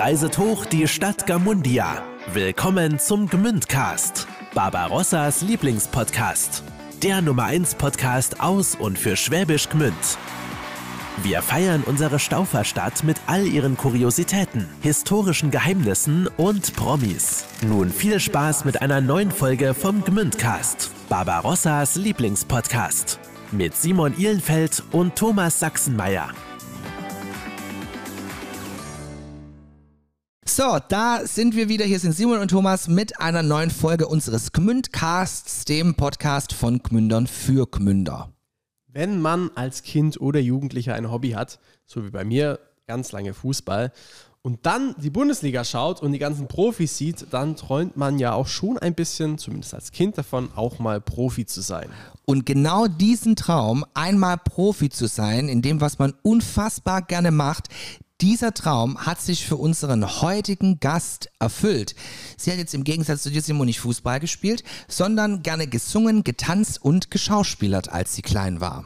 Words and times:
reiset 0.00 0.38
hoch 0.38 0.64
die 0.64 0.88
Stadt 0.88 1.26
Gamundia. 1.26 2.02
Willkommen 2.32 2.98
zum 2.98 3.28
Gmündcast, 3.28 4.26
Barbarossas 4.54 5.42
Lieblingspodcast. 5.42 6.62
Der 7.02 7.20
Nummer 7.20 7.44
1 7.44 7.74
Podcast 7.74 8.40
aus 8.40 8.74
und 8.74 8.98
für 8.98 9.14
Schwäbisch 9.14 9.68
Gmünd. 9.68 9.94
Wir 11.22 11.42
feiern 11.42 11.82
unsere 11.84 12.18
Stauferstadt 12.18 13.04
mit 13.04 13.18
all 13.26 13.46
ihren 13.46 13.76
Kuriositäten, 13.76 14.66
historischen 14.80 15.50
Geheimnissen 15.50 16.28
und 16.38 16.74
Promis. 16.76 17.44
Nun 17.60 17.90
viel 17.90 18.20
Spaß 18.20 18.64
mit 18.64 18.80
einer 18.80 19.02
neuen 19.02 19.30
Folge 19.30 19.74
vom 19.74 20.02
Gmündcast, 20.02 20.92
Barbarossas 21.10 21.96
Lieblingspodcast. 21.96 23.20
Mit 23.52 23.76
Simon 23.76 24.16
Ihlenfeld 24.16 24.82
und 24.92 25.14
Thomas 25.14 25.60
Sachsenmeier. 25.60 26.30
So, 30.52 30.78
da 30.88 31.24
sind 31.26 31.54
wir 31.54 31.68
wieder. 31.68 31.84
Hier 31.84 32.00
sind 32.00 32.12
Simon 32.12 32.40
und 32.40 32.48
Thomas 32.48 32.88
mit 32.88 33.20
einer 33.20 33.44
neuen 33.44 33.70
Folge 33.70 34.08
unseres 34.08 34.50
Gmündcasts, 34.50 35.64
dem 35.64 35.94
Podcast 35.94 36.52
von 36.52 36.82
Gmündern 36.82 37.28
für 37.28 37.68
Gmünder. 37.70 38.32
Wenn 38.88 39.20
man 39.20 39.52
als 39.54 39.84
Kind 39.84 40.20
oder 40.20 40.40
Jugendlicher 40.40 40.94
ein 40.94 41.08
Hobby 41.08 41.30
hat, 41.30 41.60
so 41.86 42.04
wie 42.04 42.10
bei 42.10 42.24
mir, 42.24 42.58
ganz 42.88 43.12
lange 43.12 43.32
Fußball, 43.32 43.92
und 44.42 44.66
dann 44.66 44.96
die 44.98 45.10
Bundesliga 45.10 45.62
schaut 45.62 46.02
und 46.02 46.10
die 46.10 46.18
ganzen 46.18 46.48
Profis 46.48 46.98
sieht, 46.98 47.28
dann 47.30 47.54
träumt 47.54 47.96
man 47.96 48.18
ja 48.18 48.32
auch 48.32 48.48
schon 48.48 48.76
ein 48.76 48.96
bisschen, 48.96 49.38
zumindest 49.38 49.74
als 49.74 49.92
Kind 49.92 50.18
davon, 50.18 50.48
auch 50.56 50.80
mal 50.80 51.00
Profi 51.00 51.46
zu 51.46 51.60
sein. 51.60 51.90
Und 52.24 52.44
genau 52.44 52.88
diesen 52.88 53.36
Traum, 53.36 53.84
einmal 53.94 54.36
Profi 54.36 54.90
zu 54.90 55.06
sein, 55.06 55.48
in 55.48 55.62
dem, 55.62 55.80
was 55.80 56.00
man 56.00 56.12
unfassbar 56.22 57.02
gerne 57.02 57.30
macht, 57.30 57.68
dieser 58.20 58.52
Traum 58.52 58.98
hat 58.98 59.20
sich 59.20 59.46
für 59.46 59.56
unseren 59.56 60.20
heutigen 60.20 60.80
Gast 60.80 61.30
erfüllt. 61.38 61.94
Sie 62.36 62.50
hat 62.50 62.58
jetzt 62.58 62.74
im 62.74 62.84
Gegensatz 62.84 63.22
zu 63.22 63.30
dir, 63.30 63.42
Simon, 63.42 63.66
nicht 63.66 63.80
Fußball 63.80 64.20
gespielt, 64.20 64.62
sondern 64.88 65.42
gerne 65.42 65.66
gesungen, 65.66 66.24
getanzt 66.24 66.82
und 66.82 67.10
geschauspielert, 67.10 67.90
als 67.90 68.14
sie 68.14 68.22
klein 68.22 68.60
war. 68.60 68.84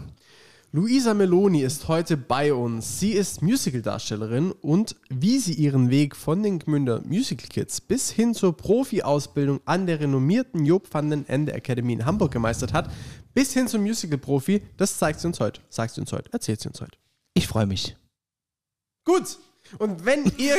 Luisa 0.72 1.14
Meloni 1.14 1.62
ist 1.62 1.86
heute 1.86 2.16
bei 2.16 2.52
uns. 2.52 2.98
Sie 2.98 3.12
ist 3.12 3.42
Musicaldarstellerin 3.42 4.50
und 4.50 4.96
wie 5.08 5.38
sie 5.38 5.52
ihren 5.52 5.88
Weg 5.88 6.16
von 6.16 6.42
den 6.42 6.58
Gmünder 6.58 7.00
Musical 7.06 7.46
Kids 7.48 7.80
bis 7.80 8.10
hin 8.10 8.34
zur 8.34 8.56
Profi-Ausbildung 8.56 9.60
an 9.66 9.86
der 9.86 10.00
renommierten 10.00 10.66
Job 10.66 10.88
van 10.90 11.10
den 11.10 11.28
Ende 11.28 11.52
Academy 11.52 11.92
in 11.92 12.04
Hamburg 12.04 12.32
gemeistert 12.32 12.72
hat, 12.72 12.90
bis 13.34 13.52
hin 13.52 13.68
zum 13.68 13.82
Musical-Profi, 13.82 14.62
das 14.76 14.98
zeigt 14.98 15.20
sie 15.20 15.28
uns 15.28 15.38
heute. 15.38 15.60
Sagt 15.68 15.94
sie 15.94 16.00
uns 16.00 16.12
heute, 16.12 16.32
erzählt 16.32 16.60
sie 16.60 16.66
uns 16.66 16.80
heute. 16.80 16.98
Ich 17.34 17.46
freue 17.46 17.66
mich. 17.66 17.94
Gut. 19.04 19.38
Und 19.78 20.04
wenn 20.04 20.24
ihr 20.36 20.56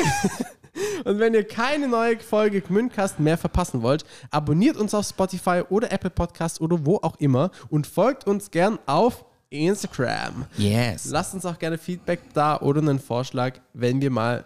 und 1.06 1.20
wenn 1.20 1.34
ihr 1.34 1.48
keine 1.48 1.88
neue 1.88 2.20
Folge 2.20 2.62
Gmündcast 2.62 3.20
mehr 3.20 3.38
verpassen 3.38 3.82
wollt, 3.82 4.06
abonniert 4.32 4.78
uns 4.78 4.94
auf 4.94 5.08
Spotify 5.08 5.64
oder 5.70 5.92
Apple 5.92 6.10
Podcast 6.10 6.62
oder 6.62 6.86
wo 6.86 6.98
auch 6.98 7.16
immer 7.18 7.52
und 7.70 7.88
folgt 7.88 8.28
uns 8.28 8.52
gern 8.52 8.80
auf 8.86 9.26
Instagram. 9.50 10.46
Yes. 10.58 11.06
Lasst 11.06 11.34
uns 11.34 11.46
auch 11.46 11.58
gerne 11.60 11.78
Feedback 11.78 12.20
da 12.34 12.60
oder 12.60 12.82
einen 12.82 13.00
Vorschlag, 13.00 13.60
wenn 13.74 14.02
wir 14.02 14.12
mal 14.12 14.46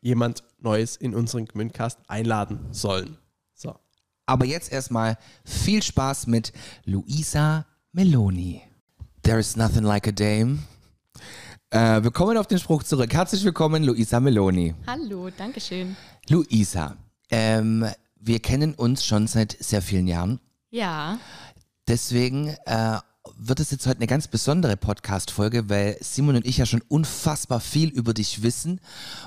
jemand 0.00 0.44
Neues 0.60 0.96
in 0.96 1.14
unseren 1.14 1.46
Gmündcast 1.46 1.98
einladen 2.08 2.60
sollen. 2.70 3.16
So. 3.54 3.74
Aber 4.26 4.44
jetzt 4.44 4.72
erstmal 4.72 5.16
viel 5.44 5.82
Spaß 5.82 6.26
mit 6.26 6.52
Luisa 6.84 7.66
Meloni. 7.92 8.62
There 9.22 9.38
is 9.38 9.56
nothing 9.56 9.84
like 9.84 10.06
a 10.06 10.12
dame. 10.12 10.58
Äh, 11.70 12.02
wir 12.02 12.10
kommen 12.10 12.36
auf 12.36 12.46
den 12.46 12.58
Spruch 12.58 12.82
zurück. 12.82 13.12
Herzlich 13.12 13.44
willkommen, 13.44 13.84
Luisa 13.84 14.20
Meloni. 14.20 14.74
Hallo, 14.86 15.28
danke 15.36 15.60
schön. 15.60 15.96
Luisa, 16.28 16.96
ähm, 17.30 17.86
wir 18.18 18.40
kennen 18.40 18.74
uns 18.74 19.04
schon 19.04 19.26
seit 19.26 19.56
sehr 19.60 19.82
vielen 19.82 20.06
Jahren. 20.06 20.40
Ja, 20.70 21.18
Deswegen 21.88 22.48
äh, 22.66 22.98
wird 23.38 23.60
es 23.60 23.70
jetzt 23.70 23.86
heute 23.86 23.96
eine 23.96 24.06
ganz 24.06 24.28
besondere 24.28 24.76
Podcast-Folge, 24.76 25.70
weil 25.70 25.96
Simon 26.02 26.36
und 26.36 26.46
ich 26.46 26.58
ja 26.58 26.66
schon 26.66 26.82
unfassbar 26.88 27.60
viel 27.60 27.88
über 27.88 28.12
dich 28.12 28.42
wissen 28.42 28.78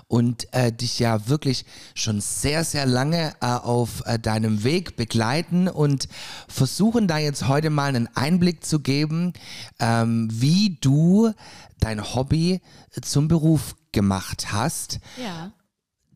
und 0.07 0.47
äh, 0.53 0.71
dich 0.71 0.99
ja 0.99 1.27
wirklich 1.27 1.65
schon 1.95 2.21
sehr, 2.21 2.63
sehr 2.63 2.85
lange 2.85 3.33
äh, 3.41 3.47
auf 3.47 4.03
äh, 4.05 4.19
deinem 4.19 4.63
Weg 4.63 4.95
begleiten 4.95 5.67
und 5.67 6.07
versuchen 6.47 7.07
da 7.07 7.17
jetzt 7.17 7.47
heute 7.47 7.71
mal 7.71 7.87
einen 7.87 8.09
Einblick 8.15 8.63
zu 8.63 8.79
geben, 8.79 9.33
ähm, 9.79 10.27
wie 10.31 10.77
du 10.81 11.31
dein 11.81 12.13
Hobby 12.15 12.61
zum 13.01 13.27
Beruf 13.27 13.75
gemacht 13.91 14.51
hast. 14.53 14.99
ja, 15.21 15.51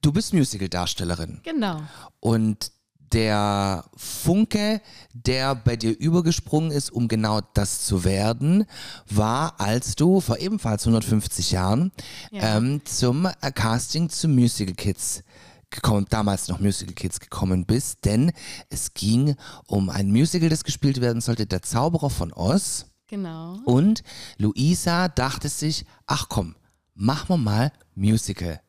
Du 0.02 0.12
bist 0.14 0.34
Musical-Darstellerin. 0.34 1.42
genau. 1.44 1.82
Und 2.20 2.72
der 3.12 3.86
Funke, 3.96 4.82
der 5.14 5.56
bei 5.56 5.76
dir 5.78 5.98
übergesprungen 5.98 6.72
ist, 6.72 6.92
um 6.92 7.08
genau 7.08 7.40
das 7.54 7.86
zu 7.86 8.04
werden, 8.04 8.66
war, 9.10 9.60
als 9.60 9.96
du 9.96 10.20
vor 10.22 10.38
ebenfalls 10.40 10.84
150 10.86 11.52
Jahren 11.52 11.92
Ja. 12.32 12.58
ähm, 12.58 12.82
zum 12.86 13.26
äh, 13.26 13.52
Casting 13.54 14.10
zu 14.10 14.28
Musical 14.28 14.76
Kids 14.76 15.24
gekommen, 15.70 16.06
damals 16.10 16.48
noch 16.50 16.60
Musical 16.60 16.94
Kids 16.94 17.20
gekommen 17.20 17.66
bist, 17.66 18.06
denn 18.06 18.32
es 18.70 18.94
ging 18.94 19.36
um 19.68 19.90
ein 19.90 20.12
Musical, 20.12 20.50
das 20.50 20.64
gespielt 20.64 21.00
werden 21.02 21.22
sollte, 21.22 21.46
Der 21.48 21.62
Zauberer 21.62 22.10
von 22.10 22.32
Oz. 22.34 22.86
Genau. 23.08 23.60
Und 23.66 24.04
Luisa 24.38 25.08
dachte 25.08 25.50
sich, 25.50 25.86
ach 26.08 26.28
komm, 26.30 26.56
machen 26.96 27.30
wir 27.30 27.38
mal 27.38 27.72
Musical. 27.94 28.62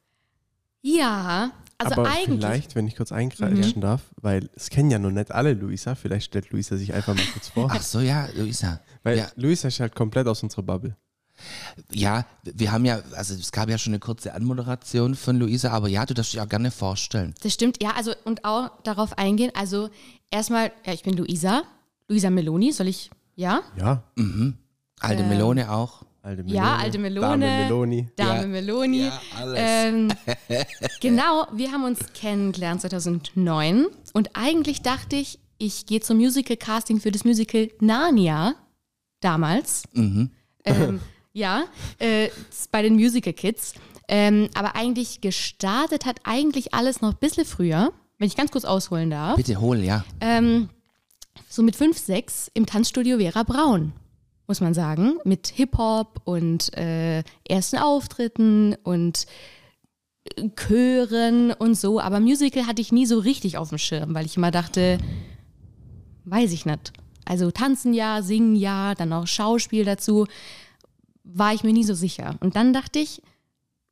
Ja, 0.82 1.52
also 1.78 1.92
Aber 1.92 2.10
eigentlich. 2.10 2.28
Mhm. 2.28 2.40
vielleicht, 2.40 2.74
wenn 2.74 2.86
ich 2.86 2.96
kurz 2.96 3.12
eingreifen 3.12 3.80
darf, 3.80 4.02
weil 4.20 4.48
es 4.54 4.70
kennen 4.70 4.90
ja 4.90 4.98
noch 4.98 5.10
nicht 5.10 5.32
alle 5.32 5.54
Luisa, 5.54 5.94
vielleicht 5.94 6.26
stellt 6.26 6.50
Luisa 6.50 6.76
sich 6.76 6.94
einfach 6.94 7.14
mal 7.14 7.24
kurz 7.32 7.48
vor. 7.48 7.68
Ach 7.70 7.82
so, 7.82 8.00
ja, 8.00 8.28
Luisa. 8.34 8.80
Weil 9.02 9.18
ja. 9.18 9.28
Luisa 9.36 9.68
ist 9.68 9.80
halt 9.80 9.94
komplett 9.94 10.26
aus 10.26 10.42
unserer 10.42 10.62
Bubble. 10.62 10.96
Ja, 11.92 12.24
wir 12.42 12.72
haben 12.72 12.86
ja, 12.86 13.00
also 13.14 13.34
es 13.34 13.52
gab 13.52 13.68
ja 13.68 13.76
schon 13.76 13.92
eine 13.92 14.00
kurze 14.00 14.32
Anmoderation 14.32 15.14
von 15.14 15.36
Luisa, 15.36 15.70
aber 15.70 15.88
ja, 15.88 16.06
du 16.06 16.14
darfst 16.14 16.32
dich 16.32 16.40
auch 16.40 16.48
gerne 16.48 16.70
vorstellen. 16.70 17.34
Das 17.42 17.52
stimmt, 17.52 17.82
ja, 17.82 17.90
also 17.90 18.14
und 18.24 18.44
auch 18.44 18.70
darauf 18.82 19.18
eingehen. 19.18 19.50
Also 19.54 19.90
erstmal, 20.30 20.72
ja, 20.86 20.94
ich 20.94 21.02
bin 21.02 21.14
Luisa, 21.14 21.62
Luisa 22.08 22.30
Meloni, 22.30 22.72
soll 22.72 22.88
ich, 22.88 23.10
ja? 23.36 23.62
Ja, 23.78 24.02
Alte 25.00 25.22
Ähm, 25.22 25.28
Melone 25.28 25.70
auch. 25.70 26.02
alte 26.22 26.42
Melone. 26.42 26.56
Ja, 26.56 26.76
alte 26.76 26.98
Melone. 26.98 27.46
Dame 27.46 27.62
Meloni. 27.64 28.08
Dame 28.16 28.40
Ja. 28.40 28.46
Meloni. 28.46 29.00
Ja, 29.04 29.20
alles. 29.36 29.60
Ähm, 29.62 30.08
genau, 31.00 31.46
wir 31.52 31.70
haben 31.70 31.84
uns 31.84 32.00
kennengelernt 32.14 32.80
2009 32.80 33.86
und 34.14 34.30
eigentlich 34.34 34.82
dachte 34.82 35.16
ich, 35.16 35.38
ich 35.58 35.86
gehe 35.86 36.00
zum 36.00 36.16
Musical-Casting 36.18 37.00
für 37.00 37.10
das 37.12 37.24
Musical 37.24 37.70
Narnia 37.80 38.54
damals. 39.20 39.84
Mhm. 39.92 40.30
Ähm, 40.64 41.00
ja, 41.32 41.64
äh, 41.98 42.28
bei 42.72 42.82
den 42.82 42.94
Musical 42.94 43.32
Kids. 43.32 43.74
Ähm, 44.08 44.48
aber 44.54 44.76
eigentlich 44.76 45.20
gestartet 45.20 46.06
hat 46.06 46.20
eigentlich 46.24 46.72
alles 46.74 47.00
noch 47.00 47.12
ein 47.12 47.18
bisschen 47.18 47.44
früher, 47.44 47.92
wenn 48.18 48.28
ich 48.28 48.36
ganz 48.36 48.50
kurz 48.50 48.64
ausholen 48.64 49.10
darf. 49.10 49.36
Bitte 49.36 49.60
hol, 49.60 49.78
ja. 49.78 50.04
Ähm, 50.20 50.68
so 51.48 51.62
mit 51.62 51.76
5, 51.76 51.96
6 51.96 52.50
im 52.54 52.66
Tanzstudio 52.66 53.18
Vera 53.18 53.42
Braun, 53.42 53.92
muss 54.46 54.60
man 54.60 54.74
sagen. 54.74 55.18
Mit 55.24 55.48
Hip-Hop 55.48 56.20
und 56.24 56.76
äh, 56.76 57.22
ersten 57.48 57.78
Auftritten 57.78 58.76
und 58.82 59.26
äh, 60.24 60.48
Chören 60.56 61.52
und 61.52 61.74
so. 61.76 62.00
Aber 62.00 62.20
Musical 62.20 62.66
hatte 62.66 62.82
ich 62.82 62.92
nie 62.92 63.06
so 63.06 63.18
richtig 63.18 63.58
auf 63.58 63.70
dem 63.70 63.78
Schirm, 63.78 64.14
weil 64.14 64.26
ich 64.26 64.36
immer 64.36 64.50
dachte, 64.50 64.98
weiß 66.24 66.52
ich 66.52 66.66
nicht. 66.66 66.92
Also 67.24 67.50
tanzen 67.50 67.92
ja, 67.92 68.22
singen 68.22 68.54
ja, 68.54 68.94
dann 68.94 69.12
auch 69.12 69.26
Schauspiel 69.26 69.84
dazu, 69.84 70.26
war 71.24 71.52
ich 71.52 71.64
mir 71.64 71.72
nie 71.72 71.84
so 71.84 71.94
sicher. 71.94 72.36
Und 72.40 72.56
dann 72.56 72.72
dachte 72.72 73.00
ich, 73.00 73.20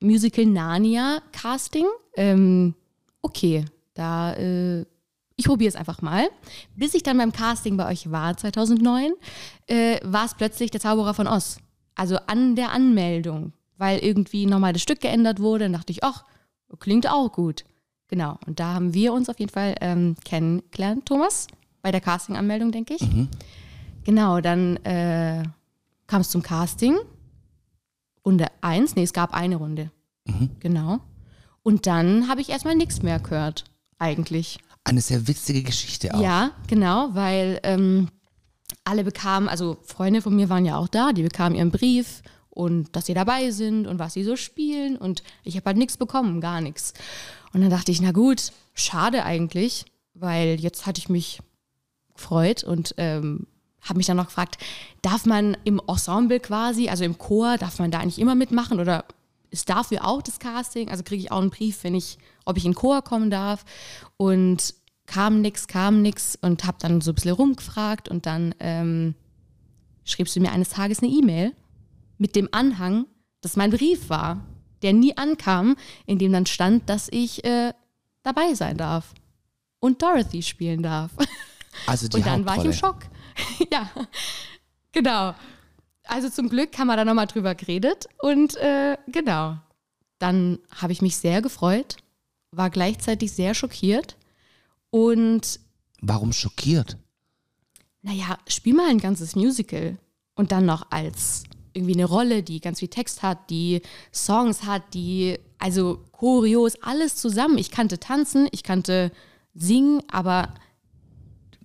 Musical 0.00 0.46
Narnia 0.46 1.20
Casting, 1.32 1.86
ähm, 2.16 2.74
okay, 3.22 3.64
da, 3.94 4.34
äh, 4.34 4.84
ich 5.36 5.46
probiere 5.46 5.68
es 5.68 5.76
einfach 5.76 6.02
mal. 6.02 6.28
Bis 6.76 6.94
ich 6.94 7.02
dann 7.02 7.18
beim 7.18 7.32
Casting 7.32 7.76
bei 7.76 7.90
euch 7.90 8.10
war, 8.10 8.36
2009, 8.36 9.12
äh, 9.66 9.98
war 10.02 10.24
es 10.24 10.34
plötzlich 10.34 10.70
der 10.70 10.80
Zauberer 10.80 11.14
von 11.14 11.26
Oz. 11.26 11.58
Also 11.94 12.16
an 12.26 12.56
der 12.56 12.72
Anmeldung, 12.72 13.52
weil 13.76 13.98
irgendwie 13.98 14.46
nochmal 14.46 14.72
das 14.72 14.82
Stück 14.82 15.00
geändert 15.00 15.40
wurde. 15.40 15.64
Dann 15.64 15.72
dachte 15.72 15.92
ich, 15.92 16.02
ach, 16.04 16.24
klingt 16.80 17.08
auch 17.08 17.32
gut. 17.32 17.64
Genau, 18.08 18.38
und 18.46 18.60
da 18.60 18.74
haben 18.74 18.94
wir 18.94 19.12
uns 19.12 19.28
auf 19.28 19.38
jeden 19.40 19.52
Fall 19.52 19.74
ähm, 19.80 20.14
kennengelernt, 20.24 21.06
Thomas, 21.06 21.46
bei 21.82 21.90
der 21.90 22.00
Casting-Anmeldung, 22.00 22.70
denke 22.70 22.94
ich. 22.94 23.00
Genau, 24.04 24.40
dann 24.40 24.76
äh, 24.84 25.42
kam 26.06 26.20
es 26.20 26.28
zum 26.28 26.42
Casting. 26.42 26.96
Runde 28.24 28.46
1, 28.60 28.96
nee, 28.96 29.02
es 29.02 29.12
gab 29.12 29.34
eine 29.34 29.56
Runde. 29.56 29.90
Genau. 30.60 31.00
Und 31.62 31.86
dann 31.86 32.28
habe 32.28 32.40
ich 32.40 32.50
erstmal 32.50 32.74
nichts 32.74 33.02
mehr 33.02 33.18
gehört, 33.18 33.64
eigentlich. 33.98 34.58
Eine 34.84 35.00
sehr 35.00 35.26
witzige 35.26 35.62
Geschichte 35.62 36.14
auch. 36.14 36.20
Ja, 36.20 36.50
genau, 36.66 37.10
weil 37.14 37.58
ähm, 37.62 38.08
alle 38.84 39.04
bekamen, 39.04 39.48
also 39.48 39.78
Freunde 39.82 40.20
von 40.20 40.36
mir 40.36 40.50
waren 40.50 40.66
ja 40.66 40.76
auch 40.76 40.88
da, 40.88 41.12
die 41.12 41.22
bekamen 41.22 41.56
ihren 41.56 41.70
Brief 41.70 42.22
und 42.50 42.94
dass 42.94 43.06
sie 43.06 43.14
dabei 43.14 43.50
sind 43.50 43.86
und 43.86 43.98
was 43.98 44.12
sie 44.12 44.24
so 44.24 44.36
spielen 44.36 44.96
und 44.96 45.22
ich 45.42 45.56
habe 45.56 45.66
halt 45.66 45.76
nichts 45.78 45.96
bekommen, 45.96 46.40
gar 46.40 46.60
nichts. 46.60 46.92
Und 47.52 47.62
dann 47.62 47.70
dachte 47.70 47.92
ich, 47.92 48.00
na 48.00 48.12
gut, 48.12 48.52
schade 48.74 49.24
eigentlich, 49.24 49.86
weil 50.14 50.60
jetzt 50.60 50.86
hatte 50.86 50.98
ich 50.98 51.08
mich 51.08 51.40
gefreut 52.14 52.62
und 52.62 52.94
ähm, 52.98 53.46
habe 53.80 53.98
mich 53.98 54.06
dann 54.06 54.16
noch 54.16 54.26
gefragt, 54.26 54.58
darf 55.02 55.26
man 55.26 55.56
im 55.64 55.80
Ensemble 55.86 56.40
quasi, 56.40 56.88
also 56.88 57.04
im 57.04 57.18
Chor, 57.18 57.58
darf 57.58 57.78
man 57.78 57.90
da 57.90 58.00
eigentlich 58.00 58.18
immer 58.18 58.34
mitmachen 58.34 58.80
oder 58.80 59.04
ist 59.54 59.70
dafür 59.70 60.04
auch 60.04 60.20
das 60.20 60.38
Casting? 60.38 60.90
Also 60.90 61.02
kriege 61.02 61.22
ich 61.22 61.32
auch 61.32 61.40
einen 61.40 61.50
Brief, 61.50 61.84
wenn 61.84 61.94
ich, 61.94 62.18
ob 62.44 62.56
ich 62.56 62.64
in 62.64 62.74
Chor 62.74 63.02
kommen 63.02 63.30
darf. 63.30 63.64
Und 64.16 64.74
kam 65.06 65.40
nix, 65.40 65.66
kam 65.66 66.02
nix 66.02 66.36
und 66.40 66.64
habe 66.64 66.78
dann 66.80 67.00
so 67.00 67.12
ein 67.12 67.14
bisschen 67.14 67.34
rumgefragt 67.34 68.08
und 68.08 68.26
dann 68.26 68.54
ähm, 68.60 69.14
schriebst 70.04 70.34
du 70.34 70.40
mir 70.40 70.52
eines 70.52 70.70
Tages 70.70 71.02
eine 71.02 71.12
E-Mail 71.12 71.52
mit 72.18 72.36
dem 72.36 72.48
Anhang, 72.52 73.06
dass 73.40 73.56
mein 73.56 73.70
Brief 73.70 74.08
war, 74.08 74.44
der 74.82 74.92
nie 74.92 75.16
ankam, 75.16 75.76
in 76.06 76.18
dem 76.18 76.32
dann 76.32 76.46
stand, 76.46 76.88
dass 76.88 77.08
ich 77.10 77.44
äh, 77.44 77.72
dabei 78.22 78.54
sein 78.54 78.76
darf 78.76 79.14
und 79.80 80.02
Dorothy 80.02 80.42
spielen 80.42 80.82
darf. 80.82 81.10
Also 81.86 82.08
die 82.08 82.18
und 82.18 82.26
dann 82.26 82.46
war 82.46 82.56
ich 82.58 82.64
im. 82.64 82.72
Schock. 82.72 83.00
ja, 83.72 83.90
genau. 84.92 85.34
Also 86.04 86.28
zum 86.28 86.48
Glück 86.48 86.76
haben 86.78 86.86
wir 86.88 86.96
da 86.96 87.04
nochmal 87.04 87.26
drüber 87.26 87.54
geredet 87.54 88.06
und 88.20 88.56
äh, 88.56 88.96
genau. 89.08 89.56
Dann 90.18 90.58
habe 90.70 90.92
ich 90.92 91.02
mich 91.02 91.16
sehr 91.16 91.42
gefreut, 91.42 91.96
war 92.50 92.70
gleichzeitig 92.70 93.32
sehr 93.32 93.54
schockiert 93.54 94.16
und 94.90 95.60
Warum 96.00 96.32
schockiert? 96.32 96.96
naja, 98.02 98.36
spiel 98.46 98.74
mal 98.74 98.90
ein 98.90 98.98
ganzes 98.98 99.34
Musical 99.34 99.96
und 100.34 100.52
dann 100.52 100.66
noch 100.66 100.90
als 100.90 101.44
irgendwie 101.72 101.94
eine 101.94 102.04
Rolle, 102.04 102.42
die 102.42 102.60
ganz 102.60 102.80
viel 102.80 102.88
Text 102.88 103.22
hat, 103.22 103.48
die 103.50 103.80
Songs 104.12 104.64
hat, 104.64 104.82
die, 104.92 105.38
also 105.58 106.04
Choreos, 106.12 106.76
alles 106.82 107.16
zusammen. 107.16 107.56
Ich 107.58 107.70
kannte 107.70 107.98
tanzen, 107.98 108.46
ich 108.52 108.62
kannte 108.62 109.10
singen, 109.54 110.02
aber 110.10 110.52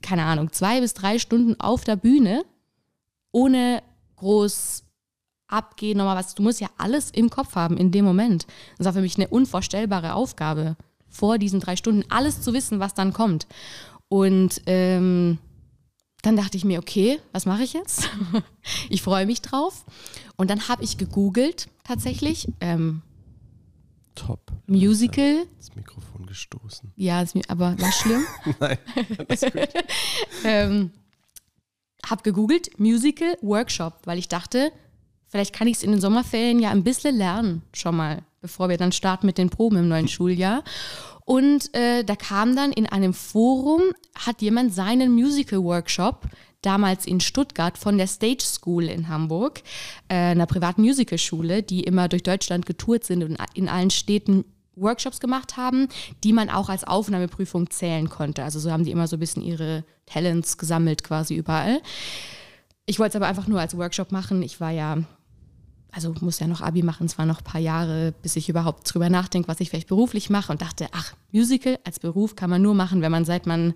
keine 0.01 0.23
Ahnung, 0.23 0.51
zwei 0.53 0.79
bis 0.79 0.93
drei 0.93 1.19
Stunden 1.19 1.59
auf 1.59 1.83
der 1.83 1.97
Bühne, 1.97 2.43
ohne 3.31 3.83
groß 4.19 4.83
abgehen, 5.47 5.97
nochmal 5.97 6.17
was. 6.17 6.35
Du 6.35 6.43
musst 6.43 6.61
ja 6.61 6.69
alles 6.77 7.11
im 7.11 7.29
Kopf 7.29 7.55
haben 7.55 7.77
in 7.77 7.91
dem 7.91 8.05
Moment. 8.05 8.45
Das 8.77 8.85
war 8.85 8.93
für 8.93 9.01
mich 9.01 9.17
eine 9.17 9.27
unvorstellbare 9.27 10.13
Aufgabe, 10.13 10.77
vor 11.07 11.37
diesen 11.37 11.59
drei 11.59 11.75
Stunden 11.75 12.03
alles 12.09 12.41
zu 12.41 12.53
wissen, 12.53 12.79
was 12.79 12.93
dann 12.93 13.13
kommt. 13.13 13.47
Und 14.07 14.61
ähm, 14.65 15.39
dann 16.21 16.35
dachte 16.35 16.57
ich 16.57 16.65
mir, 16.65 16.79
okay, 16.79 17.19
was 17.31 17.45
mache 17.45 17.63
ich 17.63 17.73
jetzt? 17.73 18.09
ich 18.89 19.01
freue 19.01 19.25
mich 19.25 19.41
drauf. 19.41 19.85
Und 20.35 20.49
dann 20.49 20.67
habe 20.67 20.83
ich 20.83 20.97
gegoogelt 20.97 21.69
tatsächlich 21.83 22.47
ähm, 22.59 23.01
Top. 24.15 24.51
Musical. 24.67 25.45
Das 25.57 25.73
Mikrofon 25.75 26.25
gestoßen. 26.25 26.91
Ja, 26.97 27.21
ist 27.21 27.37
aber 27.49 27.79
war 27.79 27.91
schlimm. 27.91 28.25
Nein, 28.59 28.77
alles 29.17 29.41
gut. 29.41 29.53
ähm, 30.43 30.91
habe 32.05 32.23
gegoogelt 32.23 32.79
Musical 32.79 33.37
Workshop, 33.41 33.99
weil 34.05 34.17
ich 34.17 34.27
dachte, 34.27 34.71
vielleicht 35.27 35.53
kann 35.53 35.67
ich 35.67 35.77
es 35.77 35.83
in 35.83 35.91
den 35.91 36.01
Sommerferien 36.01 36.59
ja 36.59 36.69
ein 36.71 36.83
bisschen 36.83 37.15
lernen, 37.15 37.61
schon 37.73 37.95
mal, 37.95 38.23
bevor 38.41 38.69
wir 38.69 38.77
dann 38.77 38.91
starten 38.91 39.25
mit 39.25 39.37
den 39.37 39.49
Proben 39.49 39.77
im 39.77 39.87
neuen 39.87 40.07
Schuljahr. 40.07 40.63
Und 41.25 41.75
äh, 41.75 42.03
da 42.03 42.15
kam 42.15 42.55
dann 42.55 42.71
in 42.71 42.87
einem 42.87 43.13
Forum, 43.13 43.81
hat 44.15 44.41
jemand 44.41 44.73
seinen 44.73 45.11
Musical 45.11 45.63
Workshop 45.63 46.25
damals 46.61 47.05
in 47.05 47.19
Stuttgart 47.19 47.77
von 47.77 47.97
der 47.97 48.07
Stage 48.07 48.43
School 48.43 48.85
in 48.85 49.07
Hamburg, 49.07 49.61
äh, 50.07 50.15
einer 50.15 50.45
privaten 50.47 50.81
Musicalschule, 50.81 51.63
die 51.63 51.83
immer 51.83 52.07
durch 52.07 52.23
Deutschland 52.23 52.65
getourt 52.65 53.03
sind 53.03 53.23
und 53.23 53.37
in 53.53 53.69
allen 53.69 53.91
Städten 53.91 54.43
Workshops 54.79 55.19
gemacht 55.19 55.57
haben, 55.57 55.87
die 56.23 56.33
man 56.33 56.49
auch 56.49 56.69
als 56.69 56.83
Aufnahmeprüfung 56.83 57.69
zählen 57.69 58.09
konnte. 58.09 58.43
Also 58.43 58.59
so 58.59 58.71
haben 58.71 58.83
die 58.83 58.91
immer 58.91 59.07
so 59.07 59.15
ein 59.17 59.19
bisschen 59.19 59.43
ihre 59.43 59.83
Talents 60.05 60.57
gesammelt 60.57 61.03
quasi 61.03 61.35
überall. 61.35 61.81
Ich 62.85 62.99
wollte 62.99 63.11
es 63.11 63.15
aber 63.15 63.27
einfach 63.27 63.47
nur 63.47 63.59
als 63.59 63.77
Workshop 63.77 64.11
machen. 64.11 64.41
Ich 64.41 64.59
war 64.59 64.71
ja, 64.71 64.97
also 65.91 66.13
muss 66.21 66.39
ja 66.39 66.47
noch 66.47 66.61
Abi 66.61 66.81
machen, 66.81 67.05
es 67.05 67.17
waren 67.17 67.27
noch 67.27 67.41
ein 67.41 67.43
paar 67.43 67.61
Jahre, 67.61 68.13
bis 68.21 68.35
ich 68.35 68.49
überhaupt 68.49 68.91
drüber 68.91 69.09
nachdenke, 69.09 69.47
was 69.47 69.59
ich 69.59 69.69
vielleicht 69.69 69.89
beruflich 69.89 70.29
mache 70.29 70.51
und 70.51 70.61
dachte, 70.61 70.87
ach, 70.91 71.13
Musical 71.31 71.77
als 71.83 71.99
Beruf 71.99 72.35
kann 72.35 72.49
man 72.49 72.61
nur 72.61 72.73
machen, 72.73 73.01
wenn 73.01 73.11
man 73.11 73.25
seit 73.25 73.45
man 73.45 73.73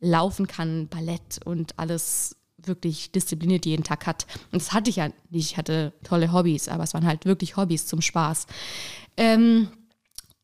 laufen 0.00 0.46
kann, 0.46 0.88
Ballett 0.88 1.40
und 1.44 1.78
alles 1.78 2.36
wirklich 2.58 3.12
diszipliniert 3.12 3.66
jeden 3.66 3.84
Tag 3.84 4.06
hat. 4.06 4.26
Und 4.52 4.60
das 4.60 4.72
hatte 4.72 4.90
ich 4.90 4.96
ja 4.96 5.08
nicht. 5.30 5.52
Ich 5.52 5.56
hatte 5.56 5.92
tolle 6.02 6.32
Hobbys, 6.32 6.68
aber 6.68 6.84
es 6.84 6.94
waren 6.94 7.06
halt 7.06 7.24
wirklich 7.24 7.56
Hobbys 7.56 7.86
zum 7.86 8.00
Spaß. 8.00 8.46
Ähm, 9.16 9.68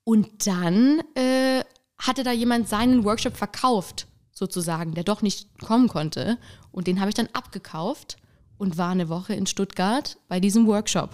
und 0.04 0.46
dann 0.46 1.02
äh, 1.14 1.64
hatte 1.98 2.22
da 2.22 2.32
jemand 2.32 2.68
seinen 2.68 3.04
Workshop 3.04 3.36
verkauft, 3.36 4.06
sozusagen, 4.32 4.94
der 4.94 5.04
doch 5.04 5.22
nicht 5.22 5.58
kommen 5.60 5.88
konnte. 5.88 6.38
Und 6.70 6.86
den 6.86 7.00
habe 7.00 7.08
ich 7.08 7.14
dann 7.14 7.28
abgekauft 7.32 8.16
und 8.58 8.76
war 8.76 8.90
eine 8.90 9.08
Woche 9.08 9.34
in 9.34 9.46
Stuttgart 9.46 10.18
bei 10.28 10.40
diesem 10.40 10.66
Workshop. 10.66 11.10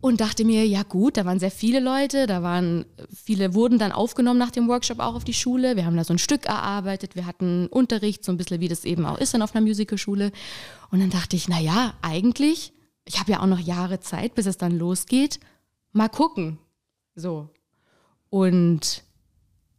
Und 0.00 0.20
dachte 0.20 0.44
mir, 0.44 0.64
ja 0.64 0.84
gut, 0.84 1.16
da 1.16 1.24
waren 1.24 1.40
sehr 1.40 1.50
viele 1.50 1.80
Leute, 1.80 2.28
da 2.28 2.40
waren, 2.44 2.84
viele 3.12 3.54
wurden 3.54 3.80
dann 3.80 3.90
aufgenommen 3.90 4.38
nach 4.38 4.52
dem 4.52 4.68
Workshop 4.68 5.00
auch 5.00 5.16
auf 5.16 5.24
die 5.24 5.34
Schule. 5.34 5.74
Wir 5.74 5.86
haben 5.86 5.96
da 5.96 6.04
so 6.04 6.14
ein 6.14 6.18
Stück 6.18 6.46
erarbeitet, 6.46 7.16
wir 7.16 7.26
hatten 7.26 7.66
Unterricht, 7.66 8.24
so 8.24 8.30
ein 8.30 8.36
bisschen 8.36 8.60
wie 8.60 8.68
das 8.68 8.84
eben 8.84 9.04
auch 9.06 9.18
ist 9.18 9.34
dann 9.34 9.42
auf 9.42 9.56
einer 9.56 9.66
Musicalschule. 9.66 10.30
Und 10.92 11.00
dann 11.00 11.10
dachte 11.10 11.34
ich, 11.34 11.48
naja, 11.48 11.94
eigentlich, 12.00 12.72
ich 13.06 13.18
habe 13.18 13.32
ja 13.32 13.40
auch 13.40 13.46
noch 13.46 13.58
Jahre 13.58 13.98
Zeit, 13.98 14.36
bis 14.36 14.46
es 14.46 14.56
dann 14.56 14.78
losgeht. 14.78 15.40
Mal 15.92 16.08
gucken. 16.08 16.58
So. 17.18 17.50
Und 18.30 19.02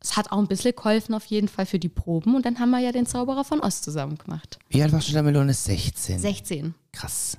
es 0.01 0.17
hat 0.17 0.31
auch 0.31 0.37
ein 0.37 0.47
bisschen 0.47 0.75
geholfen 0.75 1.13
auf 1.13 1.25
jeden 1.25 1.47
Fall 1.47 1.65
für 1.65 1.79
die 1.79 1.89
Proben. 1.89 2.35
Und 2.35 2.45
dann 2.45 2.59
haben 2.59 2.71
wir 2.71 2.79
ja 2.79 2.91
den 2.91 3.05
Zauberer 3.05 3.43
von 3.43 3.59
Ost 3.59 3.83
zusammen 3.83 4.17
gemacht. 4.17 4.59
Wie 4.69 4.81
alt 4.81 4.91
warst 4.91 5.09
du 5.09 5.13
da, 5.13 5.21
Melone? 5.21 5.53
16. 5.53 6.19
16. 6.19 6.73
Krass. 6.91 7.37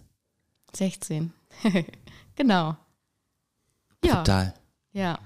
16. 0.75 1.33
genau. 2.35 2.77
Ja. 4.05 4.17
Total. 4.17 4.55
Ja. 4.93 5.19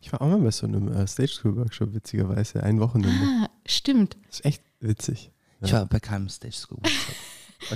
Ich 0.00 0.12
war 0.12 0.22
auch 0.22 0.26
mal 0.26 0.38
bei 0.40 0.50
so 0.50 0.66
einem 0.66 0.92
äh, 0.92 1.06
Stage 1.06 1.28
School 1.28 1.56
Workshop, 1.56 1.94
witzigerweise. 1.94 2.62
Ein 2.62 2.80
Wochenende. 2.80 3.44
Ah, 3.44 3.50
stimmt. 3.66 4.16
Das 4.26 4.40
ist 4.40 4.44
echt 4.46 4.62
witzig. 4.80 5.30
Ich 5.60 5.72
war 5.72 5.86
bei 5.86 6.00
keinem 6.00 6.28
Stage 6.28 6.56
School. 6.56 6.78
Workshop. 6.78 7.14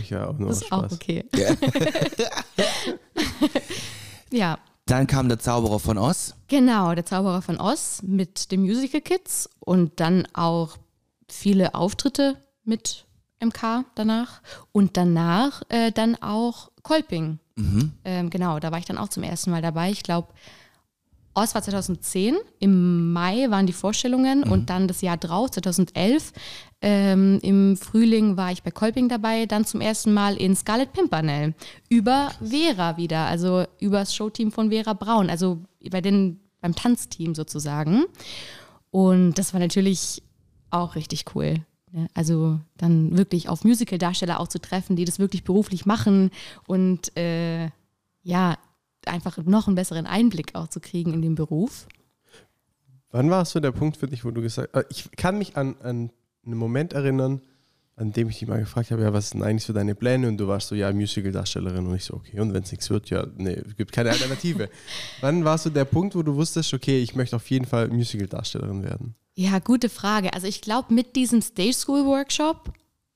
Ich 0.02 0.10
ja 0.10 0.26
auch 0.26 0.38
nur 0.38 0.48
Das 0.48 0.62
ist 0.62 0.72
auch 0.72 0.84
Spaß. 0.84 0.92
okay. 0.92 1.24
ja, 4.30 4.58
Dann 4.90 5.06
kam 5.06 5.28
der 5.28 5.38
Zauberer 5.38 5.78
von 5.78 5.98
Oz. 5.98 6.34
genau. 6.48 6.96
Der 6.96 7.06
Zauberer 7.06 7.42
von 7.42 7.60
Oz 7.60 8.02
mit 8.02 8.50
den 8.50 8.62
Musical 8.62 9.00
Kids 9.00 9.48
und 9.60 10.00
dann 10.00 10.26
auch 10.34 10.78
viele 11.28 11.76
Auftritte 11.76 12.36
mit 12.64 13.06
MK 13.40 13.84
danach. 13.94 14.42
Und 14.72 14.96
danach 14.96 15.62
äh, 15.68 15.92
dann 15.92 16.20
auch 16.20 16.72
Kolping. 16.82 17.38
Ähm, 18.04 18.30
genau, 18.30 18.58
da 18.58 18.72
war 18.72 18.80
ich 18.80 18.84
dann 18.84 18.98
auch 18.98 19.08
zum 19.08 19.22
ersten 19.22 19.52
Mal 19.52 19.62
dabei. 19.62 19.92
Ich 19.92 20.02
glaube, 20.02 20.28
Oz 21.34 21.54
war 21.54 21.62
2010, 21.62 22.36
im 22.58 23.12
Mai 23.12 23.50
waren 23.50 23.66
die 23.66 23.72
Vorstellungen 23.72 24.42
und 24.42 24.68
dann 24.68 24.88
das 24.88 25.00
Jahr 25.00 25.16
drauf, 25.16 25.52
2011, 25.52 26.32
ähm, 26.82 27.38
im 27.42 27.76
Frühling 27.76 28.36
war 28.36 28.50
ich 28.50 28.62
bei 28.62 28.70
Kolping 28.70 29.08
dabei, 29.08 29.46
dann 29.46 29.64
zum 29.64 29.80
ersten 29.80 30.12
Mal 30.12 30.36
in 30.36 30.56
Scarlet 30.56 30.92
Pimpernel 30.92 31.54
über 31.88 32.30
Vera 32.42 32.96
wieder, 32.96 33.26
also 33.26 33.64
über 33.78 34.00
das 34.00 34.14
Showteam 34.14 34.50
von 34.50 34.70
Vera 34.70 34.94
Braun, 34.94 35.30
also 35.30 35.60
bei 35.90 36.00
den, 36.00 36.40
beim 36.60 36.74
Tanzteam 36.74 37.34
sozusagen. 37.34 38.04
Und 38.90 39.34
das 39.34 39.52
war 39.52 39.60
natürlich 39.60 40.22
auch 40.70 40.94
richtig 40.94 41.24
cool. 41.34 41.56
ne? 41.92 42.08
Also 42.14 42.58
dann 42.76 43.16
wirklich 43.16 43.48
auf 43.48 43.64
Musical-Darsteller 43.64 44.40
auch 44.40 44.48
zu 44.48 44.60
treffen, 44.60 44.96
die 44.96 45.04
das 45.04 45.18
wirklich 45.18 45.44
beruflich 45.44 45.86
machen 45.86 46.30
und 46.66 47.16
äh, 47.16 47.68
ja, 48.22 48.56
einfach 49.06 49.36
noch 49.38 49.66
einen 49.66 49.76
besseren 49.76 50.06
Einblick 50.06 50.54
auch 50.54 50.68
zu 50.68 50.80
kriegen 50.80 51.12
in 51.12 51.22
den 51.22 51.34
Beruf. 51.34 51.86
Wann 53.10 53.30
war 53.30 53.42
es 53.42 53.50
so 53.50 53.60
der 53.60 53.72
Punkt 53.72 53.96
für 53.96 54.06
dich, 54.06 54.24
wo 54.24 54.30
du 54.30 54.40
gesagt 54.40 54.70
hast, 54.72 54.86
ich 54.90 55.10
kann 55.12 55.38
mich 55.38 55.56
an, 55.56 55.76
an 55.82 56.10
einen 56.44 56.58
Moment 56.58 56.92
erinnern, 56.92 57.40
an 57.96 58.12
dem 58.12 58.30
ich 58.30 58.38
dich 58.38 58.48
mal 58.48 58.60
gefragt 58.60 58.90
habe, 58.92 59.02
ja, 59.02 59.12
was 59.12 59.30
sind 59.30 59.42
eigentlich 59.42 59.64
so 59.64 59.72
deine 59.72 59.94
Pläne? 59.94 60.26
Und 60.28 60.38
du 60.38 60.48
warst 60.48 60.68
so, 60.68 60.74
ja, 60.74 60.90
Musical-Darstellerin. 60.92 61.86
Und 61.86 61.94
ich 61.96 62.04
so, 62.04 62.14
okay, 62.14 62.40
und 62.40 62.54
wenn 62.54 62.62
es 62.62 62.70
nichts 62.70 62.88
wird, 62.88 63.10
ja, 63.10 63.26
nee, 63.36 63.52
es 63.52 63.76
gibt 63.76 63.92
keine 63.92 64.10
Alternative. 64.10 64.70
Wann 65.20 65.44
war 65.44 65.58
so 65.58 65.68
der 65.68 65.84
Punkt, 65.84 66.14
wo 66.14 66.22
du 66.22 66.34
wusstest, 66.34 66.72
okay, 66.72 67.02
ich 67.02 67.14
möchte 67.14 67.36
auf 67.36 67.50
jeden 67.50 67.66
Fall 67.66 67.88
Musical-Darstellerin 67.88 68.84
werden? 68.84 69.16
Ja, 69.34 69.58
gute 69.58 69.90
Frage. 69.90 70.32
Also 70.32 70.46
ich 70.46 70.62
glaube, 70.62 70.94
mit 70.94 71.14
diesem 71.14 71.42
Stage 71.42 71.74
School 71.74 72.06
Workshop 72.06 72.72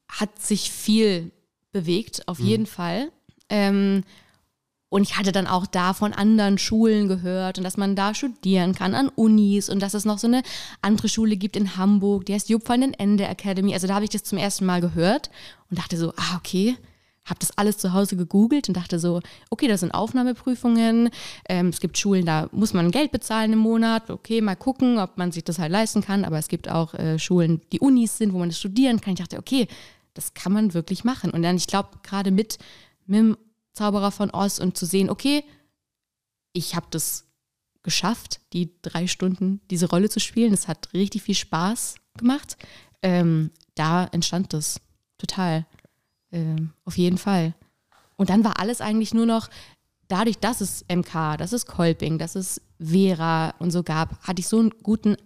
hat 0.09 0.39
sich 0.41 0.71
viel 0.71 1.31
bewegt, 1.73 2.29
auf 2.29 2.39
jeden 2.39 2.67
Fall. 2.67 3.11
Ähm, 3.49 4.05
und 4.95 5.03
ich 5.03 5.17
hatte 5.17 5.33
dann 5.33 5.49
auch 5.49 5.67
da 5.67 5.93
von 5.93 6.13
anderen 6.13 6.57
Schulen 6.57 7.09
gehört 7.09 7.59
und 7.59 7.65
dass 7.65 7.77
man 7.77 7.97
da 7.97 8.15
studieren 8.15 8.77
kann 8.77 8.95
an 8.95 9.09
Unis 9.09 9.69
und 9.69 9.81
dass 9.81 9.93
es 9.93 10.05
noch 10.05 10.19
so 10.19 10.29
eine 10.29 10.45
andere 10.83 11.09
Schule 11.09 11.37
gibt 11.37 11.57
in 11.57 11.77
Hamburg, 11.77 12.27
die 12.27 12.33
heißt 12.33 12.49
Jupp 12.49 12.69
van 12.69 12.81
den 12.81 12.95
Ende 12.95 13.27
Academy. 13.27 13.75
Also 13.75 13.89
da 13.89 13.97
habe 13.97 14.05
ich 14.05 14.13
das 14.13 14.23
zum 14.23 14.39
ersten 14.39 14.65
Mal 14.67 14.81
gehört 14.81 15.31
und 15.69 15.81
dachte 15.81 15.97
so, 15.97 16.13
ah, 16.17 16.37
okay, 16.37 16.77
habe 17.25 17.41
das 17.41 17.59
alles 17.59 17.79
zu 17.79 17.93
Hause 17.93 18.17
gegoogelt 18.17 18.69
und 18.69 18.77
dachte 18.77 19.01
so, 19.01 19.21
okay, 19.51 19.67
das 19.67 19.81
sind 19.81 19.91
Aufnahmeprüfungen, 19.91 21.11
ähm, 21.49 21.71
es 21.71 21.81
gibt 21.81 21.99
Schulen, 21.99 22.25
da 22.25 22.49
muss 22.53 22.73
man 22.73 22.93
Geld 22.93 23.11
bezahlen 23.11 23.53
im 23.53 23.59
Monat, 23.59 24.11
okay, 24.11 24.41
mal 24.43 24.55
gucken, 24.55 25.01
ob 25.01 25.19
man 25.19 25.33
sich 25.33 25.43
das 25.43 25.59
halt 25.59 25.73
leisten 25.73 26.03
kann, 26.03 26.25
aber 26.25 26.39
es 26.39 26.47
gibt 26.47 26.69
auch 26.69 26.95
äh, 26.95 27.19
Schulen, 27.19 27.63
die 27.73 27.81
Unis 27.81 28.19
sind, 28.19 28.33
wo 28.33 28.39
man 28.39 28.51
das 28.51 28.61
studieren 28.61 29.01
kann. 29.01 29.15
Ich 29.15 29.19
dachte, 29.19 29.39
okay, 29.39 29.67
das 30.13 30.35
kann 30.35 30.53
man 30.53 30.73
wirklich 30.73 31.03
machen. 31.03 31.33
Und 31.33 31.43
dann, 31.43 31.57
ich 31.57 31.67
glaube, 31.67 31.89
gerade 32.05 32.31
mit, 32.31 32.59
mit 33.07 33.19
dem 33.19 33.37
Zauberer 33.75 34.11
von 34.11 34.31
Oz 34.31 34.59
und 34.59 34.77
zu 34.77 34.87
sehen, 34.87 35.11
okay, 35.11 35.45
ich 36.53 36.75
habe 36.75 36.87
das 36.91 37.27
geschafft, 37.83 38.41
die 38.53 38.73
drei 38.83 39.07
Stunden 39.07 39.61
diese 39.71 39.89
Rolle 39.89 40.09
zu 40.09 40.21
spielen. 40.21 40.53
Es 40.53 40.69
hat 40.69 40.95
richtig 40.95 41.23
viel 41.23 41.35
Spaß 41.35 41.97
gemacht. 42.17 42.57
Ähm, 43.03 43.51
da 43.75 44.07
entstand 44.07 44.53
das 44.53 44.81
total. 45.19 45.67
Ähm, 46.33 46.73
auf 46.85 46.97
jeden 46.97 47.19
Fall. 47.19 47.55
Und 48.17 48.31
dann 48.31 48.45
war 48.45 48.59
alles 48.59 48.81
eigentlich 48.81 49.13
nur 49.13 49.27
noch, 49.27 49.51
dadurch, 50.09 50.39
dass 50.39 50.61
es 50.61 50.85
MK, 50.89 51.37
dass 51.37 51.53
es 51.53 51.67
Kolping, 51.67 52.19
dass 52.19 52.35
es 52.35 52.61
Vera 52.81 53.55
und 53.59 53.71
so 53.71 53.83
gab, 53.83 54.21
hatte 54.27 54.41
ich 54.41 54.49
so 54.49 54.59
einen 54.59 54.71
guten 54.83 55.17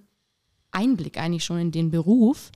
Einblick 0.70 1.18
eigentlich 1.18 1.44
schon 1.44 1.58
in 1.58 1.72
den 1.72 1.90
Beruf, 1.90 2.50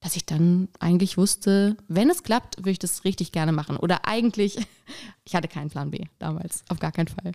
dass 0.00 0.16
ich 0.16 0.24
dann 0.26 0.68
eigentlich 0.78 1.16
wusste, 1.18 1.76
wenn 1.88 2.08
es 2.10 2.22
klappt, 2.22 2.58
würde 2.58 2.70
ich 2.70 2.78
das 2.78 3.04
richtig 3.04 3.32
gerne 3.32 3.52
machen. 3.52 3.76
Oder 3.76 4.06
eigentlich, 4.06 4.56
ich 5.24 5.34
hatte 5.34 5.48
keinen 5.48 5.68
Plan 5.70 5.90
B 5.90 6.04
damals, 6.18 6.64
auf 6.68 6.78
gar 6.78 6.92
keinen 6.92 7.08
Fall. 7.08 7.32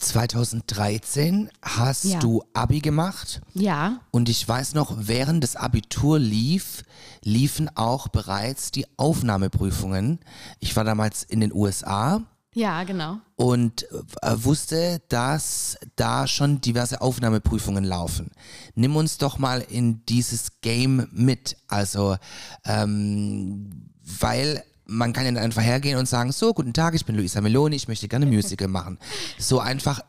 2013 0.00 1.50
hast 1.60 2.04
Ja. 2.04 2.20
du 2.20 2.42
Abi 2.54 2.78
gemacht 2.80 3.40
Ja, 3.54 4.00
und 4.12 4.28
ich 4.28 4.46
weiß 4.46 4.74
noch, 4.74 4.94
während 4.96 5.42
das 5.42 5.56
Abitur 5.56 6.20
lief, 6.20 6.84
liefen 7.24 7.68
auch 7.76 8.06
bereits 8.08 8.70
die 8.70 8.86
Aufnahmeprüfungen. 8.96 10.20
Ich 10.60 10.76
war 10.76 10.84
damals 10.84 11.24
in 11.24 11.40
den 11.40 11.52
USA 11.52 12.22
ja, 12.58 12.82
genau. 12.84 13.18
und 13.36 13.86
äh, 14.22 14.34
wusste, 14.34 15.00
dass 15.08 15.78
da 15.96 16.26
schon 16.26 16.60
diverse 16.60 17.00
Aufnahmeprüfungen 17.00 17.84
laufen. 17.84 18.30
Nimm 18.74 18.96
uns 18.96 19.18
doch 19.18 19.38
mal 19.38 19.60
in 19.60 20.04
dieses 20.06 20.60
Game 20.60 21.08
mit. 21.12 21.56
Also, 21.68 22.16
ähm, 22.64 23.90
weil 24.02 24.64
man 24.86 25.12
kann 25.12 25.32
ja 25.32 25.40
einfach 25.40 25.62
hergehen 25.62 25.98
und 25.98 26.08
sagen, 26.08 26.32
so, 26.32 26.52
guten 26.52 26.72
Tag, 26.72 26.94
ich 26.94 27.04
bin 27.04 27.14
Luisa 27.14 27.40
Meloni, 27.40 27.76
ich 27.76 27.86
möchte 27.86 28.08
gerne 28.08 28.26
Musical 28.26 28.68
machen. 28.68 28.98
So 29.38 29.60
einfach 29.60 30.00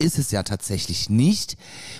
ist 0.00 0.18
es 0.18 0.30
ja 0.30 0.42
tatsächlich 0.42 1.10
nicht. 1.10 1.56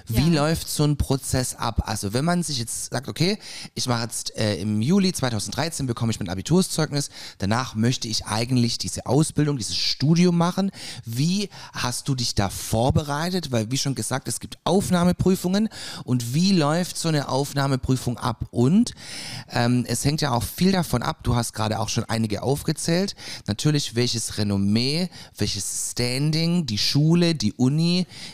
Wie 0.09 0.29
Ja. 0.29 0.43
läuft 0.45 0.69
so 0.69 0.85
ein 0.85 0.97
Prozess 0.97 1.55
ab? 1.55 1.83
Also 1.87 2.15
wenn 2.15 2.25
man 2.25 2.43
sich 2.43 2.59
jetzt 2.59 2.91
sagt, 2.91 3.09
okay, 3.09 3.39
ich 3.75 3.87
mache 3.87 4.05
jetzt 4.05 4.37
äh, 4.37 4.57
im 4.57 4.81
Juli 4.81 5.13
2013 5.13 5.87
bekomme 5.87 6.11
ich 6.11 6.19
mein 6.19 6.31
Abiturszeugnis, 6.31 7.11
danach 7.39 7.75
möchte 7.75 8.09
ich 8.09 8.25
eigentlich 8.25 8.79
diese 8.79 9.05
Ausbildung, 9.05 9.59
dieses 9.59 9.77
Studium 9.77 10.37
machen. 10.39 10.71
Wie 11.05 11.51
hast 11.75 12.09
du 12.09 12.15
dich 12.15 12.35
da 12.35 12.49
vorbereitet? 12.49 13.53
Weil 13.53 13.71
wie 13.71 13.79
schon 13.79 13.95
gesagt, 13.95 14.29
es 14.29 14.41
gibt 14.41 14.59
Aufnahmeprüfungen 14.65 15.69
und 16.05 16.33
wie 16.33 16.53
läuft 16.53 16.97
so 16.97 17.09
eine 17.09 17.29
Aufnahmeprüfung 17.29 18.17
ab? 18.17 18.47
Und 18.51 18.95
ähm, 19.51 19.85
es 19.87 20.07
hängt 20.07 20.23
ja 20.23 20.33
auch 20.33 20.43
viel 20.43 20.73
davon 20.73 21.03
ab, 21.03 21.19
du 21.23 21.37
hast 21.37 21.53
gerade 21.53 21.79
auch 21.79 21.91
schon 21.91 22.05
einige 22.05 22.43
aufgezählt, 22.43 23.15
natürlich 23.47 23.95
welches 23.95 24.39
Renommee, 24.39 25.11
welches 25.37 25.91
Standing 25.91 26.65
die 26.65 26.79
Schule, 26.79 27.35
die 27.35 27.53
Uni 27.53 27.90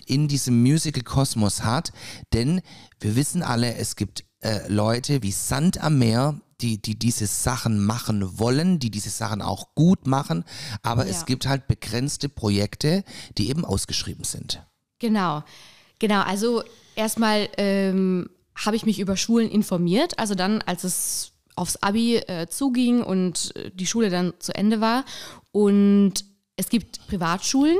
in 0.07 0.29
diesem 0.29 0.63
Musical-Kosmos 0.63 1.63
hat, 1.65 1.93
denn 2.33 2.61
wir 3.01 3.17
wissen 3.17 3.43
alle, 3.43 3.75
es 3.77 3.97
gibt 3.97 4.25
äh, 4.41 4.67
Leute 4.69 5.23
wie 5.23 5.33
Sand 5.33 5.81
am 5.83 5.99
Meer, 5.99 6.41
die, 6.61 6.81
die 6.81 6.99
diese 6.99 7.27
Sachen 7.27 7.85
machen 7.85 8.39
wollen, 8.39 8.79
die 8.79 8.91
diese 8.91 9.11
Sachen 9.11 9.43
auch 9.43 9.75
gut 9.75 10.07
machen, 10.07 10.45
aber 10.83 11.07
es 11.07 11.21
Ja. 11.21 11.25
gibt 11.27 11.47
halt 11.47 11.69
begrenzte 11.69 12.29
Projekte, 12.29 13.05
die 13.37 13.51
eben 13.51 13.65
ausgeschrieben 13.65 14.25
sind. 14.25 14.63
Genau, 14.99 15.43
genau. 15.99 16.23
Also 16.23 16.63
erstmal 16.95 17.49
ähm, 17.59 18.31
habe 18.55 18.77
ich 18.77 18.87
mich 18.87 18.99
über 19.01 19.17
Schulen 19.19 19.51
informiert. 19.51 20.19
Also 20.19 20.35
dann, 20.35 20.63
als 20.63 20.85
es 20.85 21.33
aufs 21.57 21.77
Abi 21.83 22.17
äh, 22.17 22.47
zuging 22.49 23.03
und 23.03 23.55
äh, 23.57 23.71
die 23.75 23.87
Schule 23.87 24.09
dann 24.09 24.33
zu 24.39 24.55
Ende 24.55 24.81
war. 24.81 25.05
Und 25.53 26.25
es 26.57 26.71
gibt 26.71 27.07
Privatschulen. 27.09 27.77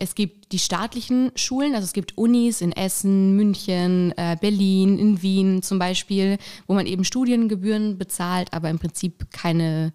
Es 0.00 0.14
gibt 0.14 0.52
die 0.52 0.58
staatlichen 0.58 1.30
Schulen, 1.36 1.74
also 1.74 1.84
es 1.84 1.92
gibt 1.92 2.16
Unis 2.16 2.62
in 2.62 2.72
Essen, 2.72 3.36
München, 3.36 4.12
äh, 4.16 4.36
Berlin, 4.40 4.98
in 4.98 5.20
Wien 5.20 5.62
zum 5.62 5.78
Beispiel, 5.78 6.38
wo 6.66 6.74
man 6.74 6.86
eben 6.86 7.04
Studiengebühren 7.04 7.98
bezahlt, 7.98 8.52
aber 8.52 8.70
im 8.70 8.78
Prinzip 8.78 9.30
keine 9.30 9.92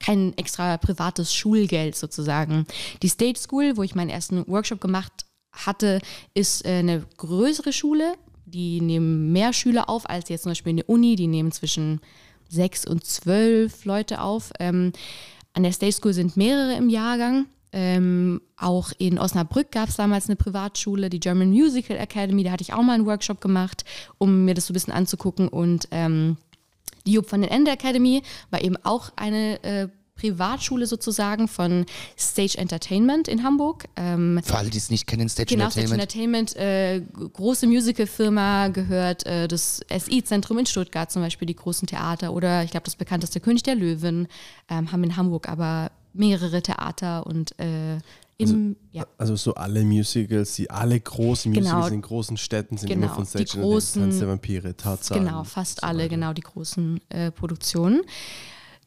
kein 0.00 0.36
extra 0.36 0.78
privates 0.78 1.32
Schulgeld 1.32 1.94
sozusagen. 1.94 2.66
Die 3.02 3.08
State 3.08 3.38
School, 3.38 3.76
wo 3.76 3.82
ich 3.82 3.94
meinen 3.94 4.10
ersten 4.10 4.46
Workshop 4.48 4.80
gemacht 4.80 5.12
hatte, 5.52 6.00
ist 6.34 6.64
äh, 6.64 6.78
eine 6.78 7.04
größere 7.18 7.72
Schule. 7.72 8.14
Die 8.46 8.80
nehmen 8.80 9.30
mehr 9.30 9.52
Schüler 9.52 9.88
auf 9.88 10.08
als 10.08 10.28
jetzt 10.28 10.42
zum 10.42 10.50
Beispiel 10.50 10.72
eine 10.72 10.84
Uni. 10.84 11.16
Die 11.16 11.28
nehmen 11.28 11.52
zwischen 11.52 12.00
sechs 12.48 12.86
und 12.86 13.04
zwölf 13.04 13.84
Leute 13.84 14.22
auf. 14.22 14.52
Ähm, 14.58 14.92
an 15.52 15.62
der 15.62 15.72
State 15.72 15.92
School 15.92 16.14
sind 16.14 16.36
mehrere 16.36 16.74
im 16.74 16.88
Jahrgang. 16.88 17.46
Ähm, 17.72 18.40
auch 18.56 18.92
in 18.98 19.18
Osnabrück 19.18 19.70
gab 19.70 19.88
es 19.88 19.96
damals 19.96 20.28
eine 20.28 20.36
Privatschule, 20.36 21.08
die 21.08 21.20
German 21.20 21.50
Musical 21.50 21.96
Academy. 21.96 22.42
Da 22.42 22.50
hatte 22.50 22.62
ich 22.62 22.72
auch 22.72 22.82
mal 22.82 22.94
einen 22.94 23.06
Workshop 23.06 23.40
gemacht, 23.40 23.84
um 24.18 24.44
mir 24.44 24.54
das 24.54 24.66
so 24.66 24.72
ein 24.72 24.74
bisschen 24.74 24.92
anzugucken. 24.92 25.48
Und 25.48 25.88
ähm, 25.90 26.36
die 27.06 27.12
Job 27.12 27.30
van 27.30 27.42
den 27.42 27.50
Ende 27.50 27.70
Academy 27.70 28.22
war 28.50 28.62
eben 28.62 28.76
auch 28.82 29.12
eine 29.16 29.62
äh, 29.62 29.88
Privatschule 30.20 30.86
sozusagen 30.86 31.48
von 31.48 31.86
Stage 32.18 32.58
Entertainment 32.58 33.26
in 33.26 33.42
Hamburg. 33.42 33.86
Ähm, 33.96 34.40
Für 34.44 34.58
alle, 34.58 34.68
die 34.68 34.76
es 34.76 34.90
nicht 34.90 35.06
kennen, 35.06 35.28
Stage 35.30 35.54
Genau, 35.54 35.70
Stage 35.70 35.92
Entertainment. 35.94 36.54
Entertainment, 36.56 37.16
äh, 37.16 37.28
große 37.32 37.66
Musicalfirma 37.66 38.68
gehört 38.68 39.24
äh, 39.24 39.48
das 39.48 39.80
SI-Zentrum 39.90 40.58
in 40.58 40.66
Stuttgart 40.66 41.10
zum 41.10 41.22
Beispiel, 41.22 41.46
die 41.46 41.56
großen 41.56 41.88
Theater 41.88 42.34
oder 42.34 42.64
ich 42.64 42.70
glaube 42.70 42.84
das 42.84 42.96
bekannteste 42.96 43.40
König 43.40 43.62
der 43.62 43.76
Löwen, 43.76 44.28
ähm, 44.68 44.92
haben 44.92 45.02
in 45.04 45.16
Hamburg 45.16 45.48
aber 45.48 45.90
mehrere 46.12 46.62
Theater 46.62 47.26
und 47.26 47.58
äh, 47.58 47.98
im, 48.38 48.74
ja, 48.92 49.04
Also 49.18 49.36
so 49.36 49.52
alle 49.54 49.84
Musicals, 49.84 50.54
die 50.56 50.70
alle 50.70 50.98
großen 50.98 51.52
Genau. 51.52 51.68
Musicals 51.74 51.92
in 51.92 52.00
großen 52.02 52.36
Städten 52.38 52.78
sind 52.78 52.88
Genau, 52.88 53.06
immer 53.06 53.14
von 53.14 53.24
die 53.24 53.28
Stage 53.30 53.42
Entertainment. 53.42 53.72
großen- 53.82 54.02
Tanz 54.02 54.18
der 54.18 54.28
Vampire, 54.28 54.76
Tarzan. 54.76 55.18
Genau, 55.24 55.44
fast 55.44 55.84
alle, 55.84 56.08
genau, 56.08 56.32
die 56.32 56.40
großen 56.40 57.00
äh, 57.10 57.30
Produktionen. 57.30 58.00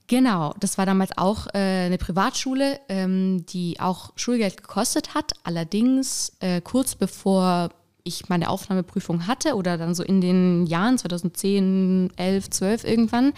Genau, 0.08 0.54
das 0.60 0.78
war 0.78 0.86
damals 0.86 1.18
auch 1.18 1.48
äh, 1.54 1.86
eine 1.86 1.98
Privatschule, 1.98 2.80
ähm, 2.90 3.46
die 3.48 3.80
auch 3.80 4.12
Schulgeld 4.16 4.58
gekostet 4.58 5.14
hat. 5.14 5.32
Allerdings 5.44 6.34
äh, 6.40 6.60
kurz 6.60 6.96
bevor 6.96 7.70
ich 8.04 8.28
meine 8.28 8.50
Aufnahmeprüfung 8.50 9.28
hatte 9.28 9.56
oder 9.56 9.78
dann 9.78 9.96
so 9.96 10.04
in 10.04 10.20
den 10.20 10.66
Jahren 10.66 10.98
2010, 10.98 12.12
11, 12.18 12.50
12 12.50 12.84
irgendwann, 12.84 13.32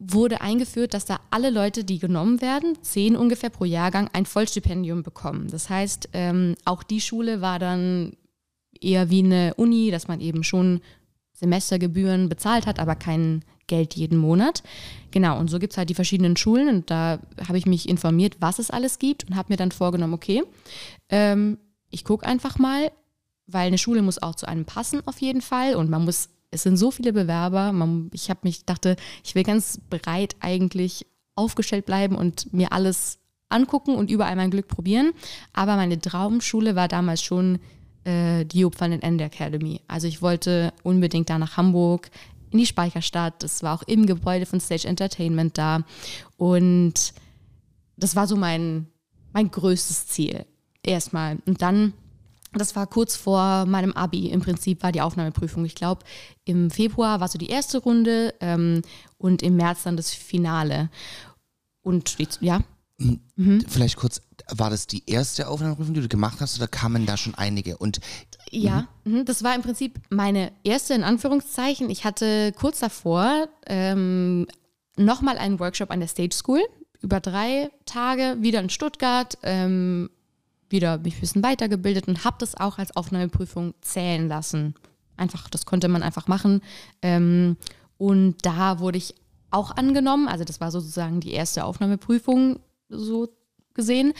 wurde 0.00 0.40
eingeführt, 0.40 0.94
dass 0.94 1.04
da 1.04 1.20
alle 1.30 1.50
Leute, 1.50 1.84
die 1.84 1.98
genommen 1.98 2.40
werden, 2.40 2.78
zehn 2.82 3.16
ungefähr 3.16 3.50
pro 3.50 3.66
Jahrgang, 3.66 4.08
ein 4.12 4.26
Vollstipendium 4.26 5.02
bekommen. 5.02 5.48
Das 5.48 5.68
heißt, 5.68 6.08
ähm, 6.14 6.56
auch 6.64 6.82
die 6.82 7.02
Schule 7.02 7.42
war 7.42 7.58
dann 7.58 8.14
eher 8.80 9.10
wie 9.10 9.22
eine 9.22 9.54
Uni, 9.54 9.90
dass 9.90 10.08
man 10.08 10.20
eben 10.20 10.42
schon 10.42 10.80
Semestergebühren 11.34 12.28
bezahlt 12.28 12.66
hat, 12.66 12.80
aber 12.80 12.96
kein 12.96 13.44
Geld 13.66 13.94
jeden 13.94 14.18
Monat. 14.18 14.62
Genau, 15.10 15.38
und 15.38 15.48
so 15.48 15.58
gibt 15.58 15.74
es 15.74 15.78
halt 15.78 15.90
die 15.90 15.94
verschiedenen 15.94 16.36
Schulen 16.36 16.68
und 16.68 16.90
da 16.90 17.20
habe 17.46 17.58
ich 17.58 17.66
mich 17.66 17.88
informiert, 17.88 18.36
was 18.40 18.58
es 18.58 18.70
alles 18.70 18.98
gibt 18.98 19.24
und 19.24 19.36
habe 19.36 19.52
mir 19.52 19.56
dann 19.56 19.70
vorgenommen, 19.70 20.14
okay, 20.14 20.42
ähm, 21.10 21.58
ich 21.90 22.04
gucke 22.04 22.26
einfach 22.26 22.58
mal, 22.58 22.90
weil 23.46 23.66
eine 23.66 23.78
Schule 23.78 24.02
muss 24.02 24.22
auch 24.22 24.34
zu 24.34 24.46
einem 24.46 24.64
passen 24.64 25.02
auf 25.06 25.20
jeden 25.20 25.42
Fall 25.42 25.74
und 25.74 25.90
man 25.90 26.04
muss, 26.04 26.30
es 26.50 26.62
sind 26.62 26.76
so 26.76 26.90
viele 26.90 27.12
Bewerber, 27.12 27.72
man, 27.72 28.10
ich 28.12 28.30
habe 28.30 28.40
mich 28.42 28.64
dachte, 28.64 28.96
ich 29.24 29.34
will 29.34 29.44
ganz 29.44 29.80
breit 29.88 30.36
eigentlich 30.40 31.06
aufgestellt 31.36 31.86
bleiben 31.86 32.16
und 32.16 32.52
mir 32.52 32.72
alles 32.72 33.18
angucken 33.48 33.94
und 33.94 34.10
überall 34.10 34.36
mein 34.36 34.50
Glück 34.50 34.68
probieren. 34.68 35.12
Aber 35.52 35.76
meine 35.76 36.00
Traumschule 36.00 36.76
war 36.76 36.88
damals 36.88 37.22
schon 37.22 37.58
äh, 38.04 38.44
die 38.44 38.60
Job 38.60 38.80
van 38.80 38.90
den 38.90 39.02
Ende 39.02 39.24
Academy. 39.24 39.80
Also 39.88 40.06
ich 40.06 40.22
wollte 40.22 40.72
unbedingt 40.82 41.30
da 41.30 41.38
nach 41.38 41.56
Hamburg 41.56 42.10
in 42.50 42.58
die 42.58 42.66
Speicherstadt. 42.66 43.42
Das 43.42 43.62
war 43.62 43.74
auch 43.74 43.82
im 43.82 44.06
Gebäude 44.06 44.46
von 44.46 44.60
Stage 44.60 44.88
Entertainment 44.88 45.56
da. 45.58 45.84
Und 46.36 47.12
das 47.96 48.16
war 48.16 48.26
so 48.26 48.36
mein, 48.36 48.86
mein 49.32 49.50
größtes 49.50 50.06
Ziel. 50.08 50.46
Erstmal. 50.82 51.38
Und 51.46 51.62
dann, 51.62 51.92
das 52.52 52.74
war 52.76 52.86
kurz 52.86 53.16
vor 53.16 53.66
meinem 53.66 53.92
Abi. 53.92 54.28
Im 54.28 54.40
Prinzip 54.40 54.82
war 54.82 54.92
die 54.92 55.00
Aufnahmeprüfung. 55.00 55.64
Ich 55.64 55.74
glaube, 55.74 56.04
im 56.44 56.70
Februar 56.70 57.20
war 57.20 57.28
so 57.28 57.38
die 57.38 57.48
erste 57.48 57.78
Runde 57.78 58.34
ähm, 58.40 58.82
und 59.18 59.42
im 59.42 59.56
März 59.56 59.84
dann 59.84 59.96
das 59.96 60.10
Finale. 60.10 60.90
Und 61.82 62.16
ja, 62.40 62.60
Vielleicht 63.66 63.96
kurz, 63.96 64.20
war 64.50 64.68
das 64.68 64.86
die 64.86 65.08
erste 65.08 65.48
Aufnahmeprüfung, 65.48 65.94
die 65.94 66.02
du 66.02 66.08
gemacht 66.08 66.38
hast, 66.40 66.58
oder 66.58 66.68
kamen 66.68 67.06
da 67.06 67.16
schon 67.16 67.34
einige? 67.34 67.78
Und 67.78 68.00
Ja, 68.50 68.88
mhm. 69.04 69.24
das 69.24 69.42
war 69.42 69.54
im 69.54 69.62
Prinzip 69.62 69.98
meine 70.10 70.52
erste 70.64 70.94
in 70.94 71.02
Anführungszeichen. 71.02 71.88
Ich 71.88 72.04
hatte 72.04 72.52
kurz 72.52 72.80
davor 72.80 73.48
ähm, 73.66 74.46
nochmal 74.96 75.38
einen 75.38 75.60
Workshop 75.60 75.90
an 75.90 76.00
der 76.00 76.08
Stage 76.08 76.34
School 76.34 76.60
über 77.00 77.20
drei 77.20 77.70
Tage 77.86 78.36
wieder 78.40 78.60
in 78.60 78.68
Stuttgart, 78.68 79.38
ähm, 79.42 80.10
wieder 80.70 80.98
mich 80.98 81.16
ein 81.16 81.20
bisschen 81.20 81.42
weitergebildet 81.42 82.08
und 82.08 82.24
habe 82.24 82.36
das 82.38 82.54
auch 82.54 82.78
als 82.78 82.96
Aufnahmeprüfung 82.96 83.74
zählen 83.80 84.28
lassen. 84.28 84.74
Einfach, 85.16 85.48
das 85.50 85.66
konnte 85.66 85.88
man 85.88 86.02
einfach 86.02 86.28
machen. 86.28 86.62
Ähm, 87.02 87.56
und 87.98 88.36
da 88.42 88.78
wurde 88.78 88.98
ich 88.98 89.14
auch 89.50 89.76
angenommen. 89.76 90.28
Also 90.28 90.44
das 90.44 90.60
war 90.60 90.70
sozusagen 90.70 91.20
die 91.20 91.32
erste 91.32 91.64
Aufnahmeprüfung 91.64 92.60
so 92.88 93.28
gesehen. 93.74 94.12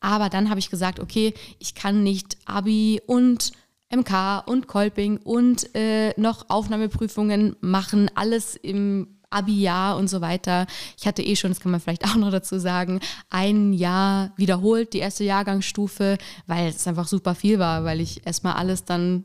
Aber 0.00 0.28
dann 0.28 0.48
habe 0.48 0.60
ich 0.60 0.70
gesagt, 0.70 1.00
okay, 1.00 1.34
ich 1.58 1.74
kann 1.74 2.02
nicht 2.02 2.38
Abi 2.44 3.00
und 3.06 3.52
MK 3.94 4.42
und 4.46 4.66
Kolping 4.66 5.18
und 5.18 5.74
äh, 5.74 6.12
noch 6.20 6.48
Aufnahmeprüfungen 6.48 7.56
machen, 7.60 8.10
alles 8.14 8.56
im 8.56 9.15
Abi-Jahr 9.30 9.96
und 9.96 10.08
so 10.08 10.20
weiter. 10.20 10.66
Ich 10.98 11.06
hatte 11.06 11.22
eh 11.22 11.36
schon, 11.36 11.50
das 11.50 11.60
kann 11.60 11.72
man 11.72 11.80
vielleicht 11.80 12.04
auch 12.04 12.16
noch 12.16 12.30
dazu 12.30 12.58
sagen, 12.58 13.00
ein 13.30 13.72
Jahr 13.72 14.32
wiederholt, 14.36 14.92
die 14.92 14.98
erste 14.98 15.24
Jahrgangsstufe, 15.24 16.18
weil 16.46 16.68
es 16.68 16.86
einfach 16.86 17.08
super 17.08 17.34
viel 17.34 17.58
war, 17.58 17.84
weil 17.84 18.00
ich 18.00 18.26
erstmal 18.26 18.54
alles 18.54 18.84
dann 18.84 19.24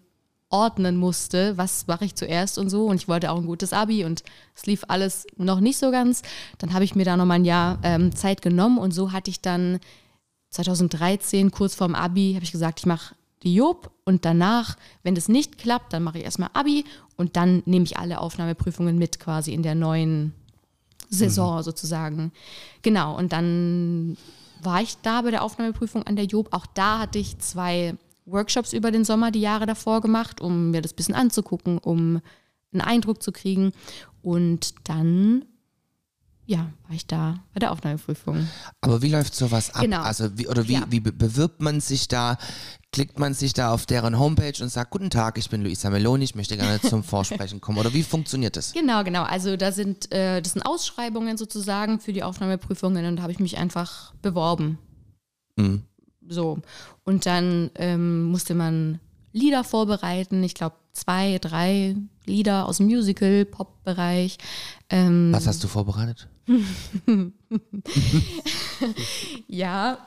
ordnen 0.50 0.98
musste, 0.98 1.58
was 1.58 1.88
mache 1.88 2.06
ich 2.06 2.16
zuerst 2.16 2.58
und 2.58 2.70
so. 2.70 2.86
Und 2.86 2.98
ich 2.98 3.08
wollte 3.08 3.32
auch 3.32 3.38
ein 3.38 3.46
gutes 3.46 3.74
Abi 3.74 4.04
und 4.04 4.24
es 4.56 4.66
lief 4.66 4.84
alles 4.88 5.26
noch 5.38 5.60
nicht 5.60 5.78
so 5.78 5.92
ganz. 5.92 6.22
Dann 6.58 6.74
habe 6.74 6.84
ich 6.84 6.96
mir 6.96 7.06
da 7.06 7.18
nochmal 7.18 7.40
ein 7.40 7.46
Jahr 7.46 7.80
ähm, 7.84 8.14
Zeit 8.16 8.42
genommen 8.42 8.78
und 8.78 8.92
so 8.92 9.12
hatte 9.12 9.30
ich 9.30 9.42
dann 9.42 9.80
2013, 10.50 11.52
kurz 11.52 11.76
vorm 11.76 11.96
Abi, 11.96 12.34
habe 12.34 12.44
ich 12.44 12.52
gesagt, 12.52 12.80
ich 12.80 12.86
mache 12.86 13.16
die 13.44 13.56
Job 13.56 13.92
und 14.06 14.26
danach, 14.26 14.78
wenn 15.04 15.16
das 15.16 15.28
nicht 15.28 15.58
klappt, 15.58 15.94
dann 15.94 16.04
mache 16.04 16.20
ich 16.20 16.24
erstmal 16.24 16.50
Abi 16.54 16.86
und 17.18 17.36
dann 17.36 17.64
nehme 17.66 17.86
ich 17.86 17.98
alle 17.98 18.20
Aufnahmeprüfungen 18.20 18.98
mit 18.98 19.20
quasi 19.20 19.54
in 19.54 19.64
der 19.64 19.76
neuen 19.76 20.34
Saison 21.10 21.58
mhm. 21.58 21.64
sozusagen. 21.64 22.32
Genau, 22.82 23.18
und 23.18 23.34
dann 23.34 24.18
war 24.62 24.82
ich 24.82 24.98
da 25.02 25.22
bei 25.24 25.32
der 25.32 25.44
Aufnahmeprüfung 25.44 26.04
an 26.04 26.16
der 26.16 26.26
Job. 26.26 26.50
Auch 26.52 26.66
da 26.68 27.00
hatte 27.00 27.18
ich 27.18 27.40
zwei 27.40 27.96
Workshops 28.26 28.74
über 28.74 28.92
den 28.92 29.04
Sommer 29.04 29.32
die 29.32 29.42
Jahre 29.42 29.66
davor 29.66 30.02
gemacht, 30.02 30.40
um 30.40 30.70
mir 30.72 30.82
das 30.82 30.94
ein 30.94 30.96
bisschen 30.96 31.16
anzugucken, 31.16 31.80
um 31.80 32.22
einen 32.72 32.82
Eindruck 32.82 33.24
zu 33.24 33.32
kriegen. 33.32 33.74
Und 34.22 34.76
dann 34.88 35.46
ja, 36.46 36.70
war 36.88 36.96
ich 36.96 37.08
da 37.08 37.40
bei 37.54 37.60
der 37.60 37.72
Aufnahmeprüfung. 37.72 38.48
Aber 38.82 39.02
wie 39.02 39.10
läuft 39.10 39.34
sowas 39.36 39.74
ab? 39.74 39.82
Genau. 39.82 40.02
Also 40.02 40.38
wie, 40.38 40.48
oder 40.48 40.68
wie, 40.68 40.74
Ja. 40.74 40.84
wie 40.90 41.00
be- 41.00 41.12
bewirbt 41.12 41.62
man 41.62 41.80
sich 41.80 42.08
da? 42.08 42.38
Klickt 42.94 43.20
man 43.20 43.34
sich 43.34 43.54
da 43.54 43.72
auf 43.74 43.86
deren 43.86 44.20
Homepage 44.20 44.62
und 44.62 44.68
sagt, 44.68 44.92
guten 44.92 45.10
Tag, 45.10 45.38
ich 45.38 45.50
bin 45.50 45.64
Luisa 45.64 45.90
Meloni, 45.90 46.26
ich 46.26 46.36
möchte 46.36 46.58
gerne 46.58 46.82
zum 46.82 47.04
Vorsprechen 47.06 47.62
kommen. 47.62 47.78
Oder 47.78 47.94
wie 47.94 48.04
funktioniert 48.04 48.58
das? 48.58 48.74
Genau, 48.74 49.06
genau. 49.06 49.24
Also 49.24 49.56
da 49.56 49.72
sind, 49.72 50.12
äh, 50.12 50.42
das 50.42 50.54
sind 50.54 50.64
Ausschreibungen 50.64 51.38
sozusagen 51.38 52.02
für 52.02 52.12
die 52.12 52.22
Aufnahmeprüfungen 52.22 53.06
und 53.06 53.16
da 53.16 53.22
habe 53.22 53.32
ich 53.32 53.40
mich 53.40 53.58
einfach 53.58 54.14
beworben. 54.22 54.78
Mhm. 55.56 55.84
So. 56.28 56.60
Und 57.06 57.26
dann 57.26 57.72
ähm, 57.76 58.24
musste 58.24 58.56
man 58.56 59.00
Lieder 59.32 59.64
vorbereiten. 59.64 60.44
Ich 60.44 60.54
glaube, 60.54 60.76
zwei, 60.92 61.38
drei 61.40 61.96
Lieder 62.26 62.68
aus 62.68 62.78
dem 62.78 62.88
Musical, 62.88 63.46
Pop-Bereich. 63.46 64.38
Ähm, 64.90 65.32
Was 65.32 65.48
hast 65.48 65.64
du 65.64 65.70
vorbereitet? 65.70 66.28
ja. 69.48 69.98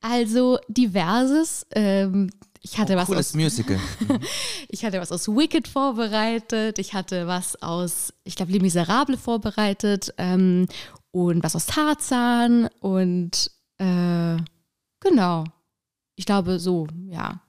Also 0.00 0.58
diverses. 0.68 1.66
Ähm, 1.72 2.30
ich 2.60 2.78
hatte 2.78 2.96
was 2.96 3.06
Cooles 3.06 3.28
aus 3.28 3.34
Musical. 3.34 3.78
Ich 4.68 4.84
hatte 4.84 5.00
was 5.00 5.12
aus 5.12 5.28
Wicked 5.28 5.68
vorbereitet, 5.68 6.78
ich 6.78 6.92
hatte 6.92 7.26
was 7.28 7.62
aus, 7.62 8.12
ich 8.24 8.34
glaube, 8.34 8.50
Les 8.52 8.60
Miserables 8.60 9.20
vorbereitet 9.20 10.12
ähm, 10.18 10.66
und 11.12 11.44
was 11.44 11.54
aus 11.54 11.66
Tarzan 11.66 12.68
und 12.80 13.50
äh, 13.78 14.36
genau. 15.00 15.44
Ich 16.16 16.26
glaube 16.26 16.58
so, 16.58 16.88
ja. 17.08 17.40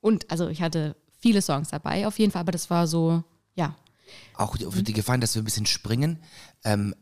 Und 0.00 0.30
also 0.30 0.48
ich 0.48 0.60
hatte 0.60 0.96
viele 1.18 1.40
Songs 1.40 1.70
dabei 1.70 2.06
auf 2.06 2.18
jeden 2.18 2.32
Fall, 2.32 2.40
aber 2.40 2.52
das 2.52 2.68
war 2.68 2.86
so, 2.86 3.22
ja. 3.54 3.74
Auch 4.34 4.56
die, 4.56 4.66
für 4.66 4.82
die 4.82 4.92
Gefallen, 4.92 5.20
dass 5.20 5.34
wir 5.34 5.42
ein 5.42 5.46
bisschen 5.46 5.66
springen. 5.66 6.18
Ähm, 6.64 6.94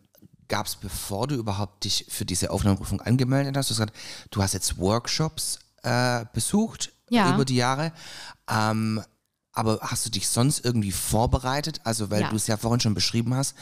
Gab 0.49 0.67
es, 0.67 0.77
bevor 0.77 1.27
du 1.27 1.35
überhaupt 1.35 1.85
dich 1.85 2.07
für 2.09 2.25
diese 2.25 2.51
Aufnahmeprüfung 2.51 3.01
angemeldet 3.01 3.57
hast, 3.57 3.69
du 3.69 3.73
hast 3.75 3.79
gesagt, 3.79 3.97
du 4.31 4.43
hast 4.43 4.55
jetzt 4.55 4.79
Workshops 4.79 5.59
äh, 5.83 6.25
besucht 6.33 6.93
Ja. 7.11 7.33
über 7.35 7.45
die 7.45 7.57
Jahre. 7.57 7.93
Ähm, 8.51 9.03
aber 9.53 9.81
hast 9.83 10.07
du 10.07 10.11
dich 10.11 10.29
sonst 10.29 10.65
irgendwie 10.65 10.93
vorbereitet? 10.93 11.81
Also, 11.85 12.11
weil 12.11 12.21
Ja. 12.23 12.31
du 12.31 12.37
es 12.37 12.47
ja 12.47 12.57
vorhin 12.57 12.79
schon 12.81 12.95
beschrieben 12.95 13.35
hast, 13.35 13.55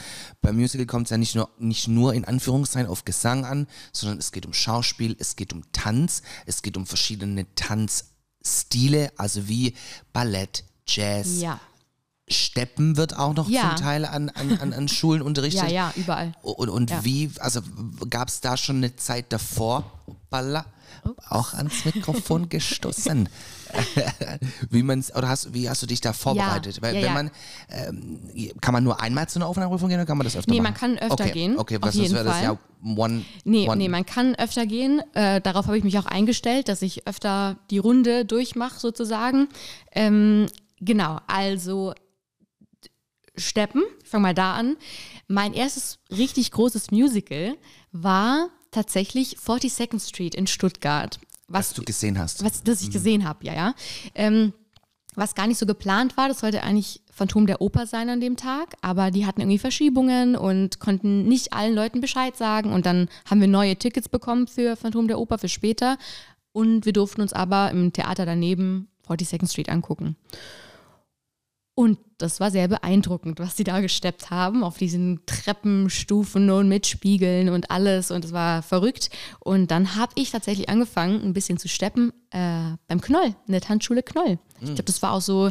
beim 0.43 0.57
Musical 0.57 0.85
kommt 0.87 1.07
es 1.07 1.11
ja 1.11 1.17
nicht 1.17 1.35
nur, 1.35 1.49
nicht 1.59 1.89
nur 1.89 2.13
in 2.13 2.25
Anführungszeichen 2.27 2.89
auf 2.91 3.05
Gesang 3.07 3.45
an, 3.47 3.67
sondern 3.93 4.19
es 4.19 4.31
geht 4.31 4.45
um 4.47 4.53
Schauspiel, 4.53 5.17
es 5.19 5.37
geht 5.37 5.53
um 5.55 5.63
Tanz, 5.73 6.23
es 6.45 6.61
geht 6.63 6.77
um 6.77 6.87
verschiedene 6.87 7.47
Tanzstile, 7.55 9.11
also 9.17 9.49
wie 9.49 9.75
Ballett, 10.13 10.65
Jazz, 10.87 11.41
Ja. 11.41 11.61
Steppen 12.29 12.97
wird 12.97 13.17
auch 13.17 13.35
noch 13.35 13.49
Ja. 13.49 13.61
zum 13.77 13.85
Teil 13.85 14.05
an, 14.05 14.31
an, 14.31 14.59
an, 14.59 14.73
an 14.73 14.89
Schulen 14.89 15.23
unterrichtet. 15.23 15.71
Ja, 15.71 15.91
ja, 15.91 15.93
überall. 15.97 16.33
Und, 16.43 16.69
und 16.69 16.91
Ja. 16.91 17.05
wie, 17.05 17.31
also 17.39 17.61
gab 18.11 18.29
es 18.29 18.41
da 18.41 18.57
schon 18.57 18.77
eine 18.79 18.97
Zeit 18.97 19.27
davor, 19.33 19.85
Hoppala, 20.09 20.65
auch 21.29 21.55
ans 21.55 21.85
Mikrofon 21.85 22.49
gestoßen? 22.49 23.29
wie 24.71 24.83
man's, 24.83 25.15
oder 25.15 25.29
hast, 25.29 25.55
wie 25.55 25.69
hast 25.69 25.83
du 25.83 25.87
dich 25.87 26.01
da 26.01 26.13
vorbereitet? 26.13 26.83
Weil 26.83 26.97
ja, 26.97 27.01
wenn 27.03 27.09
ja. 27.09 27.15
man, 27.15 27.31
ähm, 27.71 28.21
kann 28.61 28.73
man 28.73 28.83
nur 28.83 29.01
einmal 29.01 29.29
zu 29.29 29.39
einer 29.39 29.47
Aufnahmeprüfung 29.47 29.89
gehen 29.89 29.99
oder 29.99 30.07
kann 30.07 30.19
man 30.19 30.25
das 30.25 30.37
öfter 30.37 30.51
Nee, 30.51 30.61
machen? 30.61 30.73
man 30.73 30.99
kann 30.99 30.99
öfter 30.99 31.25
okay. 31.25 31.33
gehen, 31.33 31.59
Okay, 31.59 31.79
was 31.81 31.97
wäre 31.97 32.25
das 32.25 32.43
ja 32.43 32.59
one, 32.85 33.25
Nee, 33.45 33.69
one 33.69 33.77
nee, 33.77 33.89
man 33.89 34.05
kann 34.05 34.35
öfter 34.35 34.67
gehen. 34.67 35.01
Äh, 35.15 35.41
darauf 35.41 35.67
habe 35.67 35.79
ich 35.79 35.85
mich 35.85 35.97
auch 35.99 36.07
eingestellt, 36.07 36.69
dass 36.69 36.83
ich 36.83 37.07
öfter 37.07 37.57
die 37.71 37.79
Runde 37.79 38.25
durchmache, 38.25 38.81
sozusagen. 38.81 39.49
Ähm, 39.93 40.47
genau, 40.81 41.21
also 41.29 41.95
Steppen, 43.37 43.83
ich 44.03 44.09
fange 44.09 44.23
mal 44.23 44.35
da 44.35 44.55
an. 44.55 44.77
Mein 45.29 45.53
erstes 45.55 45.99
richtig 46.11 46.51
großes 46.51 46.91
Musical 46.91 47.57
war 47.93 48.49
tatsächlich 48.71 49.37
42nd 49.39 50.07
Street 50.07 50.35
in 50.35 50.47
Stuttgart. 50.47 51.19
was 51.49 51.73
du 51.73 51.83
gesehen 51.83 52.19
hast. 52.19 52.45
was 52.45 52.63
das 52.63 52.83
ich 52.83 52.91
gesehen 52.91 53.27
habe, 53.27 53.45
ja, 53.45 53.55
ja. 53.55 53.75
Ähm, 54.15 54.53
was 55.15 55.35
gar 55.35 55.47
nicht 55.47 55.59
so 55.59 55.65
geplant 55.65 56.17
war, 56.19 56.29
das 56.29 56.41
sollte 56.41 56.63
eigentlich 56.63 57.01
Phantom 57.11 57.47
der 57.47 57.63
Oper 57.63 57.87
sein 57.87 58.11
an 58.11 58.21
dem 58.21 58.37
Tag, 58.37 58.75
aber 58.83 59.11
die 59.11 59.25
hatten 59.25 59.41
irgendwie 59.41 59.59
Verschiebungen 59.59 60.37
und 60.37 60.79
konnten 60.79 61.27
nicht 61.27 61.55
allen 61.55 61.75
Leuten 61.75 62.03
Bescheid 62.03 62.37
sagen 62.37 62.73
und 62.73 62.85
dann 62.85 63.09
haben 63.25 63.41
wir 63.41 63.49
neue 63.49 63.77
Tickets 63.77 64.11
bekommen 64.11 64.47
für 64.47 64.77
Phantom 64.77 65.09
der 65.09 65.19
Oper 65.19 65.39
für 65.39 65.49
später 65.49 65.97
und 66.53 66.85
wir 66.85 66.93
durften 66.93 67.23
uns 67.23 67.33
aber 67.33 67.71
im 67.71 67.95
Theater 67.95 68.27
daneben 68.27 68.89
42nd 69.09 69.51
Street 69.51 69.71
angucken. 69.71 70.17
Und 71.79 71.99
das 72.17 72.41
war 72.41 72.51
sehr 72.51 72.69
beeindruckend, 72.69 73.39
was 73.39 73.55
die 73.55 73.63
da 73.63 73.81
gesteppt 73.81 74.31
haben, 74.31 74.65
auf 74.65 74.79
diesen 74.79 75.21
Treppenstufen 75.27 76.49
und 76.49 76.69
mit 76.69 76.87
Spiegeln 76.87 77.51
und 77.51 77.71
alles. 77.71 78.11
Und 78.11 78.25
es 78.25 78.33
war 78.33 78.63
verrückt. 78.63 79.11
Und 79.41 79.71
dann 79.71 79.95
habe 79.95 80.13
ich 80.15 80.31
tatsächlich 80.31 80.71
angefangen, 80.71 81.21
ein 81.23 81.35
bisschen 81.35 81.59
zu 81.59 81.69
steppen 81.69 82.15
äh, 82.31 82.79
beim 82.89 83.03
Knoll, 83.03 83.35
in 83.47 83.53
der 83.53 83.61
Tanzschule 83.61 84.03
Knoll. 84.03 84.39
Ich 84.61 84.69
glaube, 84.69 84.85
das 84.85 85.03
war 85.03 85.13
auch 85.13 85.21
so, 85.21 85.51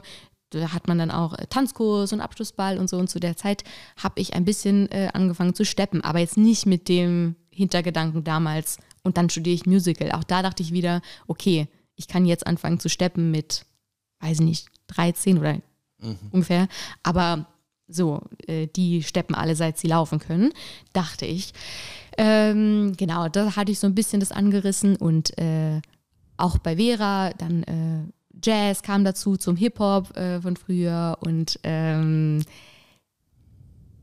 da 0.50 0.74
hat 0.74 0.88
man 0.88 0.98
dann 0.98 1.12
auch 1.12 1.38
äh, 1.38 1.46
Tanzkurs 1.46 2.12
und 2.12 2.22
Abschlussball 2.22 2.80
und 2.80 2.90
so. 2.90 2.98
Und 2.98 3.08
zu 3.08 3.20
der 3.20 3.38
Zeit 3.38 3.64
habe 3.96 4.20
ich 4.20 4.34
ein 4.34 4.46
bisschen 4.46 4.92
äh, 4.92 5.10
angefangen 5.14 5.54
zu 5.54 5.64
steppen, 5.64 6.02
aber 6.02 6.18
jetzt 6.18 6.38
nicht 6.38 6.66
mit 6.66 6.90
dem 6.90 7.36
Hintergedanken 7.52 8.24
damals. 8.24 8.80
Und 9.04 9.18
dann 9.18 9.30
studiere 9.30 9.54
ich 9.54 9.68
Musical. 9.68 10.12
Auch 10.14 10.24
da 10.24 10.42
dachte 10.42 10.64
ich 10.64 10.74
wieder, 10.74 11.04
okay, 11.28 11.68
ich 11.96 12.08
kann 12.08 12.26
jetzt 12.26 12.48
anfangen 12.48 12.80
zu 12.80 12.90
steppen 12.90 13.30
mit, 13.30 13.68
weiß 14.22 14.40
ich 14.40 14.46
nicht, 14.46 14.68
13 14.88 15.38
oder 15.38 15.62
ungefähr. 16.32 16.68
Aber 17.04 17.48
so, 17.88 18.22
äh, 18.48 18.68
die 18.68 19.04
steppen 19.04 19.36
alle, 19.36 19.56
seit 19.56 19.78
sie 19.78 19.88
laufen 19.88 20.20
können, 20.20 20.52
dachte 20.94 21.26
ich. 21.26 21.54
Ähm, 22.18 22.94
genau, 22.98 23.28
da 23.30 23.56
hatte 23.56 23.72
ich 23.72 23.80
so 23.80 23.88
ein 23.88 23.96
bisschen 23.96 24.20
das 24.20 24.32
angerissen 24.32 24.96
und 24.96 25.38
äh, 25.38 25.82
auch 26.38 26.58
bei 26.58 26.78
Vera, 26.78 27.32
dann 27.38 27.64
äh, 27.64 28.12
Jazz 28.44 28.82
kam 28.82 29.04
dazu 29.04 29.38
zum 29.38 29.56
Hip-Hop 29.56 30.16
äh, 30.18 30.42
von 30.42 30.58
früher 30.58 31.18
und 31.22 31.60
ähm, 31.64 32.44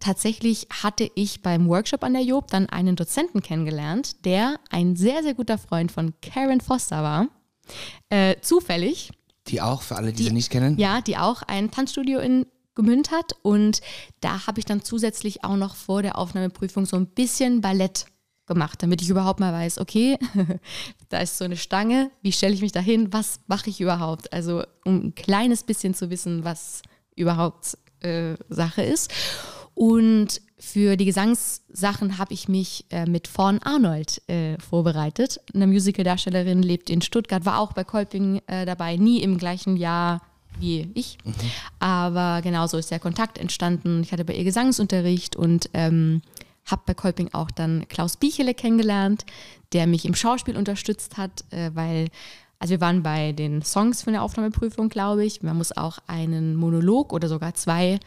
tatsächlich 0.00 0.66
hatte 0.82 1.10
ich 1.14 1.42
beim 1.42 1.68
Workshop 1.68 2.02
an 2.04 2.14
der 2.14 2.22
Job 2.22 2.48
dann 2.48 2.68
einen 2.68 2.96
Dozenten 2.96 3.42
kennengelernt, 3.42 4.24
der 4.24 4.58
ein 4.70 4.96
sehr, 4.96 5.22
sehr 5.22 5.34
guter 5.34 5.58
Freund 5.58 5.92
von 5.92 6.14
Karen 6.20 6.60
Foster 6.60 7.02
war. 7.02 7.28
Äh, 8.10 8.36
zufällig, 8.40 9.12
Die 9.48 9.60
auch, 9.60 9.82
für 9.82 9.96
alle, 9.96 10.12
die, 10.12 10.18
Die- 10.18 10.24
sie 10.24 10.32
nicht 10.32 10.50
kennen? 10.50 10.78
ja, 10.78 11.00
die 11.00 11.16
auch 11.16 11.42
ein 11.42 11.70
Tanzstudio 11.70 12.20
in 12.20 12.46
Gemünd 12.74 13.10
hat. 13.10 13.32
Und 13.42 13.80
da 14.20 14.46
habe 14.46 14.58
ich 14.60 14.64
dann 14.64 14.82
zusätzlich 14.82 15.44
auch 15.44 15.56
noch 15.56 15.74
vor 15.74 16.02
der 16.02 16.16
Aufnahmeprüfung 16.16 16.86
so 16.86 16.96
ein 16.96 17.06
bisschen 17.06 17.60
Ballett 17.60 18.06
gemacht, 18.46 18.82
damit 18.82 19.02
ich 19.02 19.08
überhaupt 19.10 19.40
mal 19.40 19.52
weiß, 19.52 19.78
okay, 19.78 20.18
da 21.10 21.18
ist 21.18 21.38
so 21.38 21.44
eine 21.44 21.56
Stange, 21.56 22.10
wie 22.22 22.32
stelle 22.32 22.54
ich 22.54 22.60
mich 22.62 22.72
da 22.72 22.80
hin, 22.80 23.12
was 23.12 23.40
mache 23.46 23.70
ich 23.70 23.80
überhaupt? 23.80 24.32
Also 24.32 24.64
um 24.84 25.06
ein 25.06 25.14
kleines 25.14 25.62
bisschen 25.64 25.94
zu 25.94 26.10
wissen, 26.10 26.44
was 26.44 26.82
überhaupt 27.14 27.76
äh, 28.00 28.34
Sache 28.48 28.82
ist. 28.82 29.12
Und 29.74 30.40
für 30.64 30.96
die 30.96 31.06
Gesangssachen 31.06 32.18
habe 32.18 32.32
ich 32.32 32.48
mich 32.48 32.84
äh, 32.90 33.04
mit 33.04 33.26
Vorn 33.26 33.58
Arnold 33.58 34.22
äh, 34.28 34.56
vorbereitet. 34.60 35.40
Eine 35.52 35.66
Musicaldarstellerin 35.66 36.62
lebt 36.62 36.88
in 36.88 37.02
Stuttgart, 37.02 37.44
war 37.44 37.58
auch 37.58 37.72
bei 37.72 37.82
Kolping 37.82 38.40
äh, 38.46 38.64
dabei, 38.64 38.96
nie 38.96 39.20
im 39.22 39.38
gleichen 39.38 39.76
Jahr 39.76 40.22
wie 40.60 40.88
ich. 40.94 41.18
Mhm. 41.24 41.34
Aber 41.80 42.42
genauso 42.42 42.78
ist 42.78 42.92
der 42.92 43.00
Kontakt 43.00 43.38
entstanden. 43.38 44.02
Ich 44.02 44.12
hatte 44.12 44.24
bei 44.24 44.34
ihr 44.34 44.44
Gesangsunterricht 44.44 45.34
und 45.34 45.68
ähm, 45.74 46.22
habe 46.66 46.82
bei 46.86 46.94
Kolping 46.94 47.30
auch 47.32 47.50
dann 47.50 47.88
Klaus 47.88 48.16
Bichele 48.16 48.54
kennengelernt, 48.54 49.26
der 49.72 49.88
mich 49.88 50.04
im 50.04 50.14
Schauspiel 50.14 50.56
unterstützt 50.56 51.16
hat, 51.16 51.44
äh, 51.50 51.72
weil, 51.74 52.06
also 52.60 52.70
wir 52.70 52.80
waren 52.80 53.02
bei 53.02 53.32
den 53.32 53.62
Songs 53.62 54.02
von 54.02 54.12
der 54.12 54.22
Aufnahmeprüfung, 54.22 54.90
glaube 54.90 55.24
ich. 55.24 55.42
Man 55.42 55.58
muss 55.58 55.76
auch 55.76 55.98
einen 56.06 56.54
Monolog 56.54 57.12
oder 57.12 57.26
sogar 57.26 57.54
zwei 57.54 57.98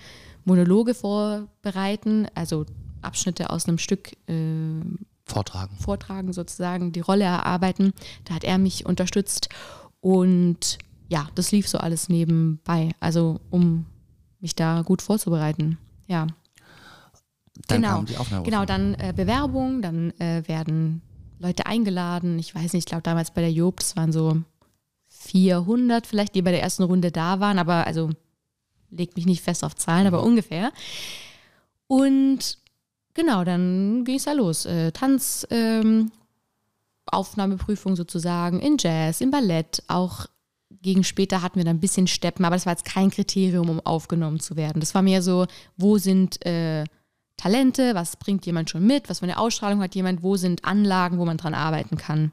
Monologe 0.46 0.94
vorbereiten, 0.94 2.28
also 2.36 2.66
Abschnitte 3.02 3.50
aus 3.50 3.68
einem 3.68 3.78
Stück 3.78 4.14
äh, 4.28 4.82
vortragen. 5.26 5.76
Vortragen 5.78 6.34
sozusagen, 6.34 6.92
die 6.92 7.02
Rolle 7.02 7.26
erarbeiten. 7.26 7.94
Da 8.24 8.36
hat 8.36 8.44
er 8.44 8.58
mich 8.58 8.86
unterstützt 8.86 9.50
und 10.00 10.78
ja, 11.10 11.28
das 11.36 11.52
lief 11.52 11.68
so 11.68 11.78
alles 11.78 12.10
nebenbei, 12.10 12.92
also 13.00 13.40
um 13.50 13.86
mich 14.40 14.56
da 14.56 14.82
gut 14.84 15.02
vorzubereiten. 15.02 15.78
Ja. 16.08 16.28
Dann 17.68 17.82
genau, 17.82 18.02
die 18.04 18.18
Aufnahme. 18.18 18.44
genau, 18.44 18.66
dann 18.66 18.96
äh, 18.96 19.14
Bewerbung, 19.16 19.82
dann 19.82 20.12
äh, 20.20 20.44
werden 20.48 21.02
Leute 21.40 21.66
eingeladen. 21.66 22.38
Ich 22.38 22.54
weiß 22.54 22.74
nicht, 22.74 22.84
ich 22.84 22.86
glaube 22.86 23.04
damals 23.04 23.32
bei 23.32 23.42
der 23.42 23.52
Job, 23.52 23.80
das 23.80 23.96
waren 23.96 24.12
so 24.12 24.42
400 25.08 26.06
vielleicht, 26.06 26.36
die 26.36 26.42
bei 26.42 26.52
der 26.52 26.62
ersten 26.62 26.84
Runde 26.84 27.12
da 27.12 27.40
waren, 27.40 27.58
aber 27.58 27.88
also 27.88 28.10
legt 28.98 29.16
mich 29.16 29.26
nicht 29.26 29.44
fest 29.44 29.64
auf 29.64 29.76
Zahlen, 29.76 30.08
aber 30.08 30.24
ungefähr. 30.24 30.72
Und 31.88 32.58
genau, 33.14 33.44
dann 33.44 34.04
ging 34.06 34.16
es 34.16 34.24
da 34.24 34.34
los. 34.34 34.66
Äh, 34.66 34.92
Tanz, 34.92 35.46
ähm, 35.50 36.12
Aufnahmeprüfung 37.06 37.96
sozusagen, 37.96 38.60
in 38.60 38.78
Jazz, 38.80 39.22
in 39.22 39.32
Ballett, 39.32 39.84
auch 39.88 40.28
gegen 40.82 41.04
später 41.04 41.42
hatten 41.42 41.58
wir 41.58 41.66
dann 41.66 41.78
ein 41.78 41.82
bisschen 41.82 42.08
Steppen, 42.08 42.46
aber 42.46 42.56
das 42.56 42.66
war 42.66 42.74
jetzt 42.74 42.86
kein 42.86 43.10
Kriterium, 43.10 43.70
um 43.70 43.80
aufgenommen 43.80 44.40
zu 44.40 44.56
werden. 44.56 44.80
Das 44.80 44.94
war 44.94 45.02
mehr 45.02 45.22
so, 45.22 45.48
wo 45.78 45.98
sind 45.98 46.46
äh, 46.46 46.84
Talente, 47.38 47.96
was 47.96 48.18
bringt 48.18 48.46
jemand 48.46 48.70
schon 48.70 48.86
mit, 48.86 49.10
was 49.10 49.20
für 49.20 49.26
eine 49.26 49.38
Ausstrahlung 49.38 49.82
hat 49.82 49.96
jemand, 49.96 50.24
wo 50.24 50.38
sind 50.38 50.64
Anlagen, 50.64 51.18
wo 51.18 51.26
man 51.26 51.38
dran 51.38 51.54
arbeiten 51.54 51.98
kann. 51.98 52.32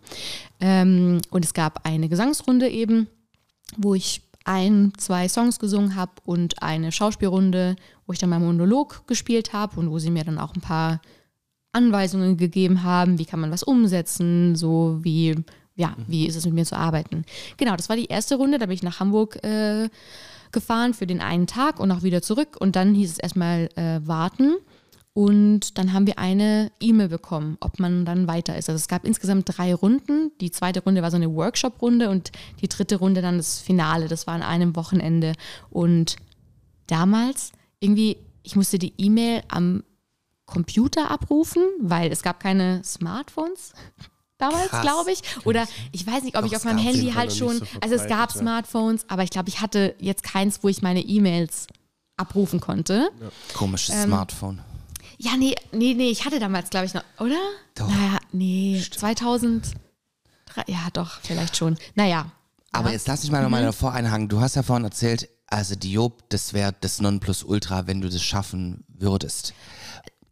Ähm, 0.60 1.20
und 1.30 1.44
es 1.44 1.54
gab 1.54 1.86
eine 1.86 2.08
Gesangsrunde 2.08 2.68
eben, 2.68 3.08
wo 3.76 3.94
ich 3.94 4.22
ein, 4.44 4.92
zwei 4.96 5.28
Songs 5.28 5.58
gesungen 5.58 5.96
habe 5.96 6.12
und 6.24 6.62
eine 6.62 6.92
Schauspielrunde, 6.92 7.76
wo 8.06 8.12
ich 8.12 8.18
dann 8.18 8.30
meinen 8.30 8.46
Monolog 8.46 9.06
gespielt 9.06 9.52
habe 9.52 9.78
und 9.78 9.90
wo 9.90 9.98
sie 9.98 10.10
mir 10.10 10.24
dann 10.24 10.38
auch 10.38 10.54
ein 10.54 10.60
paar 10.60 11.00
Anweisungen 11.72 12.36
gegeben 12.36 12.82
haben, 12.82 13.18
wie 13.18 13.24
kann 13.24 13.40
man 13.40 13.50
was 13.50 13.62
umsetzen, 13.62 14.56
so 14.56 14.98
wie, 15.02 15.36
ja, 15.74 15.96
wie 16.06 16.26
ist 16.26 16.36
es 16.36 16.44
mit 16.44 16.54
mir 16.54 16.66
zu 16.66 16.76
arbeiten. 16.76 17.24
Genau, 17.56 17.76
das 17.76 17.88
war 17.88 17.96
die 17.96 18.06
erste 18.06 18.36
Runde, 18.36 18.58
da 18.58 18.66
bin 18.66 18.74
ich 18.74 18.82
nach 18.82 19.00
Hamburg 19.00 19.42
äh, 19.42 19.88
gefahren 20.52 20.92
für 20.92 21.06
den 21.06 21.20
einen 21.20 21.46
Tag 21.46 21.80
und 21.80 21.90
auch 21.90 22.02
wieder 22.02 22.22
zurück 22.22 22.56
und 22.58 22.76
dann 22.76 22.94
hieß 22.94 23.12
es 23.12 23.18
erstmal 23.18 23.70
äh, 23.76 24.06
warten. 24.06 24.56
Und 25.14 25.76
dann 25.76 25.92
haben 25.92 26.06
wir 26.06 26.18
eine 26.18 26.72
E-Mail 26.80 27.08
bekommen, 27.08 27.58
ob 27.60 27.78
man 27.78 28.06
dann 28.06 28.26
weiter 28.26 28.56
ist. 28.56 28.70
Also 28.70 28.76
es 28.76 28.88
gab 28.88 29.04
insgesamt 29.04 29.44
drei 29.46 29.74
Runden. 29.74 30.32
Die 30.40 30.50
zweite 30.50 30.82
Runde 30.82 31.02
war 31.02 31.10
so 31.10 31.16
eine 31.16 31.34
Workshop-Runde 31.34 32.08
und 32.08 32.32
die 32.62 32.68
dritte 32.68 32.96
Runde 32.96 33.20
dann 33.20 33.36
das 33.36 33.60
Finale. 33.60 34.08
Das 34.08 34.26
war 34.26 34.34
an 34.34 34.42
einem 34.42 34.74
Wochenende. 34.74 35.34
Und 35.68 36.16
damals 36.86 37.52
irgendwie, 37.80 38.16
ich 38.42 38.56
musste 38.56 38.78
die 38.78 38.94
E-Mail 38.96 39.42
am 39.48 39.84
Computer 40.46 41.10
abrufen, 41.10 41.62
weil 41.80 42.10
es 42.10 42.22
gab 42.22 42.40
keine 42.40 42.82
Smartphones 42.82 43.72
damals, 44.38 44.70
glaube 44.80 45.12
ich. 45.12 45.20
Oder 45.44 45.68
ich 45.92 46.06
weiß 46.06 46.22
nicht, 46.22 46.36
ob 46.36 46.44
Doch, 46.44 46.50
ich 46.50 46.56
auf 46.56 46.64
meinem 46.64 46.78
Handy 46.78 47.12
halt 47.12 47.34
schon, 47.34 47.58
so 47.58 47.66
also 47.82 47.94
es 47.96 48.06
gab 48.06 48.32
ja. 48.32 48.40
Smartphones, 48.40 49.04
aber 49.08 49.24
ich 49.24 49.30
glaube, 49.30 49.50
ich 49.50 49.60
hatte 49.60 49.94
jetzt 49.98 50.22
keins, 50.22 50.62
wo 50.62 50.68
ich 50.68 50.80
meine 50.80 51.00
E-Mails 51.00 51.66
abrufen 52.16 52.60
konnte. 52.60 53.10
Komisches 53.52 53.94
Ähm, 53.94 54.08
Smartphone. 54.08 54.60
Ja, 55.22 55.36
nee, 55.36 55.54
nee, 55.70 55.94
nee, 55.94 56.10
ich 56.10 56.24
hatte 56.24 56.40
damals, 56.40 56.68
glaube 56.70 56.86
ich, 56.86 56.94
noch, 56.94 57.04
oder? 57.20 57.38
Doch. 57.76 57.88
Naja, 57.88 58.18
nee, 58.32 58.82
2003, 58.90 59.72
ja, 60.66 60.88
doch, 60.92 61.20
vielleicht 61.22 61.56
schon. 61.56 61.78
Naja. 61.94 62.32
Aber 62.72 62.88
ja. 62.88 62.94
jetzt 62.94 63.06
lass 63.06 63.22
mich 63.22 63.30
mal 63.30 63.40
nochmal 63.42 63.62
davor 63.62 63.92
einhaken. 63.92 64.28
Du 64.28 64.40
hast 64.40 64.56
ja 64.56 64.64
vorhin 64.64 64.84
erzählt, 64.84 65.28
also 65.46 65.76
die 65.76 65.92
Job, 65.92 66.28
das 66.30 66.54
wäre 66.54 66.74
das 66.80 67.00
Nonplusultra, 67.00 67.86
wenn 67.86 68.00
du 68.00 68.08
das 68.08 68.22
schaffen 68.22 68.84
würdest. 68.88 69.54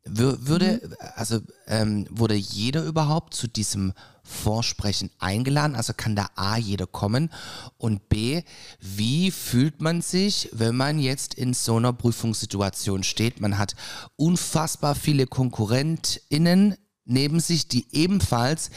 Wür 0.05 0.49
würde, 0.49 0.81
Mhm. 0.83 0.95
also 1.15 1.39
ähm, 1.69 2.07
wurde 2.11 2.35
jeder 2.35 2.83
überhaupt 2.83 3.35
zu 3.35 3.47
diesem 3.47 3.93
Vorsprechen 4.31 5.11
eingeladen? 5.19 5.77
Also 5.77 5.93
kann 5.95 6.17
da 6.17 6.29
A 6.37 6.57
jeder 6.57 6.87
kommen? 6.87 7.31
Und 7.77 8.09
B, 8.09 8.43
wie 8.81 9.31
fühlt 9.31 9.83
man 9.83 10.01
sich, 10.01 10.49
wenn 10.53 10.77
man 10.77 10.99
jetzt 10.99 11.35
in 11.35 11.53
so 11.53 11.77
einer 11.77 11.93
Prüfungssituation 11.93 13.03
steht? 13.03 13.41
Man 13.41 13.59
hat 13.59 13.75
unfassbar 14.17 14.95
viele 14.95 15.27
KonkurrentInnen 15.27 16.77
neben 17.05 17.41
sich, 17.41 17.69
die 17.69 17.87
ebenfalls 17.93 18.71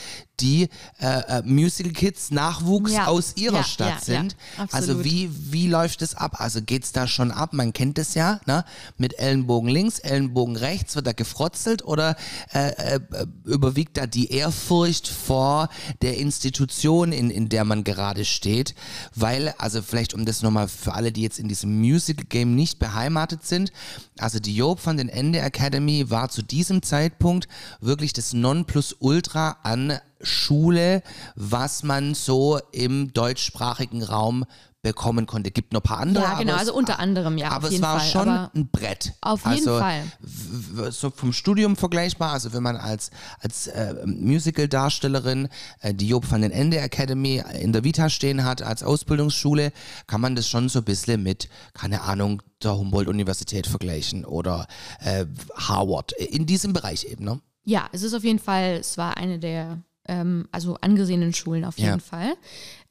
die 0.44 0.70
äh, 1.00 1.40
äh, 1.40 1.42
Musical 1.44 1.94
Kids 1.94 2.30
Nachwuchs 2.30 2.92
Ja. 2.92 3.08
aus 3.08 3.34
ihrer 3.38 3.58
Ja, 3.58 3.64
Stadt 3.64 4.08
ja, 4.08 4.20
sind. 4.20 4.36
also 4.72 5.04
wie, 5.04 5.30
wie 5.52 5.68
läuft 5.68 6.02
es 6.02 6.14
ab? 6.16 6.40
Also 6.40 6.62
geht's 6.62 6.92
da 6.92 7.08
schon 7.08 7.32
ab? 7.32 7.54
Man 7.54 7.74
kennt 7.74 7.98
es 7.98 8.14
ja, 8.14 8.40
ne? 8.46 8.66
Mit 8.98 9.18
Ellenbogen 9.18 9.70
links, 9.70 10.00
Ellenbogen 10.00 10.56
rechts, 10.58 10.96
wird 10.96 11.08
da 11.08 11.14
gefrotzelt 11.14 11.84
oder 11.86 12.16
äh, 12.54 12.70
äh, 12.96 13.00
überwiegt 13.46 13.98
da 13.98 14.06
die 14.06 14.32
Ehrfurcht 14.32 15.08
vor 15.08 15.70
der 16.02 16.18
Institution, 16.18 17.12
in, 17.14 17.30
in 17.30 17.48
der 17.50 17.64
man 17.64 17.84
gerade 17.84 18.26
steht? 18.26 18.76
Weil, 19.16 19.54
also 19.58 19.82
vielleicht 19.82 20.14
um 20.14 20.26
das 20.26 20.42
nochmal 20.42 20.68
für 20.68 20.94
alle, 20.94 21.12
die 21.12 21.22
jetzt 21.22 21.40
in 21.40 21.48
diesem 21.48 21.80
Musical 21.80 22.26
Game 22.28 22.54
nicht 22.56 22.80
beheimatet 22.80 23.46
sind, 23.46 23.72
also 24.20 24.40
die 24.40 24.56
Job 24.56 24.80
von 24.80 24.98
den 24.98 25.10
Ende 25.10 25.40
Academy 25.40 26.10
war 26.10 26.30
zu 26.30 26.42
diesem 26.42 26.82
Zeitpunkt 26.84 27.48
wirklich 27.80 28.12
das 28.14 28.34
Nonplusultra 28.34 29.58
an 29.64 30.00
Schule, 30.24 31.04
was 31.36 31.84
man 31.84 32.16
so 32.16 32.60
im 32.72 33.14
deutschsprachigen 33.14 34.04
Raum 34.04 34.46
bekommen 34.84 35.26
konnte. 35.26 35.50
Gibt 35.50 35.74
noch 35.74 35.80
ein 35.80 35.84
paar 35.84 36.00
andere. 36.00 36.24
Ja, 36.24 36.38
genau, 36.38 36.54
also 36.56 36.72
es, 36.72 36.78
unter 36.78 37.00
anderem, 37.00 37.38
ja, 37.38 37.50
Aber 37.52 37.70
es 37.70 37.82
war 37.82 38.00
Fall, 38.00 38.10
schon 38.10 38.28
ein 38.30 38.70
Brett. 38.70 39.14
auf 39.22 39.46
jeden 39.46 39.68
also, 39.68 39.80
Fall. 39.80 40.92
So 40.92 41.10
vom 41.10 41.32
Studium 41.32 41.78
vergleichbar, 41.78 42.34
also 42.34 42.54
wenn 42.54 42.62
man 42.62 42.76
als, 42.76 43.10
als 43.40 43.68
äh, 43.68 43.96
Musical-Darstellerin 44.06 45.48
äh, 45.80 45.94
die 45.94 46.10
Job 46.10 46.30
van 46.30 46.42
den 46.42 46.52
Ende 46.52 46.80
Academy 46.80 47.42
in 47.60 47.72
der 47.72 47.86
Vita 47.86 48.10
stehen 48.10 48.44
hat 48.44 48.62
als 48.62 48.84
Ausbildungsschule, 48.84 49.72
kann 50.06 50.20
man 50.20 50.36
das 50.36 50.50
schon 50.50 50.68
so 50.68 50.80
ein 50.80 50.86
bisschen 50.86 51.24
mit, 51.24 51.48
keine 51.74 52.02
Ahnung, 52.02 52.44
der 52.62 52.78
Humboldt-Universität 52.78 53.68
vergleichen 53.68 54.26
oder 54.26 54.68
äh, 55.00 55.26
Harvard. 55.56 56.12
In 56.12 56.46
diesem 56.46 56.74
Bereich 56.74 57.06
eben, 57.06 57.24
ne? 57.24 57.40
Ja, 57.64 57.88
es 57.94 58.04
ist 58.04 58.14
auf 58.14 58.26
jeden 58.26 58.40
Fall, 58.40 58.80
es 58.82 58.98
war 58.98 59.16
eine 59.16 59.40
der 59.40 59.82
ähm, 60.08 60.48
also 60.52 60.76
angesehenen 60.82 61.34
Schulen 61.34 61.66
auf 61.66 61.78
Ja. 61.80 61.88
jeden 61.90 62.00
Fall. 62.02 62.34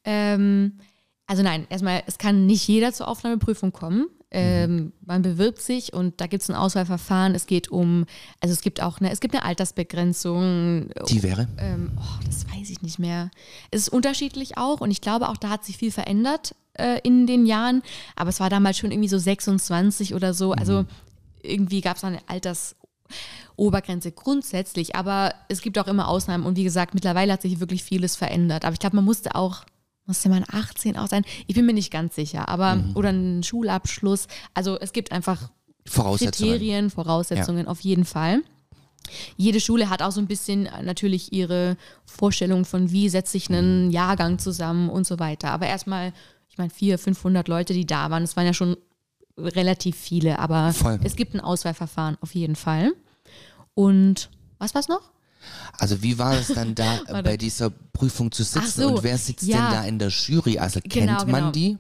Ähm, 0.04 0.78
also 1.26 1.42
nein, 1.42 1.66
erstmal, 1.70 2.02
es 2.06 2.18
kann 2.18 2.46
nicht 2.46 2.66
jeder 2.68 2.92
zur 2.92 3.08
Aufnahmeprüfung 3.08 3.72
kommen. 3.72 4.06
Ähm, 4.34 4.92
Man 5.04 5.20
bewirbt 5.20 5.60
sich 5.60 5.92
und 5.92 6.18
da 6.22 6.26
gibt 6.26 6.42
es 6.42 6.48
ein 6.48 6.56
Auswahlverfahren. 6.56 7.34
Es 7.34 7.44
geht 7.46 7.68
um, 7.70 8.06
also 8.40 8.52
es 8.54 8.62
gibt 8.62 8.82
auch 8.82 8.98
eine, 8.98 9.10
es 9.10 9.20
gibt 9.20 9.34
eine 9.34 9.44
Altersbegrenzung. 9.44 10.88
Die 11.08 11.22
wäre? 11.22 11.48
Ähm, 11.58 11.90
oh, 11.98 12.24
das 12.26 12.46
weiß 12.48 12.70
ich 12.70 12.80
nicht 12.82 12.98
mehr. 12.98 13.30
Es 13.70 13.82
ist 13.82 13.88
unterschiedlich 13.90 14.56
auch 14.56 14.80
und 14.80 14.90
ich 14.90 15.00
glaube 15.02 15.28
auch, 15.28 15.36
da 15.36 15.50
hat 15.50 15.64
sich 15.64 15.76
viel 15.76 15.92
verändert 15.92 16.54
äh, 16.74 16.98
in 17.02 17.26
den 17.26 17.44
Jahren. 17.46 17.82
Aber 18.16 18.30
es 18.30 18.40
war 18.40 18.48
damals 18.50 18.78
schon 18.78 18.90
irgendwie 18.90 19.08
so 19.10 19.18
26 19.18 20.14
oder 20.14 20.32
so. 20.34 20.52
Also 20.52 20.84
irgendwie 21.42 21.80
gab 21.82 21.96
es 21.98 22.04
eine 22.04 22.20
Altersobergrenze 23.62 24.12
grundsätzlich. 24.12 24.96
Aber 24.96 25.34
es 25.48 25.62
gibt 25.62 25.78
auch 25.78 25.86
immer 25.86 26.08
Ausnahmen 26.08 26.44
und 26.44 26.56
wie 26.56 26.64
gesagt, 26.64 26.94
mittlerweile 26.94 27.32
hat 27.32 27.42
sich 27.42 27.60
wirklich 27.60 27.82
vieles 27.82 28.16
verändert. 28.16 28.64
Aber 28.64 28.72
ich 28.72 28.80
glaube, 28.80 28.96
man 28.96 29.04
musste 29.04 29.34
auch 29.34 29.64
musste 30.04 30.28
man 30.28 30.44
18 30.50 30.96
auch 30.96 31.06
sein? 31.06 31.24
Ich 31.46 31.54
bin 31.54 31.64
mir 31.64 31.72
nicht 31.72 31.92
ganz 31.92 32.16
sicher, 32.16 32.48
aber 32.48 32.82
oder 32.94 33.10
einen 33.10 33.44
Schulabschluss. 33.44 34.26
Also 34.52 34.76
es 34.80 34.92
gibt 34.92 35.12
einfach 35.12 35.50
Voraussetzungen. 35.86 36.50
Kriterien, 36.50 36.90
Voraussetzungen 36.90 37.68
auf 37.68 37.80
jeden 37.80 38.04
Fall. 38.04 38.42
Jede 39.36 39.60
Schule 39.60 39.90
hat 39.90 40.02
auch 40.02 40.10
so 40.10 40.20
ein 40.20 40.26
bisschen 40.26 40.66
äh, 40.66 40.82
natürlich 40.82 41.32
ihre 41.32 41.76
Vorstellung 42.04 42.64
von, 42.64 42.90
wie 42.90 43.08
setze 43.08 43.36
ich 43.36 43.48
einen 43.48 43.92
Jahrgang 43.92 44.40
zusammen 44.40 44.90
und 44.90 45.06
so 45.06 45.20
weiter. 45.20 45.50
Aber 45.50 45.66
erstmal, 45.66 46.12
ich 46.48 46.58
meine, 46.58 46.70
400, 46.70 47.00
500 47.00 47.48
Leute, 47.48 47.72
die 47.72 47.86
da 47.86 48.10
waren, 48.10 48.24
das 48.24 48.36
waren 48.36 48.46
ja 48.46 48.54
schon 48.54 48.76
relativ 49.38 49.96
viele, 49.96 50.38
aber 50.40 50.72
Voll. 50.72 50.98
es 51.04 51.16
gibt 51.16 51.34
ein 51.34 51.40
Auswahlverfahren 51.40 52.18
auf 52.20 52.34
jeden 52.34 52.56
Fall. 52.56 52.92
Und 53.74 54.30
was 54.58 54.74
war's 54.74 54.88
noch? 54.88 55.10
Also 55.78 56.02
wie 56.02 56.18
war 56.18 56.34
es 56.34 56.48
dann 56.48 56.74
da 56.74 57.00
äh, 57.08 57.22
bei 57.22 57.36
dieser 57.36 57.70
Prüfung 57.70 58.30
zu 58.30 58.42
sitzen 58.44 58.82
so, 58.82 58.88
und 58.88 59.02
wer 59.02 59.18
sitzt 59.18 59.46
ja. 59.46 59.56
denn 59.56 59.72
da 59.72 59.84
in 59.84 59.98
der 59.98 60.08
Jury? 60.08 60.58
Also 60.58 60.80
kennt 60.80 60.92
Genau, 60.92 61.24
man 61.24 61.26
genau. 61.26 61.50
die? 61.50 61.78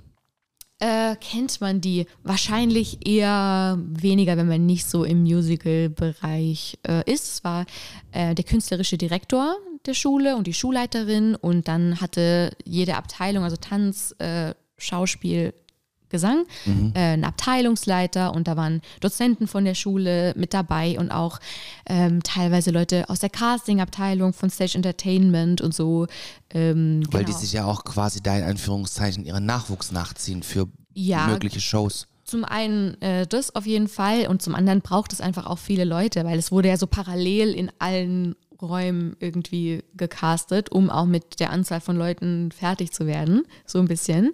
äh, 0.82 1.14
kennt 1.16 1.60
man 1.60 1.80
die. 1.80 2.06
Wahrscheinlich 2.24 3.06
eher 3.06 3.78
weniger, 3.78 4.36
wenn 4.36 4.48
man 4.48 4.66
nicht 4.66 4.84
so 4.86 5.04
im 5.04 5.22
Musical-Bereich 5.22 6.78
äh, 6.86 7.10
ist. 7.10 7.34
Es 7.34 7.44
war 7.44 7.66
äh, 8.10 8.34
der 8.34 8.44
künstlerische 8.44 8.98
Direktor 8.98 9.54
der 9.86 9.94
Schule 9.94 10.36
und 10.36 10.46
die 10.46 10.54
Schulleiterin 10.54 11.36
und 11.36 11.68
dann 11.68 12.00
hatte 12.00 12.56
jede 12.64 12.96
Abteilung, 12.96 13.44
also 13.44 13.56
Tanz, 13.56 14.14
äh, 14.18 14.54
Schauspiel, 14.76 15.54
Gesang, 16.12 16.44
mhm. 16.64 16.92
äh, 16.94 17.14
ein 17.14 17.24
Abteilungsleiter 17.24 18.32
und 18.32 18.46
da 18.46 18.56
waren 18.56 18.80
Dozenten 19.00 19.48
von 19.48 19.64
der 19.64 19.74
Schule 19.74 20.32
mit 20.36 20.54
dabei 20.54 20.98
und 20.98 21.10
auch 21.10 21.40
ähm, 21.86 22.22
teilweise 22.22 22.70
Leute 22.70 23.10
aus 23.10 23.18
der 23.18 23.30
Casting-Abteilung 23.30 24.32
von 24.32 24.48
Stage 24.50 24.76
Entertainment 24.76 25.60
und 25.60 25.74
so. 25.74 26.06
Ähm, 26.50 27.02
Weil 27.10 27.24
genau. 27.24 27.36
die 27.36 27.44
sich 27.44 27.52
ja 27.52 27.64
auch 27.64 27.82
quasi 27.84 28.22
da 28.22 28.36
in 28.36 28.44
Anführungszeichen 28.44 29.24
ihren 29.24 29.46
Nachwuchs 29.46 29.90
nachziehen 29.90 30.44
für 30.44 30.68
ja, 30.94 31.26
mögliche 31.26 31.60
Shows. 31.60 32.06
Zum 32.24 32.44
einen 32.44 33.00
äh, 33.02 33.26
das 33.26 33.54
auf 33.54 33.66
jeden 33.66 33.88
Fall 33.88 34.28
und 34.28 34.42
zum 34.42 34.54
anderen 34.54 34.80
braucht 34.80 35.12
es 35.12 35.20
einfach 35.20 35.46
auch 35.46 35.58
viele 35.58 35.84
Leute, 35.84 36.24
weil 36.24 36.38
es 36.38 36.52
wurde 36.52 36.68
ja 36.68 36.76
so 36.76 36.86
parallel 36.86 37.54
in 37.54 37.70
allen 37.78 38.36
Räumen 38.62 39.16
irgendwie 39.18 39.82
gecastet, 39.94 40.70
um 40.70 40.88
auch 40.88 41.04
mit 41.04 41.40
der 41.40 41.50
Anzahl 41.50 41.80
von 41.80 41.96
Leuten 41.96 42.52
fertig 42.52 42.92
zu 42.92 43.06
werden, 43.06 43.42
so 43.66 43.80
ein 43.80 43.88
bisschen. 43.88 44.30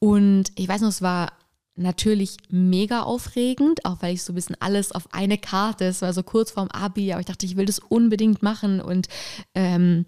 Und 0.00 0.46
ich 0.56 0.68
weiß 0.68 0.80
noch, 0.80 0.88
es 0.88 1.02
war 1.02 1.32
natürlich 1.76 2.36
mega 2.48 3.02
aufregend, 3.02 3.84
auch 3.84 3.98
weil 4.00 4.14
ich 4.14 4.22
so 4.22 4.32
ein 4.32 4.34
bisschen 4.34 4.56
alles 4.60 4.92
auf 4.92 5.14
eine 5.14 5.38
Karte, 5.38 5.84
es 5.84 6.02
war 6.02 6.12
so 6.12 6.22
kurz 6.22 6.50
vorm 6.50 6.68
Abi, 6.68 7.12
aber 7.12 7.20
ich 7.20 7.26
dachte, 7.26 7.46
ich 7.46 7.56
will 7.56 7.64
das 7.64 7.78
unbedingt 7.78 8.42
machen 8.42 8.80
und 8.80 9.08
ähm, 9.54 10.04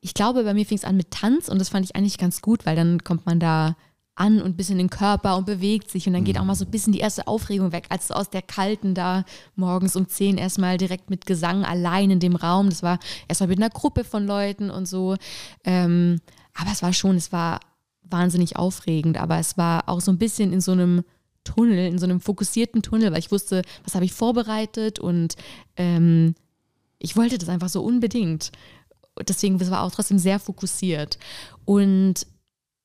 ich 0.00 0.14
glaube, 0.14 0.44
bei 0.44 0.54
mir 0.54 0.66
fing 0.66 0.78
es 0.78 0.84
an 0.84 0.96
mit 0.96 1.10
Tanz 1.10 1.48
und 1.48 1.58
das 1.58 1.68
fand 1.68 1.84
ich 1.84 1.96
eigentlich 1.96 2.18
ganz 2.18 2.42
gut, 2.42 2.64
weil 2.64 2.76
dann 2.76 3.02
kommt 3.02 3.26
man 3.26 3.40
da 3.40 3.76
an 4.14 4.40
und 4.40 4.50
ein 4.50 4.56
bisschen 4.56 4.78
den 4.78 4.90
Körper 4.90 5.36
und 5.36 5.46
bewegt 5.46 5.90
sich 5.90 6.06
und 6.06 6.12
dann 6.12 6.24
geht 6.24 6.38
auch 6.38 6.44
mal 6.44 6.54
so 6.54 6.64
ein 6.64 6.70
bisschen 6.70 6.92
die 6.92 6.98
erste 7.00 7.26
Aufregung 7.26 7.72
weg, 7.72 7.86
als 7.88 8.10
aus 8.10 8.30
der 8.30 8.42
kalten 8.42 8.94
da 8.94 9.24
morgens 9.56 9.96
um 9.96 10.08
10 10.08 10.38
erstmal 10.38 10.76
direkt 10.76 11.10
mit 11.10 11.26
Gesang 11.26 11.64
allein 11.64 12.10
in 12.10 12.20
dem 12.20 12.36
Raum. 12.36 12.68
Das 12.68 12.82
war 12.82 12.98
erstmal 13.28 13.48
mit 13.48 13.58
einer 13.58 13.70
Gruppe 13.70 14.04
von 14.04 14.26
Leuten 14.26 14.70
und 14.70 14.86
so. 14.86 15.16
Ähm, 15.64 16.20
aber 16.54 16.70
es 16.72 16.82
war 16.82 16.92
schon, 16.92 17.16
es 17.16 17.32
war 17.32 17.60
wahnsinnig 18.10 18.56
aufregend, 18.56 19.18
aber 19.18 19.38
es 19.38 19.56
war 19.56 19.88
auch 19.88 20.00
so 20.00 20.10
ein 20.10 20.18
bisschen 20.18 20.52
in 20.52 20.60
so 20.60 20.72
einem 20.72 21.04
Tunnel, 21.44 21.86
in 21.86 21.98
so 21.98 22.04
einem 22.04 22.20
fokussierten 22.20 22.82
Tunnel, 22.82 23.12
weil 23.12 23.18
ich 23.18 23.32
wusste, 23.32 23.62
was 23.84 23.94
habe 23.94 24.04
ich 24.04 24.12
vorbereitet 24.12 24.98
und 24.98 25.36
ähm, 25.76 26.34
ich 26.98 27.16
wollte 27.16 27.38
das 27.38 27.48
einfach 27.48 27.68
so 27.68 27.82
unbedingt. 27.82 28.52
Deswegen 29.26 29.58
das 29.58 29.70
war 29.70 29.82
auch 29.82 29.90
trotzdem 29.90 30.18
sehr 30.18 30.38
fokussiert. 30.38 31.18
Und 31.64 32.26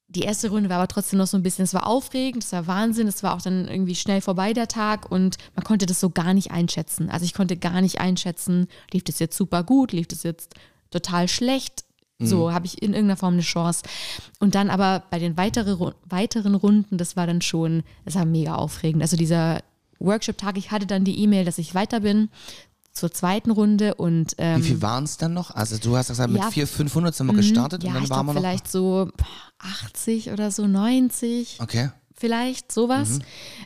die 0.07 0.21
erste 0.21 0.49
Runde 0.49 0.69
war 0.69 0.77
aber 0.77 0.87
trotzdem 0.87 1.19
noch 1.19 1.27
so 1.27 1.37
ein 1.37 1.43
bisschen, 1.43 1.63
es 1.63 1.73
war 1.73 1.87
aufregend, 1.87 2.43
es 2.43 2.51
war 2.51 2.67
Wahnsinn, 2.67 3.07
es 3.07 3.23
war 3.23 3.35
auch 3.35 3.41
dann 3.41 3.67
irgendwie 3.67 3.95
schnell 3.95 4.21
vorbei 4.21 4.53
der 4.53 4.67
Tag 4.67 5.11
und 5.11 5.37
man 5.55 5.63
konnte 5.63 5.85
das 5.85 5.99
so 5.99 6.09
gar 6.09 6.33
nicht 6.33 6.51
einschätzen. 6.51 7.09
Also 7.09 7.25
ich 7.25 7.33
konnte 7.33 7.57
gar 7.57 7.81
nicht 7.81 7.99
einschätzen, 7.99 8.67
lief 8.91 9.03
das 9.03 9.19
jetzt 9.19 9.35
super 9.35 9.63
gut, 9.63 9.91
lief 9.91 10.07
das 10.07 10.23
jetzt 10.23 10.53
total 10.91 11.27
schlecht, 11.27 11.83
so 12.19 12.47
mhm. 12.47 12.53
habe 12.53 12.65
ich 12.65 12.81
in 12.81 12.93
irgendeiner 12.93 13.17
Form 13.17 13.33
eine 13.33 13.41
Chance. 13.41 13.83
Und 14.39 14.55
dann 14.55 14.69
aber 14.69 15.03
bei 15.09 15.19
den 15.19 15.37
weitere, 15.37 15.77
weiteren 16.05 16.55
Runden, 16.55 16.97
das 16.97 17.15
war 17.15 17.27
dann 17.27 17.41
schon, 17.41 17.83
es 18.05 18.15
war 18.15 18.25
mega 18.25 18.55
aufregend. 18.55 19.01
Also 19.01 19.17
dieser 19.17 19.59
Workshop-Tag, 19.99 20.57
ich 20.57 20.71
hatte 20.71 20.85
dann 20.85 21.03
die 21.03 21.19
E-Mail, 21.19 21.45
dass 21.45 21.57
ich 21.57 21.75
weiter 21.75 22.01
bin 22.01 22.29
zur 22.95 23.11
zweiten 23.11 23.51
Runde 23.51 23.95
und 23.95 24.35
ähm, 24.37 24.61
wie 24.61 24.67
viel 24.67 24.81
waren 24.81 25.03
es 25.03 25.17
dann 25.17 25.33
noch? 25.33 25.51
Also 25.51 25.77
du 25.77 25.97
hast 25.97 26.07
gesagt, 26.07 26.31
mit 26.31 26.41
ja, 26.41 26.49
400, 26.49 26.73
500 26.77 27.15
sind 27.15 27.27
wir 27.27 27.33
mhm. 27.33 27.37
gestartet 27.37 27.83
ja, 27.83 27.89
und 27.89 27.95
dann 27.95 28.03
ich 28.05 28.09
waren 28.09 28.25
wir 28.25 28.33
noch 28.33 28.39
vielleicht 28.39 28.71
so 28.71 29.09
80 29.59 30.31
oder 30.31 30.49
so 30.49 30.65
90. 30.65 31.57
Okay. 31.61 31.89
Vielleicht 32.13 32.71
sowas. 32.71 33.09
Mhm. 33.09 33.23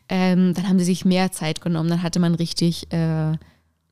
Ähm, 0.10 0.54
dann 0.56 0.68
haben 0.68 0.80
sie 0.80 0.86
sich 0.86 1.06
mehr 1.06 1.32
Zeit 1.32 1.62
genommen. 1.62 1.90
Dann 1.90 2.02
hatte 2.02 2.20
man 2.20 2.34
richtig 2.34 2.92
äh, 2.92 3.38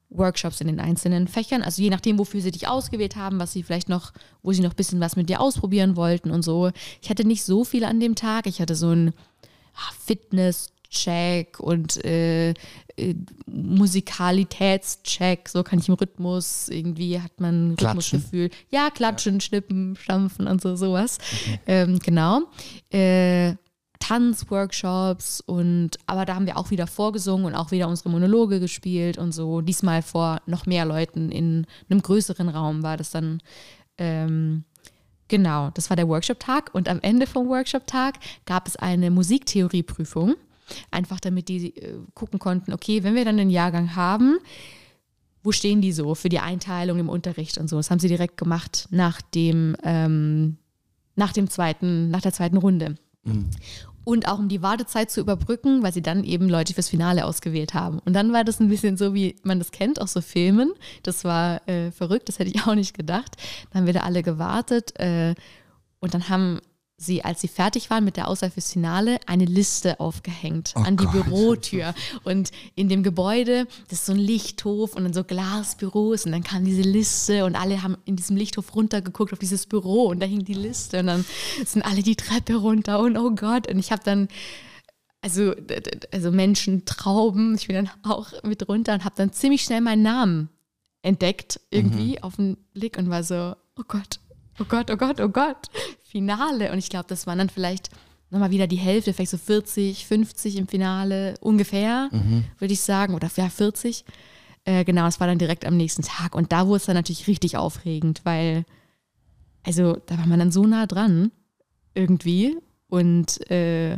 Workshops 0.09 0.61
in 0.61 0.67
den 0.67 0.79
einzelnen 0.79 1.27
Fächern. 1.27 1.61
Also 1.61 1.81
je 1.81 1.89
nachdem, 1.89 2.17
wofür 2.17 2.41
sie 2.41 2.51
dich 2.51 2.67
ausgewählt 2.67 3.15
haben, 3.15 3.39
was 3.39 3.51
sie 3.51 3.63
vielleicht 3.63 3.89
noch, 3.89 4.13
wo 4.41 4.53
sie 4.53 4.61
noch 4.61 4.71
ein 4.71 4.75
bisschen 4.75 4.99
was 4.99 5.15
mit 5.15 5.29
dir 5.29 5.41
ausprobieren 5.41 5.95
wollten 5.95 6.31
und 6.31 6.43
so. 6.43 6.71
Ich 7.01 7.09
hatte 7.09 7.25
nicht 7.25 7.43
so 7.43 7.63
viel 7.63 7.83
an 7.83 7.99
dem 7.99 8.15
Tag. 8.15 8.47
Ich 8.47 8.61
hatte 8.61 8.75
so 8.75 8.91
ein 8.91 9.13
ah, 9.75 9.93
Fitness-Check 10.05 11.59
und 11.59 12.03
äh, 12.05 12.53
äh, 12.97 13.15
Musikalitätscheck, 13.45 15.49
so 15.49 15.63
kann 15.63 15.79
ich 15.79 15.87
im 15.87 15.95
Rhythmus, 15.95 16.69
irgendwie 16.69 17.19
hat 17.19 17.39
man 17.39 17.69
ein 17.69 17.75
Rhythmusgefühl. 17.75 18.49
Ja, 18.71 18.89
klatschen, 18.89 19.35
ja. 19.35 19.41
schnippen, 19.41 19.95
stampfen 19.95 20.47
und 20.47 20.61
so 20.61 20.75
sowas. 20.75 21.19
Okay. 21.43 21.59
Ähm, 21.67 21.99
genau. 21.99 22.41
Äh, 22.91 23.55
Tanzworkshops 23.99 25.41
und 25.41 25.91
aber 26.05 26.25
da 26.25 26.35
haben 26.35 26.45
wir 26.45 26.57
auch 26.57 26.71
wieder 26.71 26.87
vorgesungen 26.87 27.45
und 27.45 27.55
auch 27.55 27.71
wieder 27.71 27.87
unsere 27.87 28.09
Monologe 28.09 28.59
gespielt 28.59 29.17
und 29.17 29.31
so. 29.31 29.61
Diesmal 29.61 30.01
vor 30.01 30.41
noch 30.45 30.65
mehr 30.65 30.85
Leuten 30.85 31.31
in 31.31 31.65
einem 31.89 32.01
größeren 32.01 32.49
Raum 32.49 32.83
war 32.83 32.97
das 32.97 33.11
dann. 33.11 33.41
Ähm, 33.97 34.63
genau, 35.27 35.71
das 35.73 35.89
war 35.89 35.97
der 35.97 36.07
Workshop-Tag 36.07 36.73
und 36.73 36.87
am 36.87 36.99
Ende 37.01 37.27
vom 37.27 37.47
Workshop-Tag 37.47 38.15
gab 38.45 38.67
es 38.67 38.75
eine 38.75 39.11
Musiktheorieprüfung. 39.11 40.35
Einfach 40.91 41.19
damit 41.19 41.47
die 41.47 41.75
äh, 41.77 41.99
gucken 42.13 42.39
konnten, 42.39 42.73
okay, 42.73 43.03
wenn 43.03 43.15
wir 43.15 43.25
dann 43.25 43.39
einen 43.39 43.49
Jahrgang 43.49 43.95
haben, 43.95 44.37
wo 45.43 45.53
stehen 45.53 45.81
die 45.81 45.93
so 45.93 46.13
für 46.13 46.27
die 46.27 46.39
Einteilung 46.39 46.99
im 46.99 47.07
Unterricht 47.09 47.57
und 47.57 47.69
so. 47.69 47.77
Das 47.77 47.89
haben 47.89 47.99
sie 47.99 48.09
direkt 48.09 48.35
gemacht 48.35 48.87
nach 48.91 49.21
dem, 49.21 49.77
ähm, 49.83 50.57
nach 51.15 51.31
dem 51.31 51.49
zweiten, 51.49 52.09
nach 52.09 52.21
der 52.21 52.33
zweiten 52.33 52.57
Runde. 52.57 52.95
Mhm. 53.27 53.49
Und 54.03 54.27
auch 54.27 54.39
um 54.39 54.47
die 54.47 54.61
Wartezeit 54.61 55.11
zu 55.11 55.19
überbrücken, 55.19 55.83
weil 55.83 55.93
sie 55.93 56.01
dann 56.01 56.23
eben 56.23 56.47
Leute 56.47 56.73
fürs 56.73 56.87
Finale 56.87 57.25
ausgewählt 57.25 57.73
haben. 57.73 57.99
Und 57.99 58.13
dann 58.13 58.31
war 58.31 58.45
das 58.45 58.61
ein 58.61 58.69
bisschen 58.69 58.95
so, 58.95 59.13
wie 59.13 59.35
man 59.43 59.59
das 59.59 59.71
kennt, 59.71 59.99
aus 59.99 60.13
so 60.13 60.21
Filmen. 60.21 60.71
Das 61.03 61.25
war 61.25 61.67
äh, 61.67 61.91
verrückt, 61.91 62.29
das 62.29 62.39
hätte 62.39 62.49
ich 62.49 62.65
auch 62.65 62.75
nicht 62.75 62.95
gedacht. 62.95 63.35
Dann 63.69 63.81
haben 63.81 63.85
wir 63.85 63.93
da 63.93 64.01
alle 64.01 64.23
gewartet. 64.23 64.97
Äh, 64.97 65.35
und 65.99 66.13
dann 66.13 66.29
haben 66.29 66.61
sie, 66.97 67.23
als 67.23 67.41
sie 67.41 67.47
fertig 67.47 67.89
waren 67.91 68.03
mit 68.03 68.17
der 68.17 68.27
Auswahl 68.27 68.49
fürs 68.49 68.73
Finale, 68.73 69.19
eine 69.27 69.45
Liste 69.45 69.99
aufgehängt 69.99 70.73
oh 70.75 70.79
an 70.79 70.97
die 70.97 71.05
Gott. 71.05 71.25
Bürotür. 71.25 71.93
Und 72.23 72.51
in 72.75 72.89
dem 72.89 73.03
Gebäude, 73.03 73.67
das 73.89 73.99
ist 73.99 74.05
so 74.07 74.13
ein 74.13 74.19
Lichthof 74.19 74.95
und 74.95 75.03
dann 75.03 75.13
so 75.13 75.23
Glasbüros 75.23 76.25
und 76.25 76.31
dann 76.31 76.43
kam 76.43 76.65
diese 76.65 76.81
Liste 76.81 77.45
und 77.45 77.55
alle 77.55 77.83
haben 77.83 77.97
in 78.05 78.15
diesem 78.15 78.35
Lichthof 78.35 78.75
runtergeguckt 78.75 79.31
auf 79.31 79.39
dieses 79.39 79.67
Büro 79.67 80.07
und 80.07 80.19
da 80.19 80.25
hing 80.25 80.43
die 80.43 80.55
Liste 80.55 80.99
und 80.99 81.07
dann 81.07 81.25
sind 81.65 81.83
alle 81.83 82.01
die 82.01 82.15
Treppe 82.15 82.55
runter 82.55 82.99
und 82.99 83.15
oh 83.15 83.31
Gott. 83.31 83.67
Und 83.67 83.77
ich 83.77 83.91
habe 83.91 84.01
dann 84.03 84.27
also, 85.21 85.53
also 86.11 86.31
Menschen, 86.31 86.85
Trauben, 86.85 87.55
ich 87.55 87.67
bin 87.67 87.75
dann 87.75 87.89
auch 88.03 88.31
mit 88.43 88.67
runter 88.67 88.93
und 88.93 89.03
habe 89.03 89.15
dann 89.17 89.33
ziemlich 89.33 89.61
schnell 89.61 89.81
meinen 89.81 90.01
Namen 90.01 90.49
entdeckt, 91.03 91.59
irgendwie 91.69 92.13
mhm. 92.13 92.23
auf 92.23 92.35
den 92.37 92.57
Blick 92.73 92.97
und 92.97 93.09
war 93.09 93.23
so, 93.23 93.55
oh 93.77 93.83
Gott, 93.87 94.19
oh 94.59 94.65
Gott, 94.67 94.91
oh 94.91 94.97
Gott, 94.97 95.19
oh 95.19 95.29
Gott, 95.29 95.67
Finale. 96.03 96.71
Und 96.71 96.77
ich 96.77 96.89
glaube, 96.89 97.05
das 97.07 97.27
waren 97.27 97.37
dann 97.37 97.49
vielleicht 97.49 97.89
nochmal 98.29 98.51
wieder 98.51 98.67
die 98.67 98.77
Hälfte, 98.77 99.13
vielleicht 99.13 99.31
so 99.31 99.37
40, 99.37 100.05
50 100.05 100.57
im 100.57 100.67
Finale 100.67 101.35
ungefähr, 101.39 102.09
mhm. 102.11 102.43
würde 102.59 102.73
ich 102.73 102.81
sagen, 102.81 103.15
oder 103.15 103.29
ja, 103.35 103.49
40. 103.49 104.03
Äh, 104.65 104.83
genau, 104.83 105.07
es 105.07 105.19
war 105.19 105.27
dann 105.27 105.39
direkt 105.39 105.65
am 105.65 105.77
nächsten 105.77 106.01
Tag. 106.01 106.35
Und 106.35 106.51
da 106.51 106.67
wurde 106.67 106.77
es 106.77 106.85
dann 106.85 106.95
natürlich 106.95 107.27
richtig 107.27 107.57
aufregend, 107.57 108.21
weil, 108.23 108.65
also 109.63 109.93
da 110.05 110.17
war 110.17 110.27
man 110.27 110.39
dann 110.39 110.51
so 110.51 110.65
nah 110.65 110.85
dran, 110.85 111.31
irgendwie. 111.93 112.57
Und 112.89 113.49
äh, 113.49 113.93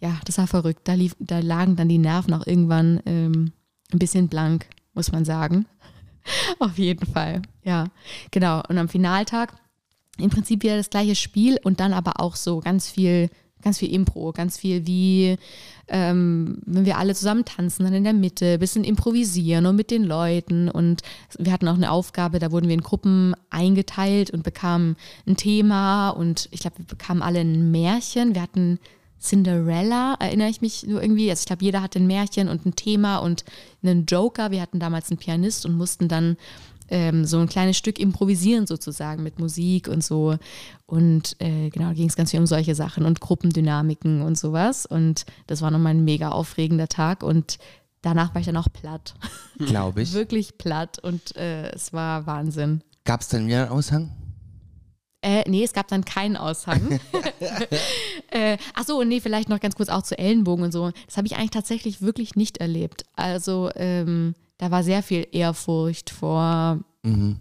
ja, 0.00 0.18
das 0.24 0.38
war 0.38 0.46
verrückt. 0.46 0.80
Da, 0.84 0.94
lief, 0.94 1.14
da 1.18 1.38
lagen 1.38 1.76
dann 1.76 1.88
die 1.88 1.98
Nerven 1.98 2.34
auch 2.34 2.46
irgendwann 2.46 3.00
ähm, 3.06 3.52
ein 3.92 3.98
bisschen 3.98 4.28
blank, 4.28 4.66
muss 4.94 5.12
man 5.12 5.24
sagen. 5.24 5.66
Auf 6.58 6.78
jeden 6.78 7.06
Fall, 7.06 7.42
ja. 7.62 7.86
Genau. 8.30 8.62
Und 8.68 8.78
am 8.78 8.88
Finaltag 8.88 9.54
im 10.18 10.30
Prinzip 10.30 10.62
wieder 10.62 10.76
das 10.76 10.90
gleiche 10.90 11.14
Spiel 11.14 11.58
und 11.62 11.80
dann 11.80 11.92
aber 11.92 12.20
auch 12.20 12.36
so 12.36 12.60
ganz 12.60 12.88
viel, 12.88 13.30
ganz 13.62 13.78
viel 13.78 13.92
Impro, 13.92 14.32
ganz 14.32 14.58
viel 14.58 14.86
wie, 14.86 15.36
ähm, 15.88 16.58
wenn 16.66 16.84
wir 16.84 16.98
alle 16.98 17.14
zusammen 17.14 17.44
tanzen, 17.44 17.84
dann 17.84 17.94
in 17.94 18.04
der 18.04 18.12
Mitte, 18.12 18.58
bisschen 18.58 18.84
improvisieren 18.84 19.66
und 19.66 19.76
mit 19.76 19.90
den 19.90 20.04
Leuten. 20.04 20.68
Und 20.68 21.02
wir 21.38 21.52
hatten 21.52 21.68
auch 21.68 21.74
eine 21.74 21.90
Aufgabe, 21.90 22.38
da 22.38 22.52
wurden 22.52 22.68
wir 22.68 22.74
in 22.74 22.82
Gruppen 22.82 23.34
eingeteilt 23.50 24.30
und 24.30 24.42
bekamen 24.42 24.96
ein 25.26 25.36
Thema 25.36 26.10
und 26.10 26.48
ich 26.50 26.60
glaube, 26.60 26.78
wir 26.78 26.86
bekamen 26.86 27.22
alle 27.22 27.40
ein 27.40 27.70
Märchen. 27.70 28.34
Wir 28.34 28.42
hatten 28.42 28.78
Cinderella, 29.20 30.16
erinnere 30.18 30.48
ich 30.48 30.60
mich 30.60 30.86
nur 30.86 31.02
irgendwie. 31.02 31.30
Also 31.30 31.40
ich 31.40 31.46
glaube, 31.46 31.64
jeder 31.64 31.82
hatte 31.82 31.98
ein 31.98 32.06
Märchen 32.06 32.48
und 32.48 32.64
ein 32.64 32.74
Thema 32.74 33.18
und 33.18 33.44
einen 33.82 34.06
Joker. 34.06 34.50
Wir 34.50 34.62
hatten 34.62 34.80
damals 34.80 35.10
einen 35.10 35.18
Pianist 35.18 35.66
und 35.66 35.76
mussten 35.76 36.08
dann 36.08 36.36
ähm, 36.88 37.24
so 37.24 37.38
ein 37.38 37.48
kleines 37.48 37.76
Stück 37.76 37.98
improvisieren 37.98 38.66
sozusagen 38.66 39.22
mit 39.22 39.38
Musik 39.38 39.88
und 39.88 40.02
so. 40.02 40.36
Und 40.86 41.36
äh, 41.38 41.70
genau, 41.70 41.92
ging 41.92 42.08
es 42.08 42.16
ganz 42.16 42.30
viel 42.30 42.40
um 42.40 42.46
solche 42.46 42.74
Sachen 42.74 43.04
und 43.04 43.20
Gruppendynamiken 43.20 44.22
und 44.22 44.36
sowas. 44.38 44.86
Und 44.86 45.24
das 45.46 45.62
war 45.62 45.70
nochmal 45.70 45.94
ein 45.94 46.04
mega 46.04 46.30
aufregender 46.30 46.88
Tag 46.88 47.22
und 47.22 47.58
danach 48.02 48.34
war 48.34 48.40
ich 48.40 48.46
dann 48.46 48.56
auch 48.56 48.72
platt. 48.72 49.14
Glaube 49.58 50.02
ich. 50.02 50.12
Wirklich 50.14 50.58
platt 50.58 50.98
und 50.98 51.36
äh, 51.36 51.70
es 51.70 51.92
war 51.92 52.26
Wahnsinn. 52.26 52.82
Gab 53.04 53.20
es 53.20 53.28
denn 53.28 53.46
wieder 53.46 53.62
einen 53.64 53.72
Aushang? 53.72 54.10
Äh, 55.22 55.48
nee, 55.48 55.62
es 55.62 55.72
gab 55.74 55.88
dann 55.88 56.04
keinen 56.04 56.36
Aushang. 56.36 56.98
äh, 58.30 58.56
achso, 58.74 59.04
nee, 59.04 59.20
vielleicht 59.20 59.50
noch 59.50 59.60
ganz 59.60 59.74
kurz 59.74 59.90
auch 59.90 60.02
zu 60.02 60.16
Ellenbogen 60.16 60.64
und 60.64 60.72
so. 60.72 60.92
Das 61.06 61.16
habe 61.16 61.26
ich 61.26 61.36
eigentlich 61.36 61.50
tatsächlich 61.50 62.00
wirklich 62.00 62.36
nicht 62.36 62.58
erlebt. 62.58 63.04
Also 63.16 63.70
ähm, 63.74 64.34
da 64.60 64.70
war 64.70 64.82
sehr 64.82 65.02
viel 65.02 65.26
Ehrfurcht 65.32 66.10
vor, 66.10 66.78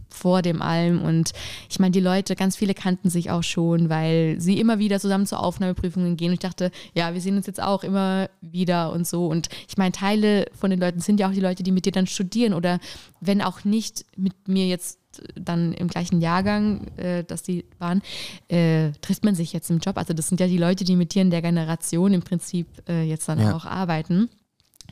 vor 0.09 0.41
dem 0.41 0.61
allem. 0.61 1.01
Und 1.01 1.33
ich 1.69 1.79
meine, 1.79 1.91
die 1.91 1.99
Leute, 1.99 2.37
ganz 2.37 2.55
viele 2.55 2.73
kannten 2.73 3.09
sich 3.09 3.29
auch 3.29 3.43
schon, 3.43 3.89
weil 3.89 4.39
sie 4.39 4.57
immer 4.57 4.79
wieder 4.79 5.01
zusammen 5.01 5.25
zu 5.25 5.37
Aufnahmeprüfungen 5.37 6.15
gehen. 6.15 6.29
Und 6.29 6.35
ich 6.35 6.39
dachte, 6.39 6.71
ja, 6.93 7.13
wir 7.13 7.19
sehen 7.19 7.35
uns 7.35 7.45
jetzt 7.45 7.61
auch 7.61 7.83
immer 7.83 8.29
wieder 8.39 8.93
und 8.93 9.05
so. 9.05 9.27
Und 9.27 9.49
ich 9.67 9.75
meine, 9.77 9.91
Teile 9.91 10.45
von 10.57 10.69
den 10.69 10.79
Leuten 10.79 11.01
sind 11.01 11.19
ja 11.19 11.27
auch 11.27 11.33
die 11.33 11.41
Leute, 11.41 11.63
die 11.63 11.73
mit 11.73 11.85
dir 11.85 11.91
dann 11.91 12.07
studieren 12.07 12.53
oder 12.53 12.79
wenn 13.19 13.41
auch 13.41 13.65
nicht 13.65 14.05
mit 14.15 14.47
mir 14.47 14.65
jetzt 14.65 14.97
dann 15.35 15.73
im 15.73 15.89
gleichen 15.89 16.21
Jahrgang, 16.21 16.87
äh, 16.95 17.25
dass 17.25 17.43
die 17.43 17.65
waren, 17.79 18.01
äh, 18.47 18.91
trifft 19.01 19.25
man 19.25 19.35
sich 19.35 19.51
jetzt 19.51 19.69
im 19.69 19.79
Job. 19.79 19.97
Also 19.97 20.13
das 20.13 20.29
sind 20.29 20.39
ja 20.39 20.47
die 20.47 20.57
Leute, 20.57 20.85
die 20.85 20.95
mit 20.95 21.13
dir 21.13 21.21
in 21.21 21.31
der 21.31 21.41
Generation 21.41 22.13
im 22.13 22.21
Prinzip 22.21 22.67
äh, 22.87 23.03
jetzt 23.03 23.27
dann 23.27 23.39
Ja. 23.41 23.53
auch 23.53 23.65
arbeiten. 23.65 24.29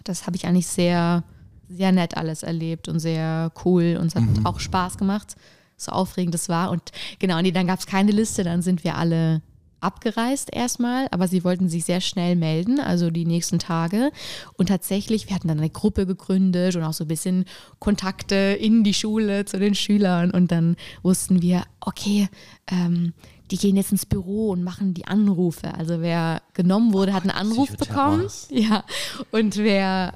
Das 0.03 0.25
habe 0.27 0.35
ich 0.35 0.45
eigentlich 0.45 0.67
sehr, 0.67 1.23
sehr 1.69 1.91
nett 1.91 2.17
alles 2.17 2.43
erlebt 2.43 2.87
und 2.87 2.99
sehr 2.99 3.51
cool 3.65 3.97
und 3.99 4.07
es 4.07 4.15
hat 4.15 4.23
auch 4.43 4.59
Spaß 4.59 4.97
gemacht, 4.97 5.35
so 5.75 5.91
aufregend 5.91 6.35
es 6.35 6.49
war. 6.49 6.71
Und 6.71 6.91
genau, 7.19 7.41
nee, 7.41 7.51
dann 7.51 7.67
gab 7.67 7.79
es 7.79 7.85
keine 7.85 8.11
Liste, 8.11 8.43
dann 8.43 8.61
sind 8.61 8.83
wir 8.83 8.95
alle 8.95 9.41
abgereist 9.79 10.49
erstmal, 10.53 11.07
aber 11.11 11.27
sie 11.27 11.43
wollten 11.43 11.69
sich 11.69 11.85
sehr 11.85 12.01
schnell 12.01 12.35
melden, 12.35 12.79
also 12.79 13.11
die 13.11 13.25
nächsten 13.25 13.59
Tage. 13.59 14.11
Und 14.57 14.67
tatsächlich, 14.67 15.27
wir 15.27 15.35
hatten 15.35 15.47
dann 15.47 15.59
eine 15.59 15.69
Gruppe 15.69 16.05
gegründet 16.05 16.75
und 16.75 16.83
auch 16.83 16.93
so 16.93 17.03
ein 17.03 17.09
bisschen 17.09 17.45
Kontakte 17.79 18.35
in 18.35 18.83
die 18.83 18.93
Schule 18.93 19.45
zu 19.45 19.59
den 19.59 19.75
Schülern. 19.75 20.31
Und 20.31 20.51
dann 20.51 20.77
wussten 21.03 21.41
wir, 21.41 21.63
okay, 21.79 22.27
ähm, 22.67 23.13
die 23.51 23.57
gehen 23.57 23.77
jetzt 23.77 23.91
ins 23.91 24.05
Büro 24.05 24.49
und 24.49 24.63
machen 24.63 24.93
die 24.93 25.05
Anrufe. 25.07 25.73
Also 25.73 26.01
wer 26.01 26.41
genommen 26.53 26.93
wurde, 26.93 27.13
hat 27.13 27.23
einen 27.23 27.31
Anruf 27.31 27.77
bekommen. 27.77 28.27
Ja. 28.49 28.83
Und 29.31 29.57
wer 29.57 30.13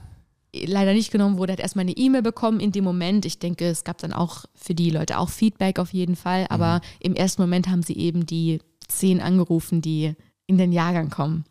leider 0.53 0.93
nicht 0.93 1.11
genommen 1.11 1.37
wurde, 1.37 1.53
hat 1.53 1.59
erstmal 1.59 1.83
eine 1.83 1.97
E-Mail 1.97 2.21
bekommen 2.21 2.59
in 2.59 2.71
dem 2.71 2.83
Moment. 2.83 3.25
Ich 3.25 3.39
denke, 3.39 3.65
es 3.65 3.83
gab 3.83 3.97
dann 3.99 4.13
auch 4.13 4.45
für 4.55 4.75
die 4.75 4.89
Leute 4.89 5.17
auch 5.17 5.29
Feedback 5.29 5.79
auf 5.79 5.93
jeden 5.93 6.15
Fall. 6.15 6.45
Aber 6.49 6.81
im 6.99 7.15
ersten 7.15 7.41
Moment 7.41 7.67
haben 7.69 7.83
sie 7.83 7.97
eben 7.97 8.25
die 8.25 8.59
zehn 8.87 9.21
angerufen, 9.21 9.81
die 9.81 10.13
in 10.47 10.57
den 10.57 10.71
Jahrgang 10.71 11.09
kommen. 11.09 11.45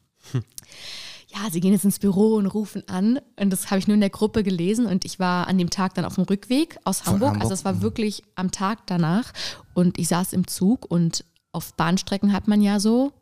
Ja, 1.33 1.49
sie 1.49 1.61
gehen 1.61 1.73
jetzt 1.73 1.85
ins 1.85 2.01
Büro 2.01 2.35
und 2.35 2.47
rufen 2.47 2.83
an. 2.89 3.21
Und 3.39 3.51
das 3.51 3.71
habe 3.71 3.79
ich 3.79 3.87
nur 3.87 3.95
in 3.95 4.01
der 4.01 4.11
Gruppe 4.11 4.43
gelesen. 4.43 4.87
Und 4.87 5.05
ich 5.05 5.21
war 5.21 5.47
an 5.47 5.59
dem 5.59 5.71
Tag 5.71 5.95
dann 5.95 6.05
auf 6.05 6.17
dem 6.17 6.25
Rückweg 6.25 6.77
aus 6.85 7.07
Hamburg. 7.07 7.31
Hamburg, 7.31 7.43
Also 7.43 7.55
es 7.55 7.65
war 7.65 7.83
wirklich 7.83 8.25
am 8.35 8.51
Tag 8.51 8.87
danach. 8.87 9.33
Und 9.73 9.99
ich 9.99 10.09
saß 10.09 10.33
im 10.33 10.49
Zug 10.49 10.91
und 10.91 11.25
auf 11.53 11.75
Bahnstrecken 11.75 12.33
hat 12.33 12.49
man 12.49 12.61
ja 12.61 12.81
so 12.81 13.13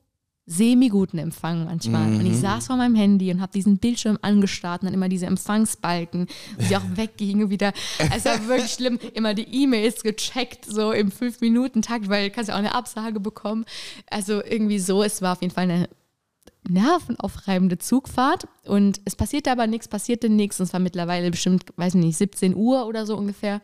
semi-guten 0.48 1.18
Empfang 1.18 1.66
manchmal. 1.66 2.14
Und 2.14 2.24
ich 2.24 2.38
saß 2.38 2.68
vor 2.68 2.76
meinem 2.76 2.94
Handy 2.94 3.30
und 3.30 3.40
habe 3.42 3.52
diesen 3.52 3.76
Bildschirm 3.76 4.18
angestarrt 4.22 4.80
und 4.82 4.86
dann 4.86 4.94
immer 4.94 5.10
diese 5.10 5.26
Empfangsbalken, 5.26 6.26
die 6.68 6.76
auch 6.76 6.82
weggingen 6.94 7.50
wieder. 7.50 7.72
Es 8.14 8.24
war 8.24 8.48
wirklich 8.48 8.72
schlimm. 8.72 8.98
Immer 9.12 9.34
die 9.34 9.46
E-Mails 9.62 10.02
gecheckt, 10.02 10.64
so 10.64 10.92
im 10.92 11.10
Fünf-Minuten-Takt, 11.10 12.08
weil 12.08 12.28
du 12.28 12.34
kannst 12.34 12.48
ja 12.48 12.54
auch 12.54 12.58
eine 12.58 12.74
Absage 12.74 13.20
bekommen. 13.20 13.66
Also 14.10 14.42
irgendwie 14.42 14.78
so. 14.78 15.02
Es 15.02 15.20
war 15.20 15.34
auf 15.34 15.42
jeden 15.42 15.52
Fall 15.52 15.64
eine 15.64 15.88
nervenaufreibende 16.66 17.78
Zugfahrt 17.78 18.48
und 18.64 19.00
es 19.04 19.16
passierte 19.16 19.52
aber 19.52 19.66
nichts, 19.66 19.88
passierte 19.88 20.28
nichts 20.28 20.58
und 20.60 20.64
es 20.66 20.72
war 20.72 20.80
mittlerweile 20.80 21.30
bestimmt, 21.30 21.64
weiß 21.76 21.94
nicht, 21.94 22.16
17 22.16 22.54
Uhr 22.54 22.86
oder 22.86 23.06
so 23.06 23.16
ungefähr. 23.16 23.60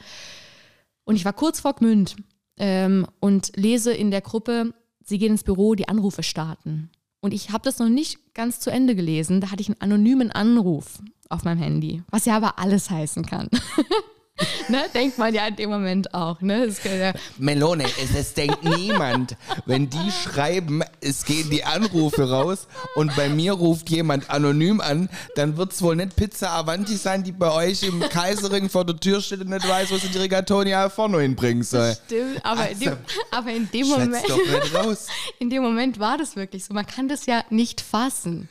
Und 1.05 1.17
ich 1.17 1.25
war 1.25 1.33
kurz 1.33 1.61
vor 1.61 1.75
Gmünd 1.75 2.17
ähm, 2.59 3.07
und 3.21 3.53
lese 3.57 3.93
in 3.93 4.11
der 4.11 4.21
Gruppe, 4.21 4.75
sie 5.05 5.19
gehen 5.19 5.33
ins 5.33 5.45
Büro, 5.45 5.75
die 5.75 5.89
Anrufe 5.89 6.23
starten. 6.23 6.91
Und 7.21 7.33
ich 7.33 7.51
habe 7.51 7.65
das 7.65 7.79
noch 7.79 7.89
nicht 7.89 8.35
ganz 8.35 8.61
zu 8.61 8.71
Ende 8.71 8.95
gelesen. 8.95 9.41
Da 9.41 9.51
hatte 9.51 9.63
ich 9.63 9.69
einen 9.69 9.81
anonymen 9.81 10.31
Anruf 10.31 10.99
auf 11.31 11.45
meinem 11.45 11.59
Handy, 11.59 12.03
was 12.11 12.27
ja 12.27 12.37
aber 12.37 12.59
alles 12.59 12.91
heißen 12.91 13.25
kann. 13.25 13.49
ne? 14.69 14.85
Denkt 14.93 15.17
man 15.17 15.33
ja 15.33 15.47
in 15.47 15.55
dem 15.55 15.71
Moment 15.71 16.13
auch. 16.13 16.41
Ne? 16.41 16.69
Kann 16.83 16.99
ja, 16.99 17.13
Melone, 17.39 17.85
es, 17.85 18.15
es 18.17 18.35
denkt 18.35 18.65
niemand, 18.65 19.37
wenn 19.65 19.89
die 19.89 20.11
schreiben, 20.11 20.83
es 21.01 21.25
gehen 21.25 21.51
die 21.51 21.63
Anrufe 21.63 22.29
raus 22.29 22.67
und 22.97 23.15
bei 23.15 23.29
mir 23.29 23.53
ruft 23.53 23.91
jemand 23.91 24.31
anonym 24.31 24.81
an, 24.81 25.09
dann 25.37 25.57
wird 25.57 25.73
es 25.73 25.83
wohl 25.83 25.95
nicht 25.95 26.17
Pizza 26.17 26.51
Avanti 26.51 26.97
sein, 26.97 27.23
die 27.23 27.31
bei 27.31 27.53
euch 27.53 27.85
im 27.85 28.01
Kaiserring 28.01 28.69
vor 28.69 28.85
der 28.85 28.97
Tür 28.97 29.21
steht 29.21 29.41
und 29.41 29.51
nicht 29.51 29.69
weiß, 29.69 29.93
wo 29.93 29.99
sie 29.99 30.09
die 30.09 30.19
Rigatonia 30.19 30.89
vorne 30.89 31.21
hinbringen 31.21 31.63
soll. 31.63 31.97
stimmt, 32.07 32.45
aber, 32.45 32.71
in 32.71 32.81
dem, 32.81 32.89
Also, 32.89 33.01
aber 33.31 33.51
in 33.53 33.71
dem 33.71 33.87
Moment. 33.87 34.17
in 35.39 35.51
dem 35.51 35.63
Moment 35.63 36.01
war 36.01 36.19
das 36.19 36.35
wirklich 36.35 36.65
so. 36.65 36.75
Man 36.75 36.87
kann 36.87 37.09
das 37.09 37.27
ja 37.27 37.45
nicht 37.51 37.81
fassen. 37.81 38.49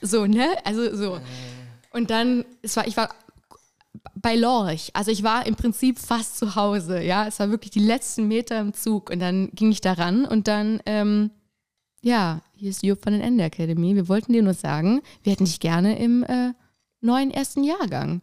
So, 0.00 0.26
ne? 0.26 0.56
Also 0.64 0.96
so. 0.96 1.20
Und 1.90 2.10
dann, 2.10 2.46
es 2.62 2.76
war, 2.76 2.86
ich 2.86 2.96
war 2.96 3.10
bei 4.14 4.36
Lorch. 4.36 4.90
Also 4.94 5.10
ich 5.10 5.22
war 5.22 5.46
im 5.46 5.54
Prinzip 5.54 5.98
fast 5.98 6.38
zu 6.38 6.54
Hause, 6.54 7.02
ja. 7.02 7.26
Es 7.26 7.38
war 7.40 7.50
wirklich 7.50 7.70
die 7.70 7.80
letzten 7.80 8.28
Meter 8.28 8.60
im 8.60 8.74
Zug 8.74 9.10
und 9.10 9.20
dann 9.20 9.50
ging 9.52 9.70
ich 9.70 9.80
da 9.80 9.94
ran 9.94 10.24
und 10.24 10.48
dann, 10.48 10.80
ähm, 10.86 11.30
ja, 12.02 12.40
hier 12.54 12.70
ist 12.70 12.82
Jupp 12.82 13.02
von 13.02 13.12
den 13.12 13.22
Ende 13.22 13.44
Academy. 13.44 13.94
Wir 13.94 14.08
wollten 14.08 14.32
dir 14.32 14.42
nur 14.42 14.54
sagen, 14.54 15.02
wir 15.22 15.32
hätten 15.32 15.44
dich 15.44 15.60
gerne 15.60 15.98
im 15.98 16.24
äh, 16.24 16.52
neuen 17.00 17.30
ersten 17.30 17.64
Jahrgang. 17.64 18.22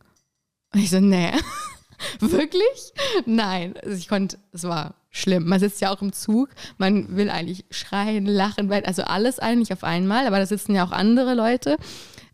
Und 0.73 0.79
ich 0.79 0.89
so, 0.89 0.99
nee. 0.99 1.31
Wirklich? 2.19 2.93
Nein. 3.25 3.75
Also 3.83 3.95
ich 3.97 4.07
konnte, 4.07 4.37
es 4.51 4.63
war 4.63 4.95
schlimm. 5.09 5.47
Man 5.47 5.59
sitzt 5.59 5.81
ja 5.81 5.93
auch 5.93 6.01
im 6.01 6.13
Zug, 6.13 6.49
man 6.77 7.15
will 7.15 7.29
eigentlich 7.29 7.65
schreien, 7.71 8.25
lachen, 8.25 8.71
also 8.71 9.03
alles 9.03 9.39
eigentlich 9.39 9.71
auf 9.71 9.83
einmal, 9.83 10.27
aber 10.27 10.37
da 10.39 10.45
sitzen 10.45 10.75
ja 10.75 10.85
auch 10.85 10.91
andere 10.91 11.33
Leute. 11.33 11.77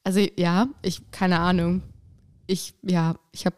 Also 0.04 0.20
ja, 0.36 0.68
ich, 0.82 1.12
keine 1.12 1.40
Ahnung. 1.40 1.84
Ich, 2.48 2.74
ja, 2.82 3.16
ich 3.32 3.46
habe 3.46 3.56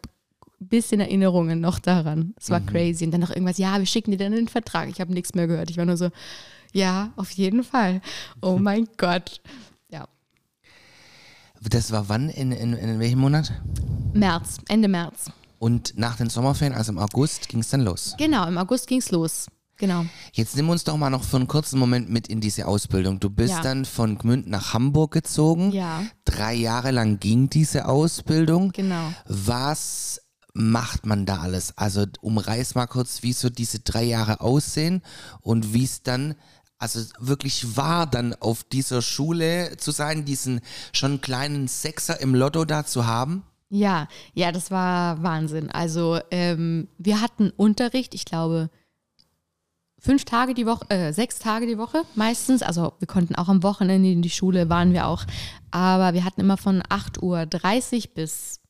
ein 0.60 0.68
bisschen 0.68 1.00
Erinnerungen 1.00 1.60
noch 1.60 1.78
daran. 1.78 2.34
Es 2.38 2.50
war 2.50 2.60
crazy. 2.60 3.04
Und 3.04 3.10
dann 3.10 3.20
noch 3.20 3.30
irgendwas, 3.30 3.58
ja, 3.58 3.78
wir 3.78 3.86
schicken 3.86 4.10
dir 4.12 4.18
dann 4.18 4.32
den 4.32 4.48
Vertrag. 4.48 4.88
Ich 4.88 5.00
habe 5.00 5.12
nichts 5.12 5.34
mehr 5.34 5.46
gehört. 5.46 5.70
Ich 5.70 5.76
war 5.76 5.84
nur 5.84 5.96
so, 5.96 6.10
ja, 6.72 7.12
auf 7.16 7.30
jeden 7.32 7.64
Fall. 7.64 8.00
Oh 8.40 8.56
mein 8.60 8.88
Gott. 8.96 9.40
Ja. 9.90 10.06
Das 11.60 11.92
war 11.92 12.08
wann? 12.08 12.28
In, 12.28 12.52
in, 12.52 12.74
in 12.74 12.98
welchem 12.98 13.20
Monat? 13.20 13.52
März, 14.12 14.58
Ende 14.68 14.88
März. 14.88 15.30
Und 15.58 15.96
nach 15.96 16.16
den 16.16 16.28
Sommerferien, 16.28 16.76
also 16.76 16.92
im 16.92 16.98
August, 16.98 17.48
ging 17.48 17.60
es 17.60 17.70
dann 17.70 17.80
los. 17.80 18.14
Genau, 18.18 18.46
im 18.46 18.58
August 18.58 18.86
ging's 18.86 19.10
los. 19.10 19.46
Genau. 19.76 20.06
Jetzt 20.32 20.56
nimm 20.56 20.68
uns 20.68 20.84
doch 20.84 20.96
mal 20.96 21.10
noch 21.10 21.24
für 21.24 21.36
einen 21.36 21.48
kurzen 21.48 21.78
Moment 21.78 22.08
mit 22.08 22.28
in 22.28 22.40
diese 22.40 22.66
Ausbildung. 22.66 23.18
Du 23.20 23.28
bist 23.30 23.54
Ja. 23.54 23.60
dann 23.62 23.84
von 23.84 24.18
Gmünd 24.18 24.46
nach 24.48 24.72
Hamburg 24.72 25.12
gezogen. 25.12 25.72
Ja. 25.72 26.04
Drei 26.24 26.54
Jahre 26.54 26.90
lang 26.92 27.18
ging 27.18 27.50
diese 27.50 27.86
Ausbildung. 27.88 28.70
Genau. 28.72 29.12
Was 29.26 30.20
macht 30.52 31.06
man 31.06 31.26
da 31.26 31.38
alles? 31.40 31.76
Also 31.76 32.04
umreiß 32.20 32.76
mal 32.76 32.86
kurz, 32.86 33.22
wie 33.24 33.32
so 33.32 33.50
diese 33.50 33.80
drei 33.80 34.04
Jahre 34.04 34.40
aussehen 34.40 35.02
und 35.40 35.74
wie 35.74 35.84
es 35.84 36.02
dann 36.02 36.34
also 36.78 37.00
wirklich 37.18 37.76
war, 37.76 38.06
dann 38.06 38.34
auf 38.34 38.62
dieser 38.64 39.00
Schule 39.00 39.76
zu 39.78 39.90
sein, 39.90 40.24
diesen 40.24 40.60
schon 40.92 41.20
kleinen 41.20 41.66
Sechser 41.66 42.20
im 42.20 42.34
Lotto 42.34 42.64
da 42.64 42.84
zu 42.84 43.06
haben. 43.06 43.42
Ja, 43.70 44.06
ja, 44.34 44.52
das 44.52 44.70
war 44.70 45.22
Wahnsinn. 45.22 45.70
Also 45.70 46.20
ähm, 46.30 46.88
wir 46.98 47.20
hatten 47.20 47.50
Unterricht, 47.56 48.14
ich 48.14 48.24
glaube, 48.24 48.70
fünf 50.04 50.26
Tage 50.26 50.52
die 50.52 50.66
Woche, 50.66 50.88
äh, 50.90 51.12
sechs 51.12 51.38
Tage 51.38 51.66
die 51.66 51.78
Woche 51.78 52.02
meistens. 52.14 52.62
Also 52.62 52.92
wir 52.98 53.08
konnten 53.08 53.34
auch 53.34 53.48
am 53.48 53.62
Wochenende 53.62 54.10
in 54.10 54.20
die 54.20 54.30
Schule, 54.30 54.68
waren 54.68 54.92
wir 54.92 55.06
auch. 55.06 55.24
Aber 55.70 56.12
wir 56.12 56.24
hatten 56.24 56.42
immer 56.42 56.58
von 56.58 56.82
8.30 56.82 57.22
Uhr 57.22 58.14
bis 58.14 58.60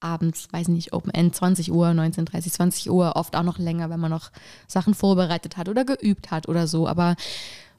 abends, 0.00 0.48
weiß 0.50 0.68
nicht, 0.68 0.92
Open 0.92 1.14
End, 1.14 1.34
20 1.34 1.72
Uhr, 1.72 1.86
19.30 1.86 2.52
20 2.52 2.90
Uhr, 2.90 3.14
oft 3.14 3.36
auch 3.36 3.44
noch 3.44 3.58
länger, 3.58 3.88
wenn 3.88 4.00
man 4.00 4.10
noch 4.10 4.32
Sachen 4.66 4.94
vorbereitet 4.94 5.56
hat 5.56 5.68
oder 5.68 5.84
geübt 5.84 6.32
hat 6.32 6.48
oder 6.48 6.66
so. 6.66 6.88
Aber 6.88 7.14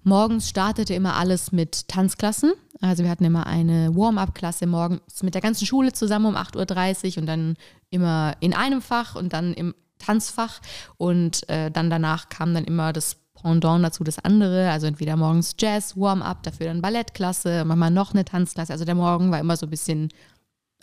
morgens 0.03 0.49
startete 0.49 0.93
immer 0.93 1.17
alles 1.17 1.51
mit 1.51 1.89
Tanzklassen. 1.89 2.53
Also 2.79 3.03
wir 3.03 3.09
hatten 3.09 3.25
immer 3.25 3.45
eine 3.45 3.93
Warm-up-Klasse 3.93 4.67
morgens 4.67 5.21
mit 5.21 5.33
der 5.33 5.41
ganzen 5.41 5.65
Schule 5.65 5.91
zusammen 5.91 6.27
um 6.27 6.35
8.30 6.35 7.17
Uhr 7.17 7.17
und 7.21 7.25
dann 7.25 7.57
immer 7.89 8.35
in 8.39 8.53
einem 8.53 8.81
Fach 8.81 9.15
und 9.15 9.33
dann 9.33 9.53
im 9.53 9.75
Tanzfach. 10.05 10.59
Und 10.97 11.47
äh, 11.49 11.71
dann 11.71 11.89
danach 11.89 12.29
kam 12.29 12.53
dann 12.53 12.65
immer 12.65 12.93
das 12.93 13.17
Pendant 13.41 13.83
dazu, 13.83 14.03
das 14.03 14.19
andere. 14.19 14.71
Also 14.71 14.87
entweder 14.87 15.15
morgens 15.15 15.55
Jazz, 15.59 15.95
Warm-up, 15.95 16.43
dafür 16.43 16.67
dann 16.67 16.81
Ballettklasse, 16.81 17.63
manchmal 17.65 17.91
noch 17.91 18.13
eine 18.13 18.25
Tanzklasse. 18.25 18.73
Also 18.73 18.85
der 18.85 18.95
Morgen 18.95 19.31
war 19.31 19.39
immer 19.39 19.57
so 19.57 19.67
ein 19.67 19.69
bisschen 19.69 20.09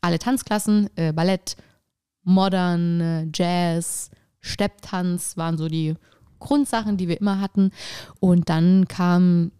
alle 0.00 0.18
Tanzklassen, 0.18 0.90
äh, 0.96 1.12
Ballett, 1.12 1.56
Modern, 2.24 3.00
äh, 3.00 3.26
Jazz, 3.34 4.10
Stepptanz 4.40 5.36
waren 5.36 5.56
so 5.56 5.68
die 5.68 5.94
Grundsachen, 6.40 6.96
die 6.96 7.08
wir 7.08 7.20
immer 7.20 7.40
hatten. 7.40 7.70
Und 8.20 8.48
dann 8.48 8.86
kam 8.88 9.52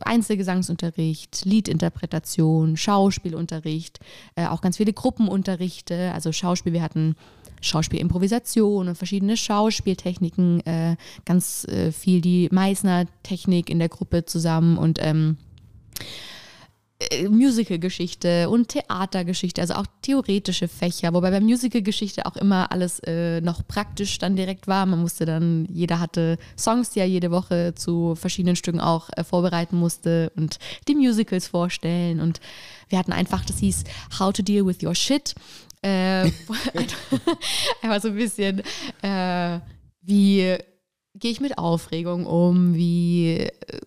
Einzelgesangsunterricht, 0.00 1.44
Liedinterpretation, 1.44 2.76
Schauspielunterricht, 2.76 4.00
äh, 4.34 4.46
auch 4.46 4.60
ganz 4.60 4.76
viele 4.76 4.92
Gruppenunterrichte, 4.92 6.12
also 6.12 6.32
Schauspiel, 6.32 6.72
wir 6.72 6.82
hatten 6.82 7.16
Schauspielimprovisation 7.60 8.88
und 8.88 8.96
verschiedene 8.96 9.36
Schauspieltechniken, 9.36 10.64
äh, 10.66 10.96
ganz 11.24 11.64
äh, 11.64 11.92
viel 11.92 12.20
die 12.20 12.48
Meißner-Technik 12.50 13.70
in 13.70 13.78
der 13.78 13.88
Gruppe 13.88 14.24
zusammen 14.24 14.78
und 14.78 14.98
ähm, 15.00 15.36
äh, 15.98 16.04
Musical-Geschichte 17.28 18.48
und 18.48 18.68
Theatergeschichte, 18.68 19.60
also 19.60 19.74
auch 19.74 19.86
theoretische 20.00 20.66
Fächer, 20.66 21.12
wobei 21.12 21.30
bei 21.30 21.40
Musical-Geschichte 21.40 22.24
auch 22.24 22.36
immer 22.36 22.72
alles 22.72 23.00
äh, 23.00 23.42
noch 23.42 23.66
praktisch 23.66 24.18
dann 24.18 24.34
direkt 24.34 24.66
war. 24.66 24.86
Man 24.86 25.00
musste 25.00 25.26
dann, 25.26 25.66
jeder 25.70 26.00
hatte 26.00 26.38
Songs, 26.58 26.90
die 26.90 27.00
er 27.00 27.06
jede 27.06 27.30
Woche 27.30 27.74
zu 27.74 28.14
verschiedenen 28.14 28.56
Stücken 28.56 28.80
auch 28.80 29.10
äh, 29.14 29.24
vorbereiten 29.24 29.76
musste 29.76 30.32
und 30.36 30.58
die 30.88 30.94
Musicals 30.94 31.48
vorstellen. 31.48 32.18
Und 32.18 32.40
wir 32.88 32.98
hatten 32.98 33.12
einfach, 33.12 33.44
das 33.44 33.58
hieß 33.58 33.84
How 34.18 34.32
to 34.32 34.42
Deal 34.42 34.64
with 34.66 34.82
Your 34.82 34.94
Shit. 34.94 35.34
Äh, 35.82 36.22
einfach 37.82 38.00
so 38.00 38.08
ein 38.08 38.16
bisschen, 38.16 38.62
äh, 39.02 39.60
wie 40.00 40.56
gehe 41.14 41.30
ich 41.30 41.40
mit 41.40 41.58
Aufregung 41.58 42.24
um, 42.24 42.74
wie 42.74 43.38
äh, 43.38 43.80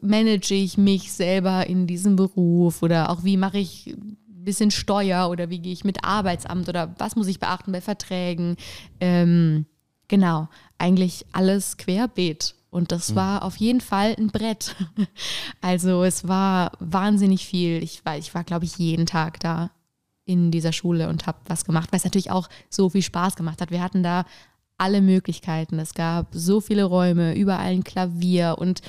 manage 0.00 0.54
ich 0.54 0.78
mich 0.78 1.12
selber 1.12 1.66
in 1.66 1.86
diesem 1.86 2.16
Beruf 2.16 2.82
oder 2.82 3.10
auch 3.10 3.24
wie 3.24 3.36
mache 3.36 3.58
ich 3.58 3.94
ein 3.96 4.16
bisschen 4.44 4.70
Steuer 4.70 5.28
oder 5.30 5.50
wie 5.50 5.58
gehe 5.58 5.72
ich 5.72 5.84
mit 5.84 6.04
Arbeitsamt 6.04 6.68
oder 6.68 6.94
was 6.98 7.16
muss 7.16 7.26
ich 7.26 7.40
beachten 7.40 7.72
bei 7.72 7.80
Verträgen. 7.80 8.56
Ähm, 9.00 9.66
genau, 10.08 10.48
eigentlich 10.78 11.26
alles 11.32 11.76
querbeet. 11.76 12.54
Und 12.70 12.92
das 12.92 13.14
war 13.14 13.44
auf 13.44 13.56
jeden 13.56 13.80
Fall 13.80 14.14
ein 14.18 14.28
Brett. 14.28 14.76
Also 15.60 16.04
es 16.04 16.28
war 16.28 16.72
wahnsinnig 16.80 17.46
viel. 17.46 17.82
Ich 17.82 18.04
war, 18.04 18.16
ich 18.18 18.34
war 18.34 18.44
glaube 18.44 18.66
ich, 18.66 18.76
jeden 18.78 19.06
Tag 19.06 19.40
da 19.40 19.70
in 20.24 20.50
dieser 20.50 20.72
Schule 20.72 21.08
und 21.08 21.26
habe 21.26 21.38
was 21.46 21.64
gemacht, 21.64 21.88
es 21.92 22.04
natürlich 22.04 22.30
auch 22.30 22.48
so 22.68 22.90
viel 22.90 23.02
Spaß 23.02 23.34
gemacht 23.34 23.62
hat. 23.62 23.70
Wir 23.70 23.82
hatten 23.82 24.02
da 24.02 24.26
alle 24.76 25.00
Möglichkeiten. 25.00 25.78
Es 25.78 25.94
gab 25.94 26.28
so 26.32 26.60
viele 26.60 26.84
Räume, 26.84 27.34
überall 27.34 27.72
ein 27.72 27.84
Klavier 27.84 28.56
und 28.58 28.80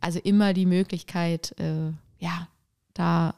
also 0.00 0.18
immer 0.20 0.52
die 0.52 0.66
Möglichkeit, 0.66 1.54
äh, 1.58 1.92
ja, 2.18 2.48
da 2.94 3.34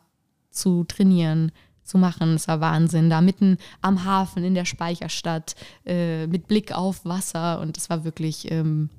zu 0.51 0.85
trainieren, 0.85 1.53
zu 1.83 1.99
machen. 1.99 2.35
Es 2.35 2.49
war 2.49 2.61
Wahnsinn. 2.61 3.11
Da 3.11 3.21
mitten 3.21 3.59
am 3.81 4.05
Hafen 4.05 4.45
in 4.45 4.55
der 4.55 4.65
Speicherstadt 4.65 5.55
äh, 5.85 6.27
mit 6.27 6.47
Blick 6.47 6.73
auf 6.73 7.05
Wasser 7.05 7.61
und 7.61 7.77
es 7.77 7.91
war 7.91 8.05
wirklich, 8.05 8.51
ähm, 8.51 8.91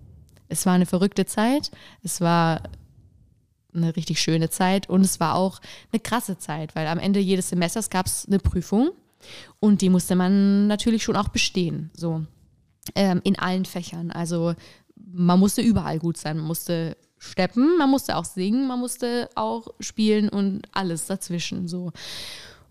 es 0.49 0.65
war 0.65 0.73
eine 0.73 0.85
verrückte 0.85 1.25
Zeit. 1.25 1.71
Es 2.03 2.21
war 2.21 2.61
eine 3.73 3.95
richtig 3.95 4.21
schöne 4.21 4.49
Zeit 4.49 4.89
und 4.89 5.01
es 5.01 5.19
war 5.19 5.35
auch 5.35 5.61
eine 5.91 5.99
krasse 5.99 6.37
Zeit, 6.37 6.75
weil 6.75 6.87
am 6.87 6.99
Ende 6.99 7.19
jedes 7.19 7.49
Semesters 7.49 7.89
gab 7.89 8.05
es 8.05 8.25
eine 8.27 8.39
Prüfung 8.39 8.91
und 9.59 9.81
die 9.81 9.89
musste 9.89 10.15
man 10.15 10.67
natürlich 10.67 11.03
schon 11.03 11.15
auch 11.15 11.29
bestehen, 11.29 11.89
so 11.95 12.25
ähm, 12.95 13.21
in 13.23 13.39
allen 13.39 13.65
Fächern. 13.65 14.11
Also 14.11 14.55
man 14.95 15.39
musste 15.39 15.61
überall 15.61 15.99
gut 15.99 16.17
sein, 16.17 16.37
man 16.37 16.47
musste 16.47 16.97
steppen, 17.21 17.77
man 17.77 17.89
musste 17.89 18.17
auch 18.17 18.25
singen, 18.25 18.67
man 18.67 18.79
musste 18.79 19.29
auch 19.35 19.67
spielen 19.79 20.27
und 20.27 20.63
alles 20.71 21.05
dazwischen 21.05 21.67
so. 21.67 21.91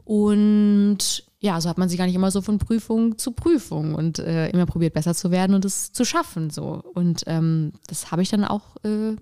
Und 0.05 1.24
ja, 1.38 1.61
so 1.61 1.68
hat 1.68 1.78
man 1.78 1.88
sich 1.88 1.96
gar 1.96 2.07
nicht 2.07 2.16
immer 2.16 2.32
so 2.32 2.42
von 2.42 2.59
Prüfung 2.59 3.16
zu 3.16 3.30
Prüfung 3.30 3.94
und 3.94 4.18
äh, 4.18 4.48
immer 4.51 4.66
probiert, 4.66 4.92
besser 4.92 5.14
zu 5.14 5.30
werden 5.30 5.55
und 5.55 5.64
es 5.64 5.92
zu 5.92 6.05
schaffen. 6.05 6.51
So. 6.51 6.82
Und 6.94 7.22
ähm, 7.28 7.72
das 7.86 8.11
habe 8.11 8.22
ich 8.22 8.28
dann 8.28 8.44
auch 8.44 8.76
äh, 8.84 9.14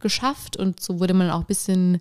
geschafft 0.00 0.56
und 0.56 0.80
so 0.80 0.98
wurde 0.98 1.12
man 1.12 1.30
auch 1.30 1.40
ein 1.40 1.46
bisschen, 1.46 2.00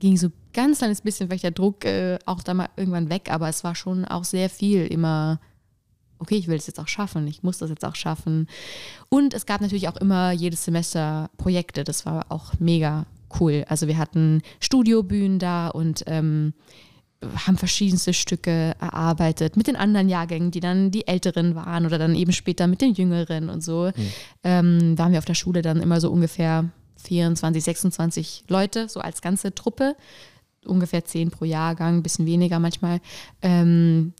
ging 0.00 0.16
so 0.16 0.28
ganz 0.52 0.78
kleines 0.78 1.02
bisschen 1.02 1.28
vielleicht 1.28 1.44
der 1.44 1.52
Druck 1.52 1.84
äh, 1.84 2.18
auch 2.26 2.42
da 2.42 2.52
mal 2.52 2.68
irgendwann 2.76 3.10
weg, 3.10 3.30
aber 3.30 3.48
es 3.48 3.62
war 3.62 3.76
schon 3.76 4.04
auch 4.04 4.24
sehr 4.24 4.50
viel 4.50 4.86
immer 4.86 5.38
okay, 6.22 6.36
ich 6.36 6.48
will 6.48 6.56
es 6.56 6.66
jetzt 6.66 6.80
auch 6.80 6.88
schaffen, 6.88 7.26
ich 7.26 7.42
muss 7.42 7.58
das 7.58 7.70
jetzt 7.70 7.84
auch 7.84 7.96
schaffen. 7.96 8.46
Und 9.08 9.34
es 9.34 9.44
gab 9.44 9.60
natürlich 9.60 9.88
auch 9.88 9.96
immer 9.96 10.32
jedes 10.32 10.64
Semester 10.64 11.30
Projekte, 11.36 11.84
das 11.84 12.06
war 12.06 12.26
auch 12.30 12.52
mega 12.58 13.06
cool. 13.40 13.64
Also 13.68 13.88
wir 13.88 13.98
hatten 13.98 14.42
Studiobühnen 14.60 15.38
da 15.38 15.68
und 15.68 16.04
ähm, 16.06 16.54
haben 17.46 17.56
verschiedenste 17.56 18.14
Stücke 18.14 18.74
erarbeitet 18.80 19.56
mit 19.56 19.66
den 19.66 19.76
anderen 19.76 20.08
Jahrgängen, 20.08 20.50
die 20.50 20.60
dann 20.60 20.90
die 20.90 21.06
Älteren 21.06 21.54
waren 21.54 21.86
oder 21.86 21.98
dann 21.98 22.14
eben 22.14 22.32
später 22.32 22.66
mit 22.66 22.80
den 22.80 22.94
Jüngeren 22.94 23.48
und 23.48 23.62
so. 23.62 23.90
Mhm. 23.94 24.12
Ähm, 24.44 24.98
waren 24.98 25.12
wir 25.12 25.18
auf 25.18 25.24
der 25.24 25.34
Schule 25.34 25.62
dann 25.62 25.80
immer 25.80 26.00
so 26.00 26.10
ungefähr 26.10 26.70
24, 26.96 27.62
26 27.62 28.44
Leute, 28.48 28.88
so 28.88 29.00
als 29.00 29.22
ganze 29.22 29.54
Truppe. 29.54 29.96
Ungefähr 30.64 31.04
zehn 31.04 31.30
pro 31.30 31.44
Jahrgang, 31.44 31.96
ein 31.96 32.02
bisschen 32.02 32.26
weniger 32.26 32.60
manchmal. 32.60 33.00
Ähm, 33.40 34.14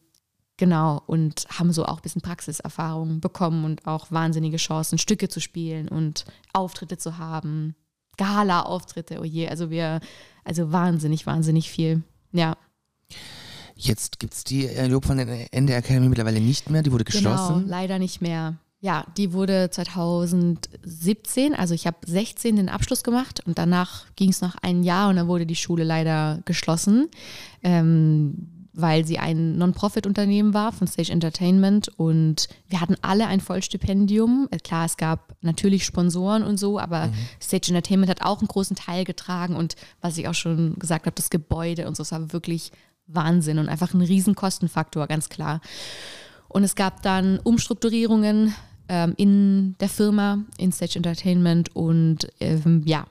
Genau, 0.62 1.02
und 1.06 1.46
haben 1.48 1.72
so 1.72 1.84
auch 1.86 1.96
ein 1.96 2.02
bisschen 2.02 2.22
Praxiserfahrung 2.22 3.18
bekommen 3.18 3.64
und 3.64 3.84
auch 3.84 4.12
wahnsinnige 4.12 4.58
Chancen, 4.58 4.96
Stücke 4.96 5.28
zu 5.28 5.40
spielen 5.40 5.88
und 5.88 6.24
Auftritte 6.52 6.98
zu 6.98 7.18
haben. 7.18 7.74
Gala-Auftritte, 8.16 9.18
oh 9.20 9.24
je, 9.24 9.48
also 9.48 9.70
wir, 9.70 9.98
also 10.44 10.70
wahnsinnig, 10.70 11.26
wahnsinnig 11.26 11.68
viel. 11.68 12.04
Ja. 12.30 12.56
Jetzt 13.74 14.20
gibt 14.20 14.34
es 14.34 14.44
die 14.44 14.68
äh, 14.68 14.86
Lob 14.86 15.04
von 15.04 15.16
der 15.16 15.52
NDR 15.52 15.78
Academy 15.78 16.08
mittlerweile 16.08 16.40
nicht 16.40 16.70
mehr, 16.70 16.84
die 16.84 16.92
wurde 16.92 17.02
genau, 17.02 17.30
geschlossen. 17.30 17.54
Genau, 17.62 17.68
leider 17.68 17.98
nicht 17.98 18.22
mehr. 18.22 18.54
Ja, 18.78 19.04
die 19.16 19.32
wurde 19.32 19.68
2017, 19.68 21.56
also 21.56 21.74
ich 21.74 21.88
habe 21.88 21.96
16 22.06 22.54
den 22.54 22.68
Abschluss 22.68 23.02
gemacht 23.02 23.40
und 23.44 23.58
danach 23.58 24.06
ging 24.14 24.30
es 24.30 24.40
noch 24.40 24.54
ein 24.62 24.84
Jahr 24.84 25.10
und 25.10 25.16
dann 25.16 25.26
wurde 25.26 25.44
die 25.44 25.56
Schule 25.56 25.82
leider 25.82 26.40
geschlossen. 26.44 27.08
Ähm, 27.64 28.61
weil 28.72 29.04
sie 29.04 29.18
ein 29.18 29.58
Non-Profit-Unternehmen 29.58 30.54
war 30.54 30.72
von 30.72 30.86
Stage 30.86 31.12
Entertainment 31.12 31.88
und 31.96 32.48
wir 32.68 32.80
hatten 32.80 32.96
alle 33.02 33.26
ein 33.26 33.40
Vollstipendium. 33.40 34.48
Äh, 34.50 34.58
klar, 34.58 34.86
es 34.86 34.96
gab 34.96 35.34
natürlich 35.42 35.84
Sponsoren 35.84 36.42
und 36.42 36.58
so, 36.58 36.78
aber 36.78 37.08
mhm. 37.08 37.14
Stage 37.40 37.68
Entertainment 37.68 38.10
hat 38.10 38.22
auch 38.22 38.38
einen 38.38 38.48
großen 38.48 38.76
Teil 38.76 39.04
getragen 39.04 39.56
und 39.56 39.76
was 40.00 40.16
ich 40.16 40.28
auch 40.28 40.34
schon 40.34 40.78
gesagt 40.78 41.06
habe, 41.06 41.14
das 41.14 41.30
Gebäude 41.30 41.86
und 41.86 41.96
so, 41.96 42.02
es 42.02 42.12
war 42.12 42.32
wirklich 42.32 42.72
Wahnsinn 43.06 43.58
und 43.58 43.68
einfach 43.68 43.92
ein 43.94 44.00
riesen 44.00 44.34
Kostenfaktor, 44.34 45.06
ganz 45.06 45.28
klar. 45.28 45.60
Und 46.48 46.64
es 46.64 46.74
gab 46.74 47.02
dann 47.02 47.38
Umstrukturierungen 47.38 48.54
ähm, 48.88 49.14
in 49.16 49.74
der 49.80 49.88
Firma, 49.88 50.38
in 50.58 50.72
Stage 50.72 50.96
Entertainment 50.96 51.74
und 51.74 52.28
ähm, 52.40 52.82
ja, 52.84 53.06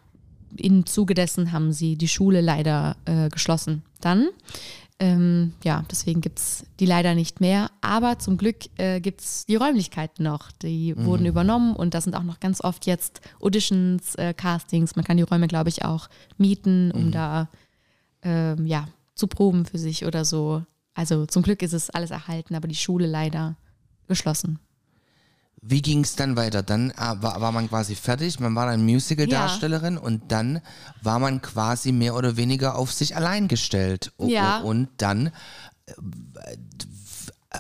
im 0.58 0.86
Zuge 0.86 1.14
dessen 1.14 1.52
haben 1.52 1.72
sie 1.72 1.96
die 1.96 2.08
Schule 2.08 2.42
leider 2.42 2.98
äh, 3.06 3.30
geschlossen. 3.30 3.84
Dann 4.02 4.30
ähm, 5.02 5.54
ja, 5.64 5.84
deswegen 5.90 6.22
gibt 6.22 6.38
es 6.38 6.64
die 6.80 6.86
leider 6.86 7.16
nicht 7.16 7.42
mehr. 7.42 7.72
Aber 7.82 8.20
zum 8.20 8.38
Glück 8.38 8.58
äh, 8.78 9.02
gibt 9.02 9.22
es 9.22 9.48
die 9.48 9.56
Räumlichkeiten 9.56 10.24
noch. 10.24 10.52
Die 10.52 10.94
mhm. 10.94 11.06
wurden 11.06 11.26
übernommen 11.26 11.76
und 11.76 11.96
da 11.96 12.02
sind 12.02 12.16
auch 12.16 12.22
noch 12.22 12.40
ganz 12.40 12.64
oft 12.64 12.86
jetzt 12.86 13.20
Auditions, 13.42 14.14
äh, 14.16 14.36
Castings. 14.36 14.96
Man 14.96 15.04
kann 15.04 15.18
die 15.18 15.24
Räume, 15.24 15.48
glaube 15.48 15.70
ich, 15.70 15.84
auch 15.84 16.08
mieten, 16.38 16.92
um 16.92 17.08
mhm. 17.08 17.12
da 17.12 17.50
ähm, 18.22 18.68
ja, 18.68 18.88
zu 19.16 19.26
proben 19.26 19.66
für 19.66 19.80
sich 19.80 20.06
oder 20.06 20.24
so. 20.24 20.64
Also 20.94 21.26
zum 21.26 21.42
Glück 21.42 21.64
ist 21.64 21.74
es 21.74 21.90
alles 21.90 22.12
erhalten, 22.12 22.54
aber 22.54 22.68
die 22.68 22.76
Schule 22.76 23.08
leider 23.08 23.58
geschlossen. 24.08 24.60
Wie 25.64 25.84
ging 25.84 26.04
es 26.04 26.16
dann 26.16 26.36
weiter? 26.36 26.64
Dann 26.64 26.90
äh, 26.90 26.96
war, 26.98 27.40
war, 27.40 27.52
man 27.52 27.70
quasi 27.70 27.94
fertig, 27.94 28.40
man 28.40 28.56
war 28.56 28.66
dann 28.66 28.84
Musical-Darstellerin 28.84 29.96
ja. 29.96 30.00
und 30.00 30.32
dann 30.32 30.62
war 31.04 31.20
man 31.20 31.40
quasi 31.44 31.92
mehr 31.92 32.16
oder 32.16 32.36
weniger 32.36 32.76
auf 32.76 32.92
sich 32.92 33.16
allein 33.16 33.48
gestellt. 33.48 34.12
Ja. 34.18 34.62
Und 34.62 34.90
dann, 34.98 35.28
äh, 35.86 35.94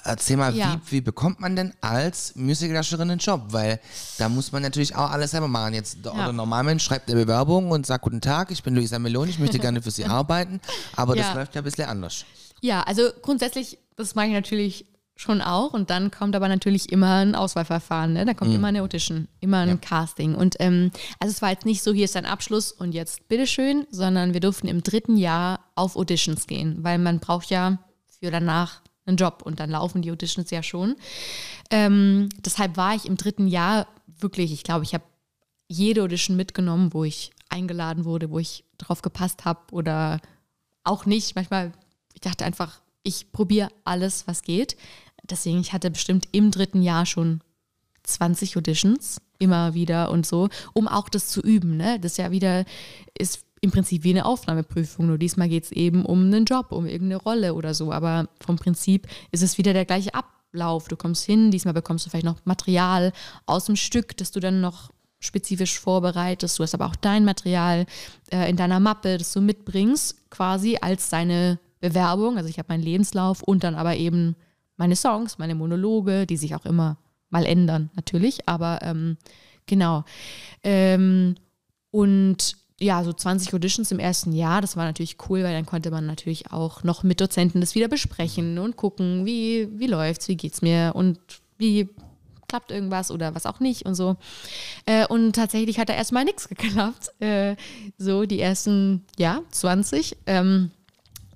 erzähl 0.03 0.35
mal, 0.37 0.55
ja. 0.55 0.81
wie, 0.87 0.93
wie 0.93 1.01
bekommt 1.01 1.41
man 1.41 1.55
denn 1.55 1.75
als 1.81 2.35
Musical-Darstellerin 2.35 3.11
einen 3.11 3.19
Job? 3.19 3.43
Weil 3.49 3.79
da 4.17 4.29
muss 4.29 4.51
man 4.51 4.63
natürlich 4.63 4.95
auch 4.95 5.11
alles 5.11 5.29
selber 5.29 5.47
machen. 5.47 5.75
Jetzt 5.75 6.03
der 6.03 6.15
ja. 6.15 6.31
Normalmensch 6.31 6.83
schreibt 6.83 7.07
eine 7.07 7.21
Bewerbung 7.21 7.69
und 7.69 7.85
sagt, 7.85 8.03
guten 8.03 8.21
Tag, 8.21 8.49
ich 8.49 8.63
bin 8.63 8.73
Luisa 8.73 8.97
Meloni, 8.97 9.29
ich 9.29 9.39
möchte 9.39 9.59
gerne 9.59 9.79
für 9.83 9.91
Sie 9.91 10.05
arbeiten, 10.07 10.59
aber 10.95 11.15
das 11.15 11.35
läuft 11.35 11.53
ja 11.53 11.61
ein 11.61 11.65
bisschen 11.65 11.87
anders. 11.87 12.25
Ja, 12.61 12.81
also 12.81 13.11
grundsätzlich, 13.21 13.77
das 13.95 14.15
mache 14.15 14.25
ich 14.27 14.33
natürlich 14.33 14.85
schon 15.21 15.41
auch. 15.41 15.73
Und 15.73 15.89
dann 15.89 16.11
kommt 16.11 16.35
aber 16.35 16.47
natürlich 16.47 16.91
immer 16.91 17.17
ein 17.17 17.35
Auswahlverfahren. 17.35 18.13
Ne? 18.13 18.25
Da 18.25 18.33
kommt 18.33 18.49
mhm. 18.51 18.57
immer 18.57 18.67
eine 18.67 18.81
Audition, 18.81 19.27
immer 19.39 19.59
ein 19.59 19.69
ja. 19.69 19.75
Casting. 19.77 20.35
Und 20.35 20.55
ähm, 20.59 20.91
also 21.19 21.31
es 21.31 21.41
war 21.41 21.51
jetzt 21.51 21.65
nicht 21.65 21.83
so, 21.83 21.93
hier 21.93 22.05
ist 22.05 22.15
dein 22.15 22.25
Abschluss 22.25 22.71
und 22.71 22.93
jetzt 22.93 23.27
bitteschön, 23.27 23.85
sondern 23.91 24.33
wir 24.33 24.39
durften 24.39 24.67
im 24.67 24.83
dritten 24.83 25.17
Jahr 25.17 25.59
auf 25.75 25.95
Auditions 25.95 26.47
gehen, 26.47 26.83
weil 26.83 26.97
man 26.97 27.19
braucht 27.19 27.49
ja 27.49 27.77
für 28.19 28.31
danach 28.31 28.81
einen 29.05 29.17
Job 29.17 29.41
und 29.45 29.59
dann 29.59 29.69
laufen 29.69 30.01
die 30.01 30.11
Auditions 30.11 30.51
ja 30.51 30.63
schon. 30.63 30.95
Ähm, 31.69 32.29
deshalb 32.39 32.77
war 32.77 32.95
ich 32.95 33.05
im 33.05 33.17
dritten 33.17 33.47
Jahr 33.47 33.87
wirklich, 34.07 34.51
ich 34.51 34.63
glaube, 34.63 34.83
ich 34.83 34.93
habe 34.93 35.03
jede 35.67 36.03
Audition 36.03 36.35
mitgenommen, 36.35 36.93
wo 36.93 37.03
ich 37.03 37.31
eingeladen 37.49 38.05
wurde, 38.05 38.29
wo 38.29 38.39
ich 38.39 38.63
drauf 38.77 39.01
gepasst 39.01 39.45
habe 39.45 39.59
oder 39.71 40.19
auch 40.83 41.05
nicht. 41.05 41.35
Manchmal, 41.35 41.71
ich 42.13 42.21
dachte 42.21 42.45
einfach, 42.45 42.81
ich 43.03 43.31
probiere 43.31 43.69
alles, 43.83 44.27
was 44.27 44.43
geht. 44.43 44.77
Deswegen, 45.31 45.59
ich 45.59 45.73
hatte 45.73 45.89
bestimmt 45.89 46.27
im 46.31 46.51
dritten 46.51 46.81
Jahr 46.81 47.05
schon 47.05 47.41
20 48.03 48.57
Auditions. 48.57 49.21
immer 49.39 49.73
wieder 49.73 50.11
und 50.11 50.27
so, 50.27 50.49
um 50.73 50.87
auch 50.87 51.09
das 51.09 51.27
zu 51.29 51.41
üben. 51.41 51.75
Ne? 51.75 51.99
Das 51.99 52.11
ist 52.11 52.17
ja 52.19 52.29
wieder, 52.29 52.63
ist 53.17 53.43
im 53.61 53.71
Prinzip 53.71 54.03
wie 54.03 54.11
eine 54.11 54.25
Aufnahmeprüfung, 54.25 55.07
nur 55.07 55.17
diesmal 55.17 55.49
geht 55.49 55.63
es 55.63 55.71
eben 55.71 56.05
um 56.05 56.25
einen 56.25 56.45
Job, 56.45 56.71
um 56.71 56.85
irgendeine 56.85 57.21
Rolle 57.21 57.53
oder 57.53 57.73
so. 57.73 57.91
Aber 57.91 58.27
vom 58.43 58.57
Prinzip 58.57 59.07
ist 59.31 59.41
es 59.41 59.57
wieder 59.57 59.73
der 59.73 59.85
gleiche 59.85 60.13
Ablauf. 60.13 60.87
Du 60.87 60.95
kommst 60.95 61.25
hin, 61.25 61.51
diesmal 61.51 61.73
bekommst 61.73 62.05
du 62.05 62.09
vielleicht 62.09 62.25
noch 62.25 62.37
Material 62.43 63.13
aus 63.45 63.65
dem 63.65 63.75
Stück, 63.75 64.17
das 64.17 64.31
du 64.31 64.39
dann 64.39 64.61
noch 64.61 64.91
spezifisch 65.19 65.79
vorbereitest. 65.79 66.57
Du 66.57 66.63
hast 66.63 66.73
aber 66.73 66.87
auch 66.87 66.95
dein 66.95 67.23
Material 67.23 67.85
äh, 68.31 68.49
in 68.49 68.57
deiner 68.57 68.79
Mappe, 68.79 69.17
das 69.17 69.33
du 69.33 69.41
mitbringst, 69.41 70.29
quasi 70.31 70.77
als 70.81 71.09
deine 71.09 71.59
Bewerbung. 71.79 72.37
Also 72.37 72.49
ich 72.49 72.57
habe 72.57 72.69
meinen 72.69 72.83
Lebenslauf 72.83 73.43
und 73.43 73.63
dann 73.63 73.75
aber 73.75 73.95
eben 73.95 74.35
meine 74.81 74.95
Songs, 74.95 75.37
meine 75.37 75.53
Monologe, 75.53 76.25
die 76.25 76.37
sich 76.37 76.55
auch 76.55 76.65
immer 76.65 76.97
mal 77.29 77.45
ändern, 77.45 77.91
natürlich. 77.93 78.49
Aber 78.49 78.79
ähm, 78.81 79.15
genau. 79.67 80.05
Ähm, 80.63 81.35
und 81.91 82.57
ja, 82.79 83.03
so 83.03 83.13
20 83.13 83.53
Auditions 83.53 83.91
im 83.91 83.99
ersten 83.99 84.33
Jahr, 84.33 84.59
das 84.59 84.75
war 84.75 84.85
natürlich 84.85 85.17
cool, 85.29 85.43
weil 85.43 85.53
dann 85.53 85.67
konnte 85.67 85.91
man 85.91 86.07
natürlich 86.07 86.51
auch 86.51 86.83
noch 86.83 87.03
mit 87.03 87.21
Dozenten 87.21 87.61
das 87.61 87.75
wieder 87.75 87.89
besprechen 87.89 88.57
und 88.57 88.75
gucken, 88.75 89.23
wie, 89.23 89.69
wie 89.71 89.85
läuft's, 89.85 90.27
wie 90.27 90.35
geht's 90.35 90.63
mir 90.63 90.93
und 90.95 91.19
wie 91.59 91.87
klappt 92.47 92.71
irgendwas 92.71 93.11
oder 93.11 93.35
was 93.35 93.45
auch 93.45 93.59
nicht 93.59 93.85
und 93.85 93.93
so. 93.93 94.15
Äh, 94.87 95.05
und 95.05 95.33
tatsächlich 95.33 95.77
hat 95.77 95.89
da 95.89 95.93
erstmal 95.93 96.25
nichts 96.25 96.49
geklappt. 96.49 97.11
Äh, 97.19 97.55
so 97.99 98.25
die 98.25 98.39
ersten, 98.39 99.05
ja, 99.19 99.41
20. 99.51 100.17
Ähm, 100.25 100.71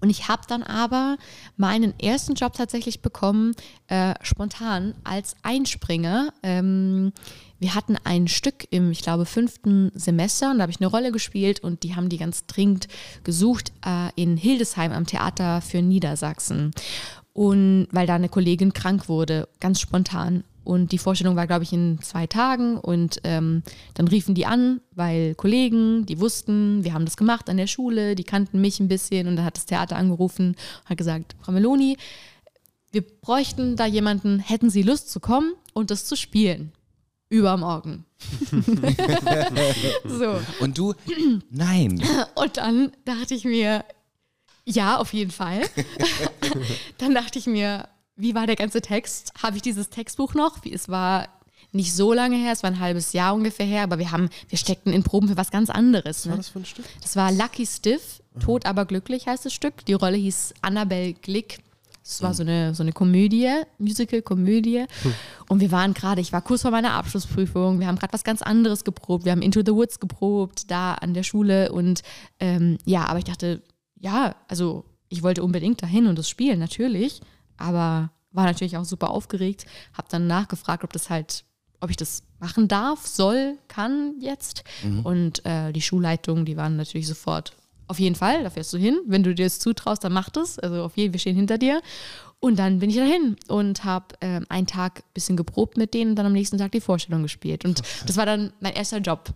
und 0.01 0.09
ich 0.09 0.27
habe 0.27 0.43
dann 0.47 0.63
aber 0.63 1.17
meinen 1.57 1.97
ersten 1.99 2.35
Job 2.35 2.53
tatsächlich 2.53 3.01
bekommen, 3.01 3.55
äh, 3.87 4.13
spontan 4.21 4.93
als 5.03 5.35
Einspringer. 5.43 6.33
Ähm, 6.43 7.11
wir 7.59 7.73
hatten 7.73 7.97
ein 8.03 8.27
Stück 8.27 8.67
im, 8.69 8.91
ich 8.91 9.01
glaube, 9.01 9.25
fünften 9.25 9.91
Semester 9.95 10.51
und 10.51 10.57
da 10.57 10.63
habe 10.63 10.71
ich 10.71 10.81
eine 10.81 10.89
Rolle 10.89 11.11
gespielt 11.11 11.61
und 11.61 11.83
die 11.83 11.95
haben 11.95 12.09
die 12.09 12.17
ganz 12.17 12.45
dringend 12.45 12.87
gesucht 13.23 13.71
äh, 13.85 14.09
in 14.15 14.37
Hildesheim 14.37 14.91
am 14.91 15.05
Theater 15.05 15.61
für 15.61 15.81
Niedersachsen. 15.81 16.71
Und 17.33 17.87
weil 17.91 18.07
da 18.07 18.15
eine 18.15 18.29
Kollegin 18.29 18.73
krank 18.73 19.09
wurde, 19.09 19.47
ganz 19.59 19.79
spontan. 19.79 20.43
Und 20.66 20.91
die 20.91 20.97
Vorstellung 20.97 21.36
war, 21.36 21.47
glaube 21.47 21.63
ich, 21.63 21.72
in 21.72 21.99
zwei 22.01 22.28
Tagen. 22.28 22.78
Und 22.78 23.22
ähm, 23.24 23.63
dann 23.93 24.07
riefen 24.07 24.36
die 24.36 24.45
an, 24.45 24.82
weil 24.91 25.36
Kollegen, 25.36 26.05
die 26.05 26.20
wussten, 26.20 26.84
wir 26.84 26.93
haben 26.93 27.05
das 27.05 27.16
gemacht 27.16 27.49
an 27.49 27.57
der 27.57 27.68
Schule, 27.68 28.16
die 28.16 28.24
kannten 28.24 28.59
mich 28.59 28.80
ein 28.80 28.89
bisschen. 28.89 29.28
Und 29.28 29.38
dann 29.38 29.45
hat 29.45 29.55
das 29.55 29.66
Theater 29.66 29.95
angerufen 29.95 30.49
und 30.84 30.89
hat 30.89 30.97
gesagt, 30.97 31.36
Frau 31.41 31.51
Meloni, 31.51 31.97
wir 32.91 33.01
bräuchten 33.01 33.76
da 33.76 33.86
jemanden, 33.86 34.39
hätten 34.39 34.70
Sie 34.70 34.82
Lust 34.82 35.11
zu 35.11 35.20
kommen 35.20 35.53
und 35.74 35.91
das 35.91 36.05
zu 36.05 36.16
spielen? 36.16 36.72
Übermorgen. 37.30 38.05
so. 40.05 40.39
Und 40.61 40.78
du? 40.78 40.93
Nein. 41.49 42.01
Und 42.36 42.57
dann 42.57 42.91
dachte 43.03 43.34
ich 43.34 43.43
mir, 43.45 43.84
ja, 44.63 44.97
auf 44.97 45.13
jeden 45.13 45.32
Fall. 45.32 45.61
dann 46.97 47.13
dachte 47.13 47.39
ich 47.39 47.47
mir, 47.47 47.88
wie 48.16 48.36
war 48.36 48.47
der 48.47 48.55
ganze 48.55 48.82
Text? 48.82 49.34
Habe 49.41 49.57
ich 49.57 49.61
dieses 49.61 49.89
Textbuch 49.89 50.34
noch? 50.34 50.63
Wie, 50.63 50.74
es 50.74 50.89
war 50.89 51.28
nicht 51.72 51.93
so 51.93 52.13
lange 52.13 52.38
her, 52.38 52.53
es 52.53 52.63
war 52.63 52.72
ein 52.72 52.80
halbes 52.80 53.13
Jahr 53.13 53.36
ungefähr 53.36 53.66
her, 53.66 53.84
aber 53.84 53.99
wir 53.99 54.11
haben, 54.11 54.30
wir 54.47 54.57
steckten 54.57 54.93
in 54.93 55.03
Proben 55.03 55.28
für 55.28 55.38
was 55.38 55.51
ganz 55.51 55.70
anderes. 55.70 56.26
Was 56.26 56.30
war 56.30 56.38
das 56.38 56.49
für 56.49 56.59
ein 56.59 56.66
Stück? 56.66 56.86
Das 57.01 57.16
war 57.16 57.32
Lucky 57.32 57.66
Stiff, 57.66 58.22
Tot 58.39 58.66
aber 58.66 58.86
glücklich 58.86 59.28
heißt 59.28 59.45
das 59.45 59.53
Stück. 59.53 59.86
Die 59.86 59.93
Rolle 59.93 60.18
hieß 60.18 60.53
Annabelle 60.61 61.13
Glick. 61.13 61.59
Es 62.03 62.22
war 62.22 62.36
so 62.36 62.43
eine, 62.43 62.76
so 62.76 62.84
eine 62.84 62.91
Komödie, 62.91 63.49
Musical-Komödie. 63.80 64.86
Und 65.49 65.59
wir 65.59 65.72
waren 65.72 65.95
gerade, 65.95 66.22
ich 66.22 66.32
war 66.32 66.41
kurz 66.43 66.61
vor 66.61 66.70
meiner 66.70 66.93
Abschlussprüfung, 66.93 67.80
wir 67.80 67.88
haben 67.88 67.97
gerade 67.97 68.13
was 68.13 68.24
ganz 68.24 68.43
anderes 68.43 68.84
geprobt. 68.84 69.26
Wir 69.26 69.32
haben 69.32 69.41
Into 69.41 69.61
the 69.66 69.74
Woods 69.74 69.99
geprobt, 69.99 70.70
da 70.70 70.93
an 70.93 71.16
der 71.16 71.24
Schule. 71.24 71.72
Und 71.72 72.03
ähm, 72.39 72.78
ja, 72.86 73.05
aber 73.05 73.18
ich 73.18 73.26
dachte, 73.26 73.63
ja, 73.99 74.36
also 74.47 74.86
ich 75.09 75.24
wollte 75.24 75.43
unbedingt 75.43 75.82
dahin 75.82 76.05
und 76.05 76.20
das 76.20 76.30
spielen, 76.30 76.59
natürlich. 76.59 77.22
Aber 77.57 78.11
war 78.31 78.45
natürlich 78.45 78.77
auch 78.77 78.85
super 78.85 79.09
aufgeregt. 79.09 79.65
Habe 79.93 80.07
dann 80.09 80.27
nachgefragt, 80.27 80.83
ob 80.83 80.93
das 80.93 81.09
halt, 81.09 81.45
ob 81.79 81.89
ich 81.89 81.97
das 81.97 82.23
machen 82.39 82.67
darf, 82.67 83.07
soll, 83.07 83.57
kann 83.67 84.15
jetzt. 84.19 84.63
Und 85.03 85.45
äh, 85.45 85.71
die 85.71 85.81
Schulleitung, 85.81 86.45
die 86.45 86.57
waren 86.57 86.75
natürlich 86.75 87.07
sofort 87.07 87.53
auf 87.87 87.99
jeden 87.99 88.15
Fall, 88.15 88.43
da 88.43 88.49
fährst 88.49 88.73
du 88.73 88.77
hin. 88.77 88.99
Wenn 89.05 89.23
du 89.23 89.35
dir 89.35 89.45
das 89.45 89.59
zutraust, 89.59 90.03
dann 90.03 90.13
mach 90.13 90.29
das. 90.29 90.57
Also 90.59 90.83
auf 90.83 90.97
jeden 90.97 91.09
Fall, 91.09 91.13
wir 91.13 91.19
stehen 91.19 91.35
hinter 91.35 91.57
dir. 91.57 91.81
Und 92.39 92.59
dann 92.59 92.79
bin 92.79 92.89
ich 92.89 92.95
dahin 92.95 93.37
und 93.47 93.83
habe 93.83 94.15
ähm, 94.21 94.45
einen 94.49 94.67
Tag 94.67 94.99
ein 94.99 95.13
bisschen 95.13 95.37
geprobt 95.37 95.77
mit 95.77 95.93
denen 95.93 96.11
und 96.11 96.15
dann 96.15 96.25
am 96.25 96.33
nächsten 96.33 96.57
Tag 96.57 96.71
die 96.71 96.81
Vorstellung 96.81 97.23
gespielt. 97.23 97.65
Und 97.65 97.81
das 98.05 98.17
war 98.17 98.25
dann 98.25 98.53
mein 98.59 98.73
erster 98.73 98.99
Job 98.99 99.33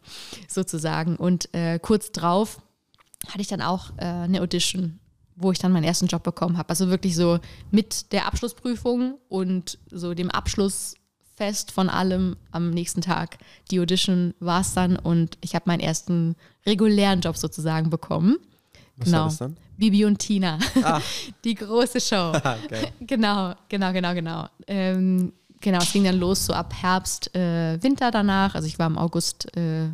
sozusagen. 0.47 1.15
Und 1.15 1.53
äh, 1.53 1.80
kurz 1.80 2.11
drauf 2.11 2.61
hatte 3.28 3.41
ich 3.41 3.47
dann 3.47 3.61
auch 3.61 3.91
äh, 3.97 4.05
eine 4.05 4.41
Audition, 4.41 4.99
wo 5.40 5.52
ich 5.52 5.60
dann 5.60 5.72
meinen 5.72 5.86
ersten 5.86 6.08
Job 6.08 6.24
bekommen 6.24 6.58
habe. 6.58 6.70
Also 6.70 6.90
wirklich 6.90 7.16
so 7.16 7.40
mit 7.72 8.12
der 8.12 8.28
Abschlussprüfung 8.28 9.16
und 9.30 9.80
so 9.90 10.14
dem 10.14 10.30
Abschlussfest 10.30 11.72
von 11.72 11.90
allem 11.90 12.36
am 12.52 12.70
nächsten 12.72 13.02
Tag. 13.02 13.38
Die 13.72 13.80
Audition 13.80 14.34
war 14.40 14.62
es 14.62 14.74
dann 14.74 14.98
und 14.98 15.38
ich 15.42 15.56
habe 15.56 15.64
meinen 15.68 15.80
ersten 15.80 16.36
regulären 16.66 17.22
Job 17.22 17.38
sozusagen 17.38 17.90
bekommen. 17.90 18.38
Was 18.98 19.06
genau. 19.06 19.18
war 19.18 19.26
das 19.26 19.38
dann? 19.38 19.58
Bibi 19.78 20.04
und 20.04 20.20
Tina. 20.20 20.60
Ah. 20.84 21.02
Die 21.46 21.56
große 21.56 22.02
Show. 22.02 22.34
Geil. 22.70 22.92
Genau, 23.00 23.56
genau, 23.70 23.94
genau, 23.94 24.14
genau. 24.14 24.48
Ähm, 24.68 25.32
genau, 25.62 25.80
es 25.80 25.94
ging 25.94 26.04
dann 26.04 26.20
los 26.20 26.46
so 26.46 26.54
ab 26.54 26.74
Herbst, 26.74 27.34
äh, 27.34 27.82
Winter 27.82 28.12
danach. 28.12 28.56
Also 28.56 28.68
ich 28.68 28.78
war 28.78 28.88
im 28.88 28.98
August, 28.98 29.56
äh, 29.56 29.88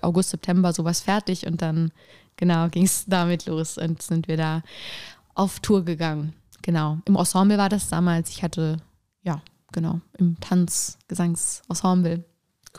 August, 0.00 0.30
September 0.30 0.72
sowas 0.72 1.00
fertig 1.00 1.46
und 1.46 1.60
dann, 1.60 1.92
genau, 2.36 2.68
ging 2.68 2.84
es 2.84 3.04
damit 3.06 3.46
los 3.46 3.78
und 3.78 4.02
sind 4.02 4.28
wir 4.28 4.36
da 4.36 4.62
auf 5.34 5.60
Tour 5.60 5.84
gegangen. 5.84 6.32
Genau. 6.62 6.98
Im 7.04 7.16
Ensemble 7.16 7.58
war 7.58 7.68
das 7.68 7.88
damals. 7.88 8.30
Ich 8.30 8.42
hatte, 8.42 8.78
ja, 9.22 9.40
genau, 9.72 10.00
im 10.18 10.38
Tanz, 10.40 10.98
Gesangsensemble. 11.08 12.24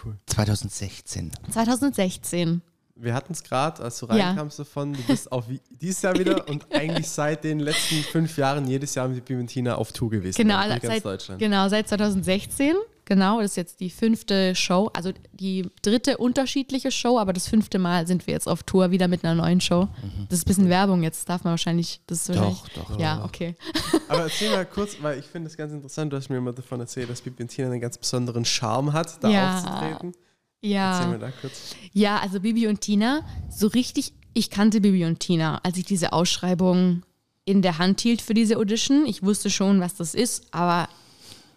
Cool. 0.03 0.17
2016. 0.27 1.31
2016. 1.51 2.61
Wir 2.99 3.13
hatten 3.13 3.33
es 3.33 3.43
gerade, 3.43 3.83
als 3.83 3.99
du 3.99 4.07
Ja. 4.07 4.29
reinkamst 4.29 4.57
davon, 4.59 4.93
du 4.93 5.01
bist 5.03 5.31
auch 5.31 5.47
wie, 5.47 5.61
dieses 5.69 6.01
Jahr 6.01 6.17
wieder 6.17 6.47
und 6.49 6.65
eigentlich 6.73 7.07
seit 7.07 7.43
den 7.43 7.59
letzten 7.59 7.97
fünf 8.03 8.37
Jahren 8.37 8.67
jedes 8.67 8.95
Jahr 8.95 9.07
mit 9.07 9.23
Pimentina 9.23 9.75
auf 9.75 9.91
Tour 9.91 10.09
gewesen. 10.09 10.37
Genau, 10.37 10.59
seit, 10.81 11.05
Deutschland. 11.05 11.39
genau, 11.39 11.69
seit 11.69 11.87
2016. 11.87 12.75
Genau, 13.09 13.39
das 13.39 13.51
ist 13.51 13.55
jetzt 13.55 13.79
die 13.79 13.89
fünfte 13.89 14.53
Show, 14.53 14.89
also 14.93 15.13
die 15.31 15.65
dritte 15.81 16.17
unterschiedliche 16.17 16.91
Show, 16.91 17.17
aber 17.17 17.31
das 17.31 17.47
fünfte 17.47 17.79
Mal 17.79 18.05
sind 18.05 18.27
wir 18.27 18.33
jetzt 18.33 18.49
auf 18.49 18.63
Tour 18.63 18.91
wieder 18.91 19.07
mit 19.07 19.23
einer 19.23 19.33
neuen 19.33 19.61
Show. 19.61 19.87
Das 20.29 20.39
ist 20.39 20.45
ein 20.45 20.49
bisschen 20.49 20.69
Werbung 20.69 21.03
jetzt, 21.03 21.29
darf 21.29 21.45
man 21.45 21.51
wahrscheinlich. 21.51 22.01
Das 22.07 22.21
ist 22.23 22.29
wahrscheinlich, 22.35 22.61
doch. 22.75 22.99
Ja, 22.99 23.23
okay. 23.23 23.55
Aber 24.09 24.23
erzähl 24.23 24.51
mal 24.51 24.65
kurz, 24.65 24.97
weil 25.01 25.19
ich 25.19 25.25
finde 25.25 25.47
es 25.47 25.55
ganz 25.55 25.71
interessant, 25.71 26.11
du 26.11 26.17
hast 26.17 26.27
mir 26.29 26.35
immer 26.35 26.51
davon 26.51 26.81
erzählt, 26.81 27.09
dass 27.09 27.21
Pimentina 27.21 27.69
einen 27.71 27.79
ganz 27.79 27.97
besonderen 27.97 28.43
Charme 28.43 28.91
hat, 28.91 29.23
da 29.23 29.29
Ja. 29.29 29.55
aufzutreten. 29.55 30.13
Erzähl 30.61 30.69
Ja. 30.71 31.07
mir 31.07 31.19
da 31.19 31.31
kurz. 31.31 31.75
Ja, 31.93 32.17
also 32.19 32.41
Bibi 32.41 32.67
und 32.67 32.81
Tina, 32.81 33.21
so 33.49 33.67
richtig, 33.67 34.11
ich 34.33 34.49
kannte 34.49 34.81
Bibi 34.81 35.05
und 35.05 35.21
Tina, 35.21 35.59
als 35.63 35.77
ich 35.77 35.85
diese 35.85 36.11
Ausschreibung 36.11 37.03
in 37.45 37.61
der 37.61 37.77
Hand 37.77 38.01
hielt 38.01 38.21
für 38.21 38.33
diese 38.33 38.57
Audition. 38.57 39.05
Ich 39.05 39.23
wusste 39.23 39.49
schon, 39.49 39.79
was 39.79 39.95
das 39.95 40.13
ist, 40.13 40.53
aber 40.53 40.89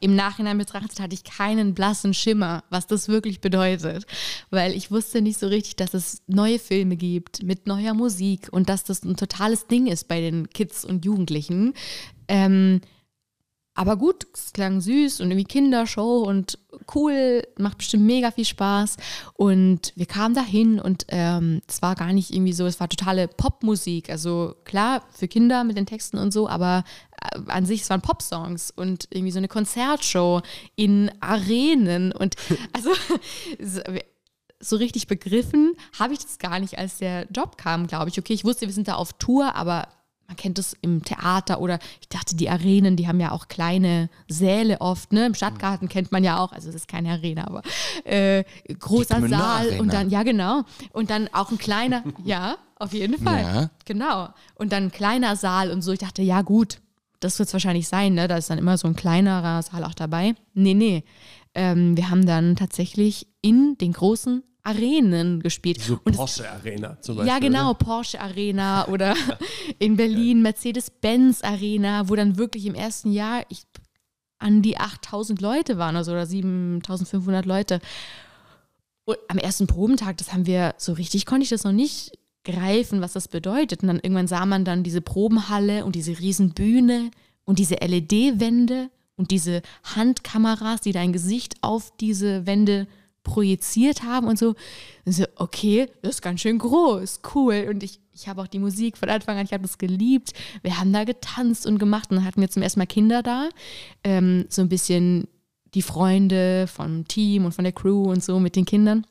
im 0.00 0.16
Nachhinein 0.16 0.58
betrachtet 0.58 0.98
hatte 0.98 1.14
ich 1.14 1.24
keinen 1.24 1.74
blassen 1.74 2.14
Schimmer, 2.14 2.64
was 2.70 2.86
das 2.86 3.08
wirklich 3.08 3.40
bedeutet. 3.40 4.06
Weil 4.50 4.74
ich 4.74 4.90
wusste 4.90 5.20
nicht 5.20 5.38
so 5.38 5.46
richtig, 5.46 5.76
dass 5.76 5.94
es 5.94 6.22
neue 6.26 6.58
Filme 6.58 6.96
gibt 6.96 7.42
mit 7.42 7.66
neuer 7.66 7.94
Musik 7.94 8.48
und 8.50 8.68
dass 8.68 8.84
das 8.84 9.04
ein 9.04 9.16
totales 9.16 9.66
Ding 9.66 9.86
ist 9.86 10.08
bei 10.08 10.20
den 10.20 10.48
Kids 10.48 10.84
und 10.84 11.04
Jugendlichen. 11.04 11.74
Ähm, 12.28 12.80
aber 13.74 13.96
gut, 13.96 14.26
es 14.34 14.52
klang 14.52 14.80
süß 14.80 15.20
und 15.20 15.30
irgendwie 15.30 15.44
Kindershow 15.48 16.18
und 16.24 16.58
cool, 16.94 17.42
macht 17.56 17.78
bestimmt 17.78 18.04
mega 18.04 18.30
viel 18.30 18.44
Spaß. 18.44 18.96
Und 19.34 19.92
wir 19.96 20.06
kamen 20.06 20.34
dahin 20.34 20.80
und 20.80 21.06
ähm, 21.08 21.62
es 21.68 21.80
war 21.80 21.94
gar 21.94 22.12
nicht 22.12 22.30
irgendwie 22.32 22.52
so, 22.52 22.66
es 22.66 22.80
war 22.80 22.88
totale 22.88 23.28
Popmusik. 23.28 24.10
Also 24.10 24.54
klar, 24.64 25.02
für 25.12 25.28
Kinder 25.28 25.64
mit 25.64 25.76
den 25.76 25.86
Texten 25.86 26.18
und 26.18 26.32
so, 26.32 26.48
aber 26.48 26.84
äh, 27.32 27.38
an 27.50 27.64
sich, 27.64 27.82
es 27.82 27.90
waren 27.90 28.02
Popsongs 28.02 28.70
und 28.70 29.06
irgendwie 29.10 29.32
so 29.32 29.38
eine 29.38 29.48
Konzertshow 29.48 30.42
in 30.76 31.10
Arenen. 31.20 32.12
Und 32.12 32.34
also 32.72 32.90
so- 33.62 33.82
so 34.62 34.76
richtig 34.76 35.06
begriffen 35.06 35.72
habe 35.98 36.12
ich 36.12 36.18
das 36.18 36.38
gar 36.38 36.58
nicht, 36.58 36.76
als 36.76 36.98
der 36.98 37.26
Job 37.30 37.56
kam, 37.56 37.86
glaube 37.86 38.10
ich. 38.10 38.18
Okay, 38.18 38.34
ich 38.34 38.44
wusste, 38.44 38.66
wir 38.66 38.74
sind 38.74 38.88
da 38.88 38.96
auf 38.96 39.14
Tour, 39.14 39.54
aber 39.54 39.88
man 40.30 40.36
kennt 40.36 40.58
das 40.58 40.76
im 40.80 41.02
Theater 41.02 41.60
oder 41.60 41.80
ich 42.00 42.08
dachte, 42.08 42.36
die 42.36 42.48
Arenen, 42.48 42.94
die 42.94 43.08
haben 43.08 43.18
ja 43.18 43.32
auch 43.32 43.48
kleine 43.48 44.08
Säle 44.28 44.80
oft, 44.80 45.12
ne? 45.12 45.26
Im 45.26 45.34
Stadtgarten 45.34 45.88
kennt 45.88 46.12
man 46.12 46.22
ja 46.22 46.38
auch, 46.38 46.52
also 46.52 46.68
das 46.68 46.76
ist 46.76 46.86
keine 46.88 47.10
Arena, 47.10 47.48
aber 47.48 47.62
äh, 48.04 48.44
großer 48.78 49.26
Saal 49.28 49.80
und 49.80 49.92
dann, 49.92 50.08
ja 50.08 50.22
genau, 50.22 50.62
und 50.92 51.10
dann 51.10 51.28
auch 51.32 51.50
ein 51.50 51.58
kleiner, 51.58 52.04
ja, 52.24 52.56
auf 52.78 52.92
jeden 52.92 53.18
Fall, 53.22 53.42
Ja. 53.42 53.70
genau. 53.84 54.28
Und 54.54 54.70
dann 54.72 54.84
ein 54.84 54.92
kleiner 54.92 55.34
Saal 55.34 55.72
und 55.72 55.82
so. 55.82 55.90
Ich 55.90 55.98
dachte, 55.98 56.22
ja 56.22 56.42
gut, 56.42 56.78
das 57.18 57.38
wird 57.40 57.48
es 57.48 57.52
wahrscheinlich 57.52 57.88
sein, 57.88 58.14
ne? 58.14 58.28
Da 58.28 58.36
ist 58.36 58.48
dann 58.50 58.58
immer 58.58 58.78
so 58.78 58.86
ein 58.86 58.94
kleinerer 58.94 59.60
Saal 59.62 59.82
auch 59.82 59.94
dabei. 59.94 60.34
Nee, 60.54 60.74
nee. 60.74 61.02
Ähm, 61.54 61.96
wir 61.96 62.08
haben 62.08 62.24
dann 62.24 62.54
tatsächlich 62.54 63.26
in 63.42 63.76
den 63.78 63.92
großen 63.92 64.44
Arenen 64.62 65.40
gespielt. 65.40 65.80
So 65.80 65.98
Und 66.04 66.12
es- 66.12 66.16
Porsche 66.18 66.50
Arena 66.50 67.00
zum 67.00 67.16
Beispiel. 67.16 67.32
ja, 67.32 67.38
genau, 67.38 67.70
Oder? 67.70 67.78
Porsche 67.78 68.20
Arena 68.20 68.86
oder 68.88 69.14
in 69.78 69.96
Berlin 69.96 70.42
Mercedes-Benz 70.42 71.42
Arena, 71.42 72.08
wo 72.08 72.14
dann 72.16 72.36
wirklich 72.36 72.66
im 72.66 72.74
ersten 72.74 73.12
Jahr 73.12 73.42
ich, 73.48 73.62
an 74.38 74.62
die 74.62 74.78
8000 74.78 75.40
Leute 75.40 75.78
waren 75.78 75.96
oder 75.96 76.04
so, 76.04 76.12
oder 76.12 76.26
7500 76.26 77.44
Leute. 77.46 77.80
Und 79.04 79.16
am 79.28 79.38
ersten 79.38 79.66
Probentag, 79.66 80.18
das 80.18 80.32
haben 80.32 80.46
wir, 80.46 80.74
so 80.78 80.92
richtig 80.92 81.26
konnte 81.26 81.44
ich 81.44 81.50
das 81.50 81.64
noch 81.64 81.72
nicht 81.72 82.12
greifen, 82.44 83.00
was 83.00 83.12
das 83.14 83.28
bedeutet. 83.28 83.82
Und 83.82 83.88
dann 83.88 83.96
irgendwann 84.00 84.28
sah 84.28 84.46
man 84.46 84.64
dann 84.64 84.82
diese 84.82 85.00
Probenhalle 85.00 85.84
und 85.84 85.94
diese 85.94 86.18
riesen 86.18 86.50
Bühne 86.54 87.10
und 87.44 87.58
diese 87.58 87.76
LED-Wände 87.76 88.88
und 89.16 89.30
diese 89.30 89.60
Handkameras, 89.84 90.80
die 90.80 90.92
dein 90.92 91.12
Gesicht 91.12 91.56
auf 91.62 91.92
diese 91.98 92.46
Wände 92.46 92.86
projiziert 93.22 94.02
haben 94.02 94.26
und 94.26 94.38
so. 94.38 94.54
Und 95.04 95.12
so, 95.12 95.24
okay, 95.36 95.88
das 96.02 96.16
ist 96.16 96.22
ganz 96.22 96.40
schön 96.40 96.58
groß, 96.58 97.20
cool. 97.34 97.66
Und 97.68 97.82
ich, 97.82 98.00
ich 98.12 98.28
habe 98.28 98.42
auch 98.42 98.46
die 98.46 98.58
Musik 98.58 98.96
von 98.96 99.08
Anfang 99.08 99.36
an, 99.36 99.44
ich 99.44 99.52
habe 99.52 99.62
das 99.62 99.78
geliebt. 99.78 100.32
Wir 100.62 100.78
haben 100.78 100.92
da 100.92 101.04
getanzt 101.04 101.66
und 101.66 101.78
gemacht 101.78 102.10
und 102.10 102.16
dann 102.16 102.24
hatten 102.24 102.40
wir 102.40 102.50
zum 102.50 102.62
ersten 102.62 102.80
Mal 102.80 102.86
Kinder 102.86 103.22
da. 103.22 103.48
Ähm, 104.04 104.46
so 104.48 104.62
ein 104.62 104.68
bisschen 104.68 105.28
die 105.74 105.82
Freunde 105.82 106.66
vom 106.66 107.06
Team 107.06 107.44
und 107.44 107.52
von 107.52 107.64
der 107.64 107.72
Crew 107.72 108.10
und 108.10 108.24
so 108.24 108.40
mit 108.40 108.56
den 108.56 108.64
Kindern. 108.64 109.06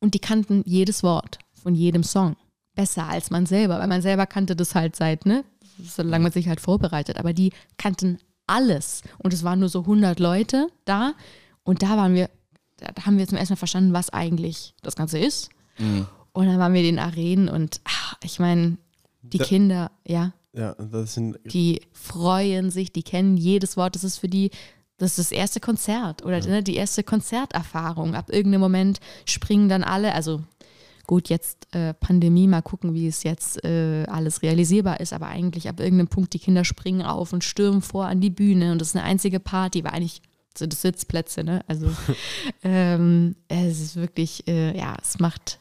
Und 0.00 0.14
die 0.14 0.18
kannten 0.18 0.62
jedes 0.66 1.02
Wort 1.02 1.38
von 1.54 1.74
jedem 1.74 2.02
Song. 2.02 2.36
Besser 2.74 3.08
als 3.08 3.30
man 3.30 3.46
selber, 3.46 3.78
weil 3.78 3.88
man 3.88 4.02
selber 4.02 4.26
kannte 4.26 4.54
das 4.54 4.74
halt 4.74 4.96
seit, 4.96 5.24
ne? 5.24 5.44
Solange 5.82 6.24
man 6.24 6.32
sich 6.32 6.48
halt 6.48 6.60
vorbereitet. 6.60 7.16
Aber 7.18 7.32
die 7.32 7.52
kannten 7.78 8.18
alles. 8.46 9.02
Und 9.18 9.32
es 9.32 9.44
waren 9.44 9.60
nur 9.60 9.68
so 9.68 9.80
100 9.80 10.20
Leute 10.20 10.68
da. 10.84 11.14
Und 11.66 11.82
da 11.82 11.96
waren 11.98 12.14
wir, 12.14 12.30
da 12.78 13.04
haben 13.04 13.18
wir 13.18 13.26
zum 13.28 13.36
ersten 13.36 13.52
Mal 13.52 13.58
verstanden, 13.58 13.92
was 13.92 14.08
eigentlich 14.10 14.74
das 14.82 14.96
Ganze 14.96 15.18
ist. 15.18 15.50
Und 15.78 16.46
dann 16.46 16.58
waren 16.58 16.72
wir 16.72 16.80
in 16.80 16.96
den 16.96 16.98
Arenen 16.98 17.48
und 17.50 17.80
ach, 17.84 18.14
ich 18.24 18.38
meine, 18.38 18.78
die 19.22 19.38
Da- 19.38 19.44
Kinder, 19.44 19.90
ja, 20.06 20.32
Ja, 20.54 20.74
das 20.74 21.12
sind 21.14 21.38
die 21.44 21.82
freuen 21.92 22.70
sich, 22.70 22.92
die 22.92 23.02
kennen 23.02 23.36
jedes 23.36 23.76
Wort. 23.76 23.94
Das 23.94 24.04
ist 24.04 24.16
für 24.16 24.28
die, 24.28 24.50
das 24.96 25.18
ist 25.18 25.30
das 25.30 25.32
erste 25.38 25.60
Konzert 25.60 26.24
oder 26.24 26.40
ne, 26.46 26.62
die 26.62 26.76
erste 26.76 27.02
Konzerterfahrung. 27.02 28.14
Ab 28.14 28.30
irgendeinem 28.30 28.62
Moment 28.62 29.00
springen 29.26 29.68
dann 29.68 29.84
alle, 29.84 30.14
also 30.14 30.42
gut, 31.06 31.28
jetzt 31.28 31.66
äh, 31.74 31.92
Pandemie, 31.94 32.48
mal 32.48 32.62
gucken, 32.62 32.94
wie 32.94 33.06
es 33.06 33.22
jetzt 33.22 33.62
äh, 33.64 34.04
alles 34.06 34.40
realisierbar 34.42 35.00
ist, 35.00 35.12
aber 35.12 35.26
eigentlich 35.26 35.68
ab 35.68 35.78
irgendeinem 35.80 36.08
Punkt, 36.08 36.32
die 36.32 36.38
Kinder 36.38 36.64
springen 36.64 37.02
auf 37.02 37.32
und 37.34 37.44
stürmen 37.44 37.82
vor 37.82 38.06
an 38.06 38.20
die 38.22 38.30
Bühne 38.30 38.72
und 38.72 38.80
das 38.80 38.88
ist 38.88 38.96
eine 38.96 39.04
einzige 39.04 39.40
Party, 39.40 39.84
war 39.84 39.92
eigentlich 39.92 40.22
sind 40.58 40.72
das 40.72 40.82
Sitzplätze, 40.82 41.44
ne? 41.44 41.64
Also 41.66 41.90
ähm, 42.62 43.36
es 43.48 43.80
ist 43.80 43.96
wirklich, 43.96 44.46
äh, 44.48 44.76
ja, 44.76 44.96
es 45.00 45.18
macht 45.18 45.58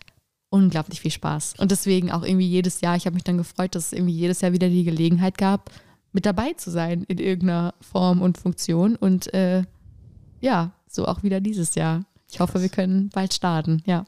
unglaublich 0.49 1.01
viel 1.01 1.11
Spaß. 1.11 1.55
Und 1.57 1.71
deswegen 1.71 2.11
auch 2.11 2.23
irgendwie 2.23 2.47
jedes 2.47 2.81
Jahr, 2.81 2.95
ich 2.95 3.05
habe 3.05 3.15
mich 3.15 3.23
dann 3.23 3.37
gefreut, 3.37 3.75
dass 3.75 3.87
es 3.87 3.93
irgendwie 3.93 4.13
jedes 4.13 4.41
Jahr 4.41 4.53
wieder 4.53 4.69
die 4.69 4.83
Gelegenheit 4.83 5.37
gab, 5.37 5.71
mit 6.11 6.25
dabei 6.25 6.53
zu 6.53 6.71
sein 6.71 7.03
in 7.03 7.17
irgendeiner 7.17 7.73
Form 7.81 8.21
und 8.21 8.37
Funktion. 8.37 8.95
Und 8.95 9.33
äh, 9.33 9.63
ja, 10.39 10.71
so 10.87 11.05
auch 11.07 11.23
wieder 11.23 11.41
dieses 11.41 11.75
Jahr. 11.75 12.05
Ich 12.31 12.39
hoffe, 12.39 12.61
wir 12.61 12.69
können 12.69 13.09
bald 13.09 13.33
starten, 13.33 13.83
ja. 13.85 14.05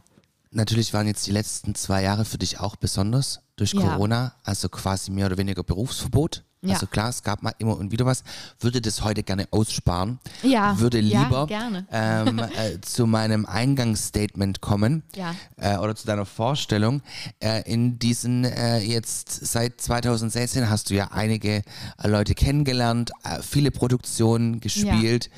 Natürlich 0.52 0.94
waren 0.94 1.08
jetzt 1.08 1.28
die 1.28 1.32
letzten 1.32 1.76
zwei 1.76 2.02
Jahre 2.04 2.24
für 2.24 2.38
dich 2.38 2.60
auch 2.60 2.78
besonders 2.78 3.42
durch 3.58 3.74
Ja. 3.74 3.82
Corona, 3.82 4.34
also 4.44 4.70
quasi 4.70 5.12
mehr 5.12 5.26
oder 5.26 5.38
weniger 5.38 5.64
Berufsverbot. 5.64 6.44
Ja. 6.62 6.74
Also 6.74 6.88
klar, 6.88 7.10
es 7.10 7.22
gab 7.22 7.44
mal 7.44 7.54
immer 7.60 7.78
und 7.78 7.92
wieder 7.92 8.06
was. 8.06 8.24
Würde 8.60 8.82
das 8.82 9.04
heute 9.04 9.22
gerne 9.24 9.48
aussparen. 9.52 10.20
Ja, 10.42 10.80
Würde 10.80 11.00
ja, 11.00 11.24
lieber 11.24 11.46
gerne. 11.48 11.86
Ähm, 11.92 12.40
äh, 12.58 12.82
zu 12.82 13.06
meinem 13.06 13.46
Eingangsstatement 13.46 14.60
kommen 14.60 15.04
Ja. 15.16 15.36
äh, 15.58 15.78
oder 15.78 15.96
zu 15.96 16.08
deiner 16.08 16.26
Vorstellung. 16.26 17.02
Äh, 17.40 17.62
in 17.72 18.00
diesen 18.00 18.44
äh, 18.44 18.80
jetzt 18.80 19.46
seit 19.46 19.80
2016 19.80 20.70
hast 20.70 20.90
du 20.90 20.96
ja 20.96 21.10
einige 21.12 21.58
äh, 21.58 22.08
Leute 22.08 22.34
kennengelernt, 22.34 23.12
äh, 23.24 23.42
viele 23.42 23.70
Produktionen 23.72 24.60
gespielt 24.60 25.30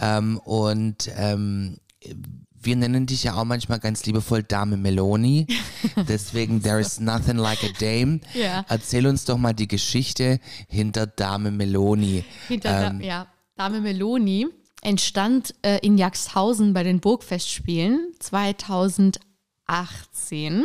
ähm, 0.00 0.38
und 0.38 1.08
ähm, 1.16 1.78
wir 2.64 2.76
nennen 2.76 3.06
dich 3.06 3.24
ja 3.24 3.34
auch 3.34 3.44
manchmal 3.44 3.78
ganz 3.78 4.04
liebevoll 4.06 4.42
Dame 4.42 4.76
Meloni. 4.76 5.46
Deswegen 6.08 6.62
There 6.62 6.80
is 6.80 7.00
nothing 7.00 7.36
like 7.36 7.62
a 7.62 7.68
Dame. 7.78 8.20
Ja. 8.34 8.64
Erzähl 8.68 9.06
uns 9.06 9.24
doch 9.24 9.38
mal 9.38 9.54
die 9.54 9.68
Geschichte 9.68 10.40
hinter 10.68 11.06
Dame 11.06 11.50
Meloni. 11.50 12.24
Hinter 12.48 12.88
Ähm, 12.88 13.00
da, 13.00 13.04
ja, 13.04 13.26
Dame 13.56 13.80
Meloni 13.80 14.48
entstand 14.82 15.54
äh, 15.62 15.78
in 15.78 15.98
Jaxhausen 15.98 16.74
bei 16.74 16.82
den 16.82 17.00
Burgfestspielen 17.00 18.12
2018. 18.20 19.20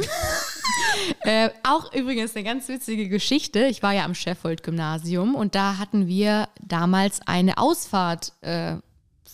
äh, 1.22 1.50
auch 1.64 1.94
übrigens 1.94 2.36
eine 2.36 2.44
ganz 2.44 2.68
witzige 2.68 3.08
Geschichte. 3.10 3.66
Ich 3.66 3.82
war 3.82 3.94
ja 3.94 4.06
am 4.06 4.14
Sheffield-Gymnasium 4.16 5.36
und 5.36 5.56
da 5.56 5.78
hatten 5.78 6.08
wir 6.08 6.50
damals 6.62 7.22
eine 7.26 7.58
Ausfahrt 7.58 8.34
äh, 8.42 8.76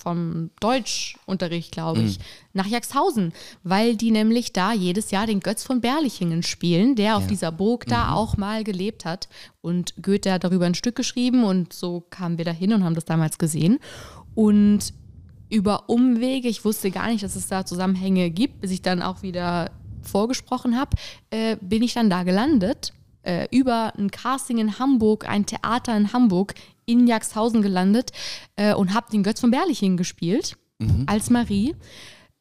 vom 0.05 0.51
Deutschunterricht, 0.59 1.71
glaube 1.71 2.03
ich, 2.03 2.19
nach 2.53 2.67
Jaxhausen, 2.67 3.33
weil 3.63 3.95
die 3.95 4.11
nämlich 4.11 4.53
da 4.53 4.71
jedes 4.71 5.09
Jahr 5.09 5.25
den 5.25 5.39
Götz 5.39 5.63
von 5.63 5.81
Berlichingen 5.81 6.43
spielen, 6.43 6.95
der 6.95 7.17
auf 7.17 7.25
dieser 7.25 7.51
Burg 7.51 7.87
da 7.87 8.13
auch 8.13 8.37
mal 8.37 8.63
gelebt 8.63 9.03
hat. 9.03 9.27
Und 9.61 9.95
Goethe 10.03 10.31
hat 10.31 10.43
darüber 10.43 10.67
ein 10.67 10.75
Stück 10.75 10.95
geschrieben 10.95 11.43
und 11.43 11.73
so 11.73 12.01
kamen 12.11 12.37
wir 12.37 12.45
da 12.45 12.51
hin 12.51 12.71
und 12.71 12.83
haben 12.83 12.93
das 12.93 13.05
damals 13.05 13.39
gesehen. 13.39 13.79
Und 14.35 14.93
über 15.49 15.89
Umwege, 15.89 16.49
ich 16.49 16.63
wusste 16.63 16.91
gar 16.91 17.07
nicht, 17.07 17.23
dass 17.23 17.35
es 17.35 17.47
da 17.47 17.65
Zusammenhänge 17.65 18.29
gibt, 18.29 18.61
bis 18.61 18.69
ich 18.69 18.83
dann 18.83 19.01
auch 19.01 19.23
wieder 19.23 19.71
vorgesprochen 20.03 20.77
habe, 20.77 20.95
äh, 21.31 21.57
bin 21.61 21.81
ich 21.81 21.95
dann 21.95 22.11
da 22.11 22.21
gelandet. 22.21 22.93
Äh, 23.26 23.47
über 23.51 23.93
ein 23.97 24.11
Casting 24.11 24.59
in 24.59 24.78
Hamburg, 24.78 25.28
ein 25.28 25.45
Theater 25.45 25.97
in 25.97 26.13
Hamburg, 26.13 26.53
in 26.86 27.07
Jaxhausen 27.07 27.61
gelandet 27.61 28.11
äh, 28.55 28.73
und 28.73 28.93
habe 28.93 29.11
den 29.11 29.23
Götz 29.23 29.39
von 29.41 29.51
Berlichingen 29.51 29.97
gespielt, 29.97 30.57
als 31.07 31.30
Marie. 31.30 31.76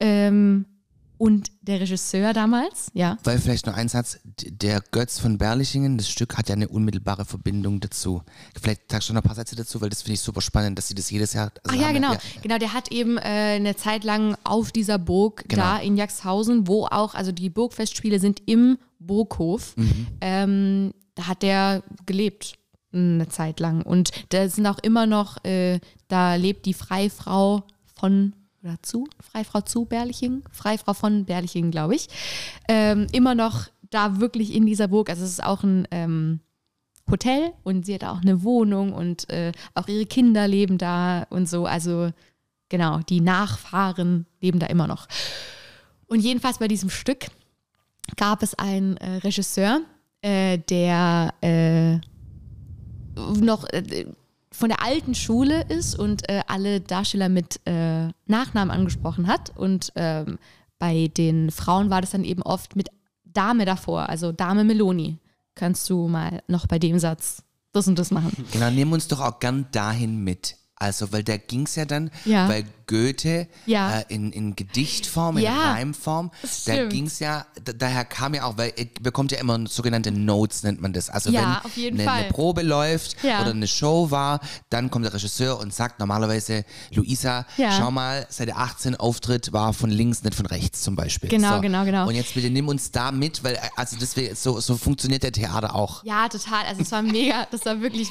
Ähm, 0.01 0.67
und 1.25 1.51
der 1.63 1.81
Regisseur 1.81 2.35
damals, 2.35 2.91
ja, 2.93 3.17
Weil 3.25 3.39
vielleicht 3.39 3.67
noch 3.67 3.75
ein 3.75 3.89
Satz, 3.89 4.19
der 4.25 4.83
Götz 4.91 5.19
von 5.19 5.39
Berlichingen, 5.39 5.97
das 5.97 6.09
Stück 6.11 6.37
hat 6.37 6.51
ja 6.51 6.55
eine 6.55 6.69
unmittelbare 6.69 7.25
Verbindung 7.25 7.81
dazu. 7.81 8.23
Vielleicht 8.61 8.91
sagst 8.91 9.09
du 9.09 9.15
noch 9.15 9.23
ein 9.23 9.27
paar 9.27 9.35
Sätze 9.35 9.57
dazu, 9.57 9.81
weil 9.81 9.89
das 9.89 10.03
finde 10.03 10.15
ich 10.15 10.21
super 10.21 10.43
spannend, 10.43 10.77
dass 10.77 10.89
sie 10.89 10.95
das 10.95 11.11
jedes 11.11 11.33
Jahr. 11.33 11.51
also 11.63 11.77
Ach 11.79 11.81
ja, 11.81 11.93
genau. 11.93 12.15
Genau, 12.43 12.59
der 12.59 12.75
hat 12.75 12.93
eben 12.93 13.17
äh, 13.17 13.21
eine 13.23 13.75
Zeit 13.75 14.05
lang 14.05 14.37
auf 14.45 14.71
dieser 14.71 14.99
Burg 14.99 15.45
Genau. 15.49 15.63
da 15.63 15.79
in 15.79 15.97
Jaxhausen, 15.97 16.67
wo 16.67 16.85
auch, 16.87 17.15
also 17.15 17.33
die 17.33 17.49
Burgfestspiele 17.49 18.21
sind 18.21 18.43
im 18.45 18.77
Burghof. 18.99 19.77
Mhm. 19.77 20.07
Ähm, 20.21 20.95
da 21.15 21.27
hat 21.29 21.43
der 21.43 21.83
gelebt 22.05 22.55
eine 22.93 23.29
Zeit 23.29 23.61
lang. 23.61 23.83
Und 23.83 24.11
da 24.29 24.47
sind 24.49 24.67
auch 24.67 24.79
immer 24.81 25.07
noch, 25.07 25.43
äh, 25.45 25.81
da 26.09 26.35
lebt 26.35 26.67
die 26.67 26.75
Freifrau 26.75 27.65
von 27.95 28.35
oder 28.65 28.83
zu, 28.83 29.07
Freifrau 29.21 29.61
zu 29.61 29.85
Berlichingen, 29.85 30.43
Freifrau 30.51 30.95
von 30.95 31.27
Berlichingen, 31.27 31.71
glaube 31.71 31.95
ich, 31.95 32.09
ähm, 32.69 33.07
immer 33.13 33.35
noch 33.35 33.67
da 33.91 34.21
wirklich 34.21 34.55
in 34.55 34.67
dieser 34.67 34.89
Burg. 34.89 35.11
Also 35.11 35.25
es 35.25 35.31
ist 35.31 35.45
auch 35.45 35.63
ein 35.63 35.87
ähm, 35.91 36.41
Hotel 37.11 37.53
und 37.63 37.85
sie 37.85 37.95
hat 37.95 38.05
auch 38.05 38.23
eine 38.23 38.43
Wohnung 38.43 38.93
und 38.93 39.29
äh, 39.31 39.53
auch 39.75 39.87
ihre 39.89 40.07
Kinder 40.07 40.49
leben 40.49 40.79
da 40.79 41.27
und 41.31 41.49
so. 41.49 41.67
Also 41.67 42.11
genau, 42.71 43.01
die 43.01 43.21
Nachfahren 43.21 44.27
leben 44.41 44.59
da 44.59 44.67
immer 44.67 44.87
noch. 44.87 45.07
Und 46.07 46.21
jedenfalls 46.21 46.59
bei 46.59 46.69
diesem 46.69 46.91
Stück 46.91 47.27
gab 48.17 48.43
es 48.43 48.55
einen 48.55 48.97
äh, 48.97 49.17
Regisseur, 49.19 49.83
äh, 50.23 50.59
der 50.59 51.35
äh, 51.43 51.97
noch 53.17 53.65
äh, 53.65 54.07
von 54.55 54.69
der 54.69 54.83
alten 54.83 55.15
Schule 55.15 55.63
ist 55.69 55.99
und 55.99 56.29
äh, 56.29 56.43
alle 56.47 56.81
Darsteller 56.81 57.29
mit 57.29 57.61
äh, 57.67 58.09
Nachnamen 58.27 58.71
angesprochen 58.71 59.27
hat. 59.27 59.51
Und 59.57 59.93
ähm, 59.97 60.39
bei 60.79 61.09
den 61.09 61.51
Frauen 61.51 61.91
war 61.91 62.01
das 62.01 62.11
dann 62.11 62.25
eben 62.25 62.43
oft 62.43 62.77
mit 62.77 62.89
Dame 63.25 63.65
davor, 63.65 64.09
also 64.09 64.31
Dame 64.33 64.65
Meloni. 64.65 65.19
Kannst 65.57 65.91
du 65.91 66.09
mal 66.09 66.43
noch 66.47 66.67
bei 66.67 66.79
dem 66.79 66.99
Satz 66.99 67.43
das 67.73 67.89
und 67.89 67.99
das 67.99 68.11
machen? 68.11 68.33
Genau, 68.53 68.71
nehmen 68.71 68.93
uns 68.93 69.09
doch 69.09 69.21
auch 69.21 69.41
gern 69.41 69.67
dahin 69.73 70.23
mit. 70.23 70.57
Also, 70.77 71.13
weil 71.13 71.23
da 71.25 71.37
ging 71.37 71.63
es 71.67 71.77
ja 71.77 71.85
dann, 71.85 72.11
Ja. 72.25 72.49
weil 72.49 72.65
Goethe 72.87 73.49
Ja. 73.67 74.01
äh, 74.01 74.05
in, 74.09 74.33
in 74.33 74.57
Gedichtform, 74.57 75.39
in 75.39 75.45
Ja, 75.45 75.73
Reimform. 75.73 76.31
Da 76.67 76.87
ging 76.87 77.07
es 77.07 77.19
ja, 77.19 77.47
da, 77.65 77.73
daher 77.73 78.05
kam 78.05 78.35
ja 78.35 78.45
auch, 78.45 78.57
weil 78.59 78.73
ihr 78.77 78.89
bekommt 79.01 79.33
ja 79.33 79.39
immer 79.39 79.67
sogenannte 79.67 80.13
Notes, 80.13 80.63
nennt 80.63 80.81
man 80.81 80.93
das. 80.93 81.11
Also 81.11 81.31
Ja, 81.31 81.63
wenn 81.77 82.01
eine, 82.01 82.11
eine 82.11 82.29
Probe 82.29 82.63
läuft 82.63 83.17
oder 83.23 83.51
eine 83.51 83.67
Show 83.69 84.11
war, 84.11 84.41
dann 84.71 84.91
kommt 84.91 85.05
der 85.05 85.15
Regisseur 85.15 85.59
und 85.59 85.73
sagt 85.75 85.99
normalerweise, 86.01 86.65
Luisa, 86.93 87.47
schau 87.57 87.91
mal, 87.91 88.27
Seite 88.31 88.57
18 88.57 88.97
Auftritt 88.97 89.53
war 89.53 89.73
von 89.73 89.91
links, 89.91 90.23
nicht 90.23 90.35
von 90.35 90.47
rechts 90.47 90.83
zum 90.83 90.97
Beispiel. 90.97 91.29
Genau, 91.31 91.61
genau, 91.61 91.85
genau. 91.85 92.07
Und 92.09 92.15
jetzt 92.15 92.35
bitte 92.35 92.51
nimm 92.51 92.69
uns 92.69 92.91
da 92.91 93.11
mit, 93.13 93.43
weil 93.45 93.59
also 93.77 93.97
das 93.99 94.17
wär, 94.17 94.35
so, 94.37 94.61
so 94.61 94.77
funktioniert 94.77 95.23
der 95.23 95.33
Theater 95.33 95.75
auch. 95.75 96.05
Ja, 96.05 96.29
total. 96.29 96.65
Also 96.67 96.83
es 96.83 96.93
war 96.93 97.03
mega, 97.03 97.47
das 97.51 97.65
war 97.67 97.81
wirklich 97.81 98.11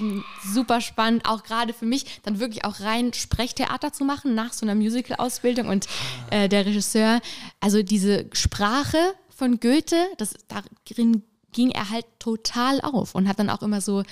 super 0.53 0.82
spannend, 0.82 1.26
auch 1.26 1.43
gerade 1.43 1.74
für 1.74 1.86
mich, 1.86 2.19
dann 2.24 2.39
wirklich 2.39 2.65
auch 2.65 2.80
rein 2.80 3.13
Sprechtheater 3.13 3.91
zu 3.93 4.03
machen 4.05 4.36
nach 4.36 4.53
so 4.53 4.62
einer 4.64 4.76
Musical-Ausbildung. 4.76 5.68
Und 5.68 5.88
äh, 6.30 6.49
der 6.49 6.66
Regisseur, 6.66 7.22
also 7.59 7.84
diese 7.84 8.26
Sprache 8.34 8.97
von 9.30 9.59
Goethe, 9.59 9.97
das 10.18 10.36
darin 10.47 11.24
ging 11.53 11.72
er 11.72 11.89
halt 11.89 12.05
total 12.20 12.82
auf 12.82 13.16
und 13.16 13.28
hat 13.28 13.39
dann 13.39 13.49
auch 13.49 13.61
immer 13.61 13.80
so, 13.80 14.03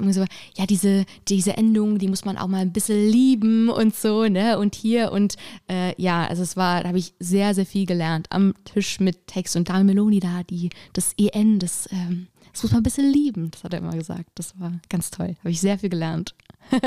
mal 0.00 0.12
so, 0.12 0.24
ja, 0.56 0.66
diese, 0.66 1.06
diese 1.28 1.56
Endung, 1.56 1.98
die 1.98 2.08
muss 2.08 2.24
man 2.24 2.36
auch 2.36 2.48
mal 2.48 2.60
ein 2.60 2.72
bisschen 2.72 3.08
lieben 3.08 3.68
und 3.68 3.94
so, 3.94 4.24
ne? 4.24 4.58
Und 4.58 4.74
hier 4.74 5.12
und 5.12 5.36
äh, 5.70 5.94
ja, 6.00 6.26
also 6.26 6.42
es 6.42 6.56
war, 6.56 6.82
da 6.82 6.88
habe 6.88 6.98
ich 6.98 7.14
sehr, 7.18 7.54
sehr 7.54 7.66
viel 7.66 7.86
gelernt 7.86 8.26
am 8.30 8.52
Tisch 8.64 9.00
mit 9.00 9.26
Text 9.26 9.56
und 9.56 9.68
Dame 9.68 9.84
Meloni 9.84 10.20
da, 10.20 10.42
die, 10.42 10.70
das 10.92 11.14
EN, 11.16 11.58
das, 11.58 11.88
ähm, 11.92 12.26
das 12.52 12.64
muss 12.64 12.72
man 12.72 12.80
ein 12.80 12.84
bisschen 12.84 13.10
lieben, 13.10 13.50
das 13.50 13.64
hat 13.64 13.72
er 13.72 13.78
immer 13.78 13.96
gesagt. 13.96 14.30
Das 14.34 14.58
war 14.58 14.72
ganz 14.88 15.10
toll. 15.10 15.36
Habe 15.38 15.50
ich 15.50 15.60
sehr 15.60 15.78
viel 15.78 15.90
gelernt. 15.90 16.34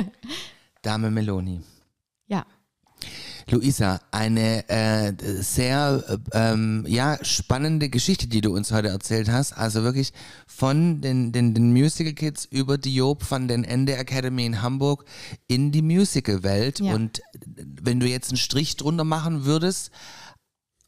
Dame 0.81 1.09
Meloni. 1.09 1.61
Luisa, 3.49 3.99
eine 4.11 4.67
äh, 4.69 5.13
sehr 5.39 6.03
äh, 6.07 6.17
ähm, 6.33 6.85
ja, 6.87 7.17
spannende 7.23 7.89
Geschichte, 7.89 8.27
die 8.27 8.41
du 8.41 8.55
uns 8.55 8.71
heute 8.71 8.89
erzählt 8.89 9.29
hast. 9.29 9.53
Also 9.53 9.83
wirklich 9.83 10.13
von 10.47 11.01
den, 11.01 11.31
den, 11.31 11.53
den 11.53 11.71
Musical 11.73 12.13
Kids 12.13 12.45
über 12.45 12.77
die 12.77 12.95
Job 12.95 13.23
van 13.29 13.47
den 13.47 13.63
Ende 13.63 13.95
Academy 13.95 14.45
in 14.45 14.61
Hamburg 14.61 15.05
in 15.47 15.71
die 15.71 15.81
Musical-Welt. 15.81 16.79
Ja. 16.79 16.93
Und 16.93 17.21
wenn 17.81 17.99
du 17.99 18.07
jetzt 18.07 18.29
einen 18.29 18.37
Strich 18.37 18.77
drunter 18.77 19.03
machen 19.03 19.45
würdest, 19.45 19.91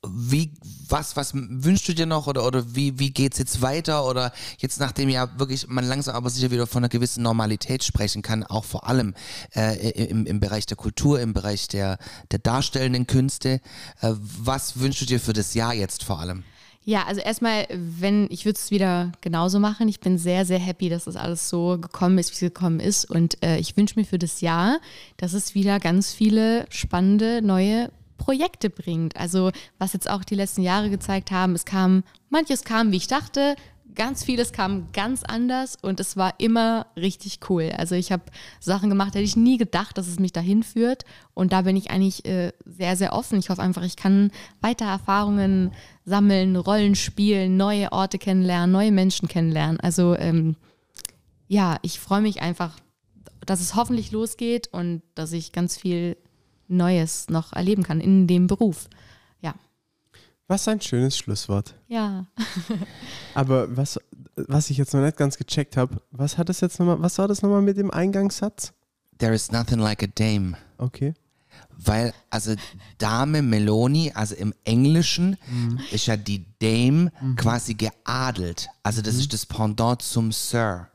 wie, 0.06 0.51
was, 0.89 1.16
was 1.16 1.34
wünschst 1.34 1.88
du 1.88 1.93
dir 1.93 2.06
noch 2.06 2.28
oder, 2.28 2.45
oder 2.45 2.76
wie, 2.76 2.99
wie 2.99 3.12
geht's 3.12 3.38
jetzt 3.38 3.62
weiter? 3.62 4.06
Oder 4.06 4.32
jetzt, 4.58 4.80
nachdem 4.80 5.10
ja 5.10 5.39
wirklich 5.39 5.68
man 5.68 5.86
langsam 5.86 6.16
aber 6.16 6.30
sicher 6.30 6.51
wieder 6.51 6.68
von 6.68 6.82
einer 6.84 6.89
gewissen 6.89 7.24
Normalität 7.24 7.84
sprechen 7.84 8.22
kann, 8.22 8.43
auch 8.43 8.66
vor 8.66 8.88
allem 8.88 9.14
äh, 9.56 9.91
im, 9.91 10.26
im 10.26 10.39
Bereich 10.39 10.66
der 10.66 10.78
Kultur, 10.78 11.20
im 11.22 11.34
Bereich 11.34 11.68
der, 11.68 11.97
der 12.32 12.39
darstellenden 12.39 13.08
Künste. 13.08 13.62
Äh, 14.01 14.14
was 14.20 14.80
wünschst 14.80 15.01
du 15.01 15.06
dir 15.06 15.20
für 15.20 15.34
das 15.34 15.54
Jahr 15.54 15.74
jetzt 15.74 16.04
vor 16.04 16.20
allem? 16.20 16.43
Ja, 16.86 17.06
also 17.06 17.22
erstmal, 17.22 17.66
wenn, 17.72 18.28
ich 18.30 18.43
würde 18.43 18.60
es 18.60 18.70
wieder 18.70 19.14
genauso 19.22 19.60
machen. 19.60 19.88
Ich 19.88 20.01
bin 20.01 20.18
sehr, 20.18 20.45
sehr 20.45 20.60
happy, 20.60 20.89
dass 20.89 21.06
das 21.06 21.16
alles 21.16 21.47
so 21.47 21.78
gekommen 21.80 22.18
ist, 22.18 22.32
wie 22.32 22.34
es 22.34 22.39
gekommen 22.54 22.82
ist. 22.82 23.10
Und 23.10 23.41
äh, 23.41 23.58
ich 23.58 23.78
wünsche 23.78 23.97
mir 23.97 24.06
für 24.06 24.20
das 24.20 24.41
Jahr, 24.41 24.80
dass 25.16 25.32
es 25.32 25.56
wieder 25.56 25.80
ganz 25.80 26.12
viele 26.12 26.66
spannende 26.70 27.41
neue 27.41 27.89
Projekte 28.24 28.69
bringt. 28.69 29.17
Also 29.17 29.51
was 29.80 29.91
jetzt 29.91 30.09
auch 30.09 30.24
die 30.24 30.36
letzten 30.36 30.61
Jahre 30.61 30.89
gezeigt 30.89 31.32
haben, 31.32 31.55
es 31.55 31.65
kam, 31.65 32.03
manches 32.30 32.63
kam, 32.63 32.93
wie 32.93 32.97
ich 32.97 33.07
dachte, 33.07 33.55
ganz 33.95 34.24
vieles 34.24 34.53
kam 34.53 34.88
ganz 34.93 35.24
anders 35.24 35.78
und 35.82 35.99
es 35.99 36.15
war 36.15 36.34
immer 36.38 36.88
richtig 36.95 37.41
cool. 37.49 37.71
Also 37.78 37.95
ich 37.95 38.13
habe 38.13 38.24
Sachen 38.61 38.89
gemacht, 38.89 39.13
hätte 39.13 39.26
ich 39.26 39.36
nie 39.36 39.57
gedacht, 39.57 39.97
dass 39.97 40.07
es 40.07 40.19
mich 40.19 40.32
dahin 40.32 40.63
führt 40.63 41.03
und 41.34 41.51
da 41.51 41.63
bin 41.63 41.76
ich 41.76 41.91
eigentlich 41.91 42.26
äh, 42.26 42.53
sehr, 42.65 42.95
sehr 42.95 43.11
offen. 43.11 43.39
Ich 43.39 43.49
hoffe 43.49 43.61
einfach, 43.61 43.84
ich 43.84 43.97
kann 43.97 44.32
weiter 44.61 44.86
Erfahrungen 44.86 45.71
sammeln, 46.05 46.55
Rollen 46.55 46.95
spielen, 46.95 47.57
neue 47.57 47.91
Orte 47.91 48.19
kennenlernen, 48.19 48.71
neue 48.71 48.93
Menschen 48.93 49.28
kennenlernen. 49.28 49.82
Also 49.82 50.15
ähm, 50.15 50.55
ja, 51.49 51.78
ich 51.82 51.99
freue 51.99 52.21
mich 52.21 52.41
einfach, 52.41 52.78
dass 53.45 53.59
es 53.59 53.76
hoffentlich 53.76 54.11
losgeht 54.11 54.69
und 54.71 55.01
dass 55.13 55.34
ich 55.34 55.51
ganz 55.51 55.78
viel 55.78 56.15
Neues 56.68 57.30
noch 57.30 57.53
erleben 57.53 57.84
kann 57.84 57.99
in 57.99 58.28
dem 58.28 58.47
Beruf. 58.47 58.88
Ja. 59.41 59.53
Was 60.47 60.68
ein 60.68 60.82
schönes 60.82 61.18
Schlusswort. 61.18 61.76
Ja. 61.88 62.26
Aber 63.34 63.76
was, 63.76 63.99
was 64.36 64.70
ich 64.70 64.78
jetzt 64.78 64.93
noch 64.93 65.01
nicht 65.01 65.18
ganz 65.18 65.38
gecheckt 65.38 65.78
habe, 65.78 66.01
was 66.11 66.38
hat 66.38 66.49
das 66.49 66.61
jetzt 66.61 66.80
nochmal, 66.80 67.01
was 67.01 67.18
war 67.18 67.28
das 67.28 67.41
nochmal 67.41 67.61
mit 67.61 67.78
dem 67.78 67.91
Eingangssatz? 67.91 68.74
There 69.20 69.34
is 69.34 69.51
nothing 69.51 69.80
like 69.80 70.03
a 70.03 70.07
dame. 70.07 70.57
Okay. 70.78 71.14
Weil, 71.78 72.13
also 72.30 72.53
Dame 72.97 73.41
Meloni, 73.41 74.11
also 74.13 74.36
im 74.36 74.53
Englischen 74.63 75.38
ist 75.91 76.05
ja 76.07 76.17
die 76.17 76.45
Dame 76.59 77.11
quasi 77.36 77.74
geadelt. 77.74 78.69
Also 78.84 79.01
das 79.01 79.15
ist 79.15 79.34
das 79.34 79.45
Pendant 79.45 80.01
zum 80.01 80.32
Sir. 80.32 80.88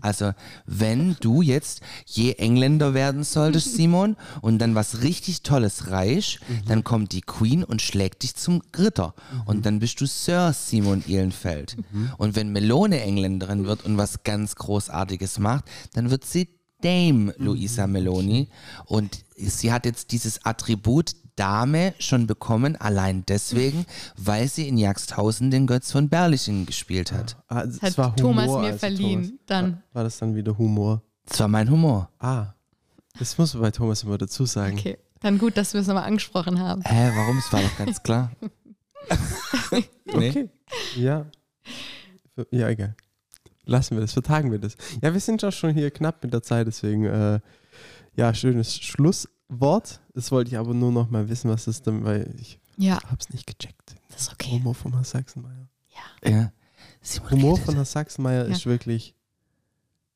Also 0.00 0.32
wenn 0.66 1.16
du 1.20 1.42
jetzt 1.42 1.80
je 2.06 2.32
Engländer 2.34 2.94
werden 2.94 3.24
solltest, 3.24 3.72
Simon, 3.76 4.16
und 4.40 4.58
dann 4.58 4.74
was 4.74 5.02
richtig 5.02 5.42
Tolles 5.42 5.90
reich, 5.90 6.40
dann 6.66 6.82
kommt 6.84 7.12
die 7.12 7.20
Queen 7.20 7.62
und 7.64 7.82
schlägt 7.82 8.22
dich 8.22 8.34
zum 8.34 8.62
Ritter. 8.76 9.14
Und 9.46 9.64
dann 9.66 9.78
bist 9.78 10.00
du 10.00 10.06
Sir 10.06 10.52
Simon 10.52 11.04
Ehlenfeld. 11.06 11.76
Und 12.18 12.34
wenn 12.36 12.50
Melone 12.50 13.00
Engländerin 13.00 13.64
wird 13.64 13.84
und 13.84 13.96
was 13.96 14.24
ganz 14.24 14.56
Großartiges 14.56 15.38
macht, 15.38 15.64
dann 15.94 16.10
wird 16.10 16.24
sie 16.24 16.48
Dame 16.82 17.34
Luisa 17.38 17.86
Meloni. 17.86 18.48
Und 18.86 19.24
sie 19.36 19.72
hat 19.72 19.86
jetzt 19.86 20.12
dieses 20.12 20.44
Attribut 20.44 21.14
Dame 21.36 21.94
schon 21.98 22.26
bekommen, 22.26 22.76
allein 22.76 23.24
deswegen, 23.26 23.86
weil 24.16 24.48
sie 24.48 24.68
in 24.68 24.76
Jagsthausen 24.76 25.50
den 25.50 25.66
Götz 25.66 25.90
von 25.90 26.08
Berlichen 26.08 26.66
gespielt 26.66 27.10
hat. 27.12 27.36
Ah, 27.48 27.64
das 27.64 27.80
Hat 27.80 27.98
war 27.98 28.06
Humor, 28.08 28.16
Thomas 28.16 28.46
mir 28.48 28.56
also 28.66 28.78
verliehen. 28.78 29.22
Thomas. 29.22 29.40
Dann. 29.46 29.72
War, 29.72 29.82
war 29.94 30.04
das 30.04 30.18
dann 30.18 30.34
wieder 30.34 30.58
Humor? 30.58 31.02
Das 31.26 31.40
war 31.40 31.48
mein 31.48 31.70
Humor. 31.70 32.10
Ah. 32.18 32.48
Das 33.18 33.38
muss 33.38 33.54
man 33.54 33.62
bei 33.62 33.70
Thomas 33.70 34.02
immer 34.02 34.18
dazu 34.18 34.44
sagen. 34.44 34.78
Okay. 34.78 34.98
Dann 35.20 35.38
gut, 35.38 35.56
dass 35.56 35.72
wir 35.72 35.80
es 35.80 35.86
nochmal 35.86 36.04
angesprochen 36.04 36.58
haben. 36.58 36.82
Hä, 36.82 37.10
warum? 37.14 37.38
Es 37.38 37.52
war 37.52 37.62
doch 37.62 37.78
ganz 37.78 38.02
klar. 38.02 38.32
nee. 40.06 40.30
Okay. 40.30 40.50
Ja. 40.96 41.26
Ja, 42.50 42.68
egal. 42.68 42.96
Lassen 43.64 43.96
wir 43.96 44.00
das, 44.00 44.12
vertagen 44.12 44.50
wir 44.50 44.58
das. 44.58 44.76
Ja, 45.02 45.12
wir 45.12 45.20
sind 45.20 45.44
auch 45.44 45.52
schon 45.52 45.72
hier 45.74 45.90
knapp 45.90 46.22
mit 46.22 46.32
der 46.32 46.42
Zeit, 46.42 46.66
deswegen, 46.66 47.04
äh, 47.04 47.40
ja, 48.16 48.34
schönes 48.34 48.76
Schlusswort. 48.76 50.00
Das 50.14 50.30
wollte 50.32 50.50
ich 50.50 50.58
aber 50.58 50.74
nur 50.74 50.90
noch 50.92 51.10
mal 51.10 51.28
wissen, 51.28 51.48
was 51.50 51.64
das 51.66 51.82
dann, 51.82 52.04
weil 52.04 52.34
ich 52.40 52.58
Ja, 52.76 52.98
hab's 53.10 53.30
nicht 53.30 53.46
gecheckt. 53.46 53.94
das 54.10 54.22
ist 54.22 54.32
okay. 54.32 54.50
Humor 54.52 54.74
von 54.74 54.92
Herrn 54.92 55.04
Sachsenmeier. 55.04 55.68
Ja. 56.24 56.52
Simon 57.00 57.30
Humor 57.32 57.52
redet. 57.54 57.64
von 57.66 57.74
Herrn 57.74 57.84
Sachsenmeier 57.86 58.46
Ja. 58.48 58.52
ist 58.54 58.66
wirklich 58.66 59.14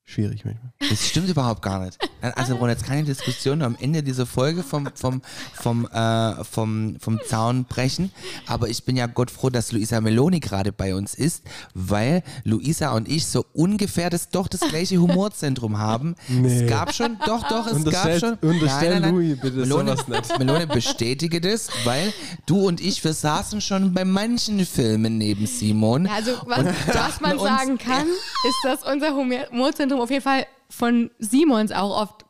schwierig 0.09 0.45
manchmal. 0.45 0.73
Das 0.89 1.05
stimmt 1.09 1.29
überhaupt 1.29 1.63
gar 1.63 1.85
nicht. 1.85 1.99
Also 2.37 2.55
wir 2.55 2.61
wollen 2.61 2.71
jetzt 2.71 2.85
keine 2.85 3.03
Diskussion 3.03 3.61
am 3.63 3.77
Ende 3.81 4.03
dieser 4.05 4.25
Folge 4.25 4.63
vom, 4.63 4.89
vom, 4.95 5.21
vom, 5.53 5.87
äh, 5.87 6.45
vom, 6.45 6.97
vom 7.01 7.19
Zaun 7.27 7.65
brechen. 7.65 8.13
Aber 8.47 8.69
ich 8.69 8.85
bin 8.85 8.97
ja 8.97 9.07
Gott 9.07 9.31
froh, 9.33 9.51
dass 9.51 9.73
Luisa 9.73 10.01
Meloni 10.01 10.39
gerade 10.41 10.71
bei 10.73 10.95
uns 10.95 11.15
ist, 11.15 11.43
weil 11.75 12.23
Luisa 12.45 12.93
und 12.93 13.09
ich 13.09 13.27
so 13.27 13.45
ungefähr 13.53 14.09
das 14.09 14.29
doch 14.31 14.47
das 14.49 14.61
gleiche 14.61 14.99
Humorzentrum 14.99 15.79
haben. 15.79 16.15
Nee. 16.29 16.63
Es 16.65 16.71
gab 16.71 16.95
schon, 16.95 17.19
doch, 17.27 17.47
doch, 17.49 17.67
es 17.67 17.73
Unterstell- 17.73 18.21
gab 18.21 18.41
schon. 18.41 18.49
unterstell 18.51 19.11
Louis 19.11 19.41
bitte 19.41 19.57
Melone, 19.59 19.97
sowas 19.97 20.09
nicht. 20.09 20.39
Melone 20.39 20.67
bestätige 20.69 21.41
das, 21.41 21.69
weil 21.85 22.13
du 22.47 22.67
und 22.67 22.81
ich, 22.81 23.03
wir 23.03 23.13
saßen 23.13 23.61
schon 23.61 23.93
bei 23.93 24.05
manchen 24.05 24.65
Filmen 24.67 25.19
neben 25.19 25.47
Simon. 25.47 26.05
Ja, 26.07 26.13
also 26.13 26.31
was, 26.47 26.65
was 26.93 27.21
man 27.21 27.33
uns- 27.39 27.43
sagen 27.43 27.79
kann, 27.79 28.07
ist, 28.07 28.57
dass 28.65 28.83
unser 28.85 29.15
Humorzentrum 29.15 29.96
auf 30.01 30.11
jeden 30.11 30.23
Fall 30.23 30.47
von 30.71 31.11
Simons 31.19 31.73
auch 31.73 32.01
oft 32.03 32.25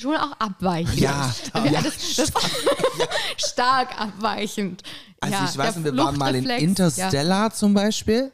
schon 0.00 0.16
auch 0.16 0.32
abweichend. 0.38 0.98
Ja, 0.98 1.30
Also, 1.52 1.68
ja, 1.74 1.82
das, 1.82 2.14
das 2.16 2.32
stark 3.36 4.00
abweichend. 4.00 4.82
Also 5.20 5.34
ja, 5.36 5.44
ich 5.50 5.58
weiß 5.58 5.76
nicht, 5.76 5.84
wir 5.84 5.96
waren 5.96 6.16
mal 6.16 6.34
in 6.34 6.48
Interstellar 6.48 7.52
zum 7.52 7.74
Beispiel. 7.74 8.32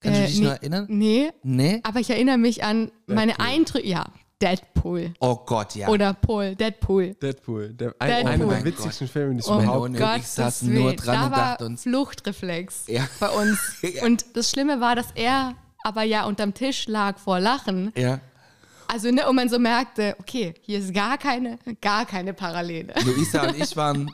Kannst 0.00 0.18
du 0.18 0.22
Äh, 0.24 0.26
dich 0.26 0.38
nee. 0.40 0.44
noch 0.46 0.52
erinnern? 0.52 0.86
Ja. 0.88 0.94
Nee, 0.94 1.30
Nee? 1.42 1.80
aber 1.84 2.00
ich 2.00 2.10
erinnere 2.10 2.38
mich 2.38 2.64
an 2.64 2.90
meine 3.06 3.38
Eindrücke. 3.40 3.86
Ja, 3.86 4.04
Deadpool. 4.42 5.14
Oh 5.20 5.36
Gott, 5.46 5.74
ja. 5.76 5.88
Oder 5.88 6.12
Paul, 6.12 6.54
Deadpool. 6.56 7.14
Deadpool, 7.14 7.72
der, 7.72 7.94
ein, 8.00 8.08
Deadpool. 8.10 8.30
einer 8.32 8.44
Oh 8.44 8.48
der 8.48 8.56
mein 8.56 8.64
witzigsten 8.64 9.08
Filme, 9.08 9.34
die 9.34 9.40
es 9.40 9.48
Oh 9.48 9.54
überhaupt 9.60 9.96
Gott, 9.96 10.14
und 10.14 10.16
ich 10.20 10.26
saßen 10.26 10.74
nur 10.74 10.92
dran 10.94 11.14
da 11.14 11.26
und 11.26 11.32
war 11.32 11.38
dachten 11.52 11.64
uns- 11.64 11.82
Fluchtreflex 11.82 12.84
Ja. 12.88 13.08
bei 13.20 13.28
uns. 13.30 13.58
Ja. 13.82 14.04
Und 14.04 14.24
das 14.34 14.50
Schlimme 14.50 14.80
war, 14.80 14.96
dass 14.96 15.06
er 15.14 15.54
aber 15.84 16.02
ja 16.02 16.24
unterm 16.24 16.52
Tisch 16.54 16.88
lag 16.88 17.18
vor 17.18 17.38
Lachen. 17.38 17.92
Ja. 17.96 18.18
Also, 18.88 19.10
ne, 19.10 19.28
und 19.28 19.36
man 19.36 19.48
so 19.48 19.58
merkte, 19.58 20.14
okay, 20.20 20.54
hier 20.62 20.78
ist 20.78 20.92
gar 20.92 21.16
keine, 21.18 21.58
gar 21.80 22.04
keine 22.06 22.34
Parallele. 22.34 22.92
Luisa 23.04 23.48
und 23.48 23.56
ich 23.58 23.76
waren 23.76 24.10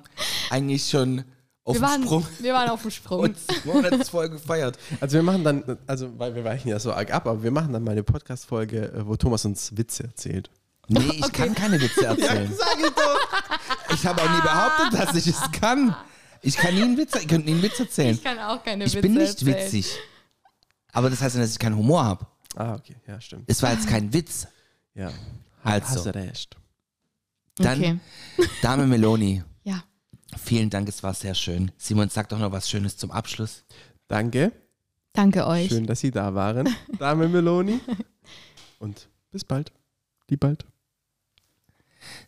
eigentlich 0.50 0.88
schon 0.88 1.24
auf 1.64 1.74
Wir 1.74 1.80
dem 1.80 1.88
waren, 1.88 2.02
Sprung 2.02 2.26
wir 2.38 2.52
waren 2.54 2.68
auf 2.70 2.82
dem 2.82 2.90
Sprung. 2.90 3.20
und 3.20 4.06
voll 4.06 4.28
gefeiert. 4.28 4.78
Also 5.00 5.14
wir 5.16 5.22
machen 5.22 5.44
dann, 5.44 5.78
also 5.86 6.18
weil 6.18 6.34
wir 6.34 6.44
weichen 6.44 6.68
ja 6.68 6.78
so 6.78 6.92
arg 6.92 7.12
ab, 7.12 7.26
aber 7.26 7.42
wir 7.42 7.50
machen 7.50 7.72
dann 7.72 7.82
mal 7.84 7.92
eine 7.92 8.02
Podcast-Folge, 8.02 8.92
äh, 8.92 9.06
wo 9.06 9.16
Thomas 9.16 9.44
uns 9.44 9.76
Witze 9.76 10.04
erzählt. 10.04 10.50
Nee, 10.88 11.00
ich 11.18 11.32
kann 11.32 11.54
keine 11.54 11.80
Witze 11.80 12.04
erzählen. 12.06 12.52
Sag 12.56 12.78
ich 12.80 12.90
doch! 12.90 13.94
Ich 13.94 14.06
habe 14.06 14.22
auch 14.22 14.30
nie 14.30 14.40
behauptet, 14.40 14.98
dass 15.00 15.14
ich 15.14 15.26
es 15.28 15.40
kann. 15.52 15.94
Ich 16.42 16.56
kann 16.56 16.74
nie 16.74 16.82
einen 16.82 16.96
Witz, 16.96 17.14
ich 17.16 17.28
könnte 17.28 17.46
nie 17.46 17.52
einen 17.54 17.62
Witz 17.62 17.78
erzählen. 17.78 18.14
Ich 18.14 18.24
kann 18.24 18.38
auch 18.38 18.64
keine 18.64 18.84
Ich 18.84 18.94
Witze 18.94 19.02
bin 19.02 19.14
nicht 19.14 19.28
erzählen. 19.42 19.56
witzig. 19.56 19.98
Aber 20.92 21.10
das 21.10 21.20
heißt 21.20 21.36
ja, 21.36 21.40
dass 21.42 21.52
ich 21.52 21.58
keinen 21.58 21.76
Humor 21.76 22.04
habe. 22.04 22.26
Ah, 22.56 22.74
okay, 22.74 22.96
ja, 23.06 23.20
stimmt. 23.20 23.44
Es 23.46 23.62
war 23.62 23.72
jetzt 23.72 23.88
kein 23.88 24.12
Witz. 24.12 24.46
Ja. 24.94 25.12
Also, 25.62 25.86
Hast 25.96 26.06
du 26.06 26.14
recht. 26.14 26.56
dann 27.56 27.78
Okay. 27.78 27.98
Dame 28.62 28.86
Meloni, 28.86 29.42
Ja. 29.62 29.84
vielen 30.36 30.70
Dank, 30.70 30.88
es 30.88 31.02
war 31.02 31.14
sehr 31.14 31.34
schön. 31.34 31.70
Simon, 31.76 32.08
sag 32.08 32.28
doch 32.30 32.38
noch 32.38 32.50
was 32.52 32.68
Schönes 32.68 32.96
zum 32.96 33.10
Abschluss. 33.10 33.64
Danke. 34.08 34.52
Danke 35.12 35.46
euch. 35.46 35.68
Schön, 35.68 35.86
dass 35.86 36.00
Sie 36.00 36.10
da 36.10 36.34
waren, 36.34 36.68
Dame 36.98 37.28
Meloni. 37.28 37.80
Und 38.78 39.08
bis 39.30 39.44
bald. 39.44 39.72
Die 40.30 40.36
bald. 40.36 40.64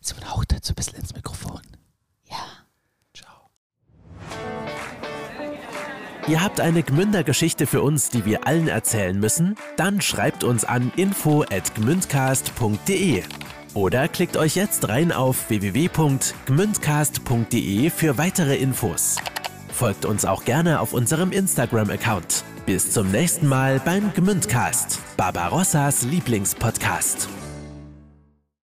Simon, 0.01 0.29
haucht 0.31 0.51
dazu 0.51 0.71
ein 0.73 0.75
bisschen 0.75 0.99
ins 0.99 1.13
Mikrofon. 1.15 1.61
Ja. 2.29 2.45
Ciao. 3.13 3.49
Ihr 6.27 6.41
habt 6.41 6.59
eine 6.61 6.83
Gmünder-Geschichte 6.83 7.65
für 7.67 7.81
uns, 7.81 8.09
die 8.09 8.23
wir 8.25 8.47
allen 8.47 8.69
erzählen 8.69 9.19
müssen? 9.19 9.57
Dann 9.75 9.99
schreibt 9.99 10.45
uns 10.45 10.63
an 10.63 10.93
info@gmündcast.de 10.95 13.23
oder 13.73 14.07
klickt 14.07 14.37
euch 14.37 14.55
jetzt 14.55 14.87
rein 14.87 15.11
auf 15.11 15.49
www.gmündcast.de 15.49 17.89
für 17.89 18.17
weitere 18.17 18.55
Infos. 18.55 19.17
Folgt 19.73 20.05
uns 20.05 20.23
auch 20.23 20.45
gerne 20.45 20.79
auf 20.79 20.93
unserem 20.93 21.33
Instagram-Account. 21.33 22.45
Bis 22.65 22.91
zum 22.91 23.11
nächsten 23.11 23.47
Mal 23.47 23.81
beim 23.83 24.13
Gmündcast, 24.13 25.01
Barbarossas 25.17 26.03
Lieblingspodcast. 26.03 27.27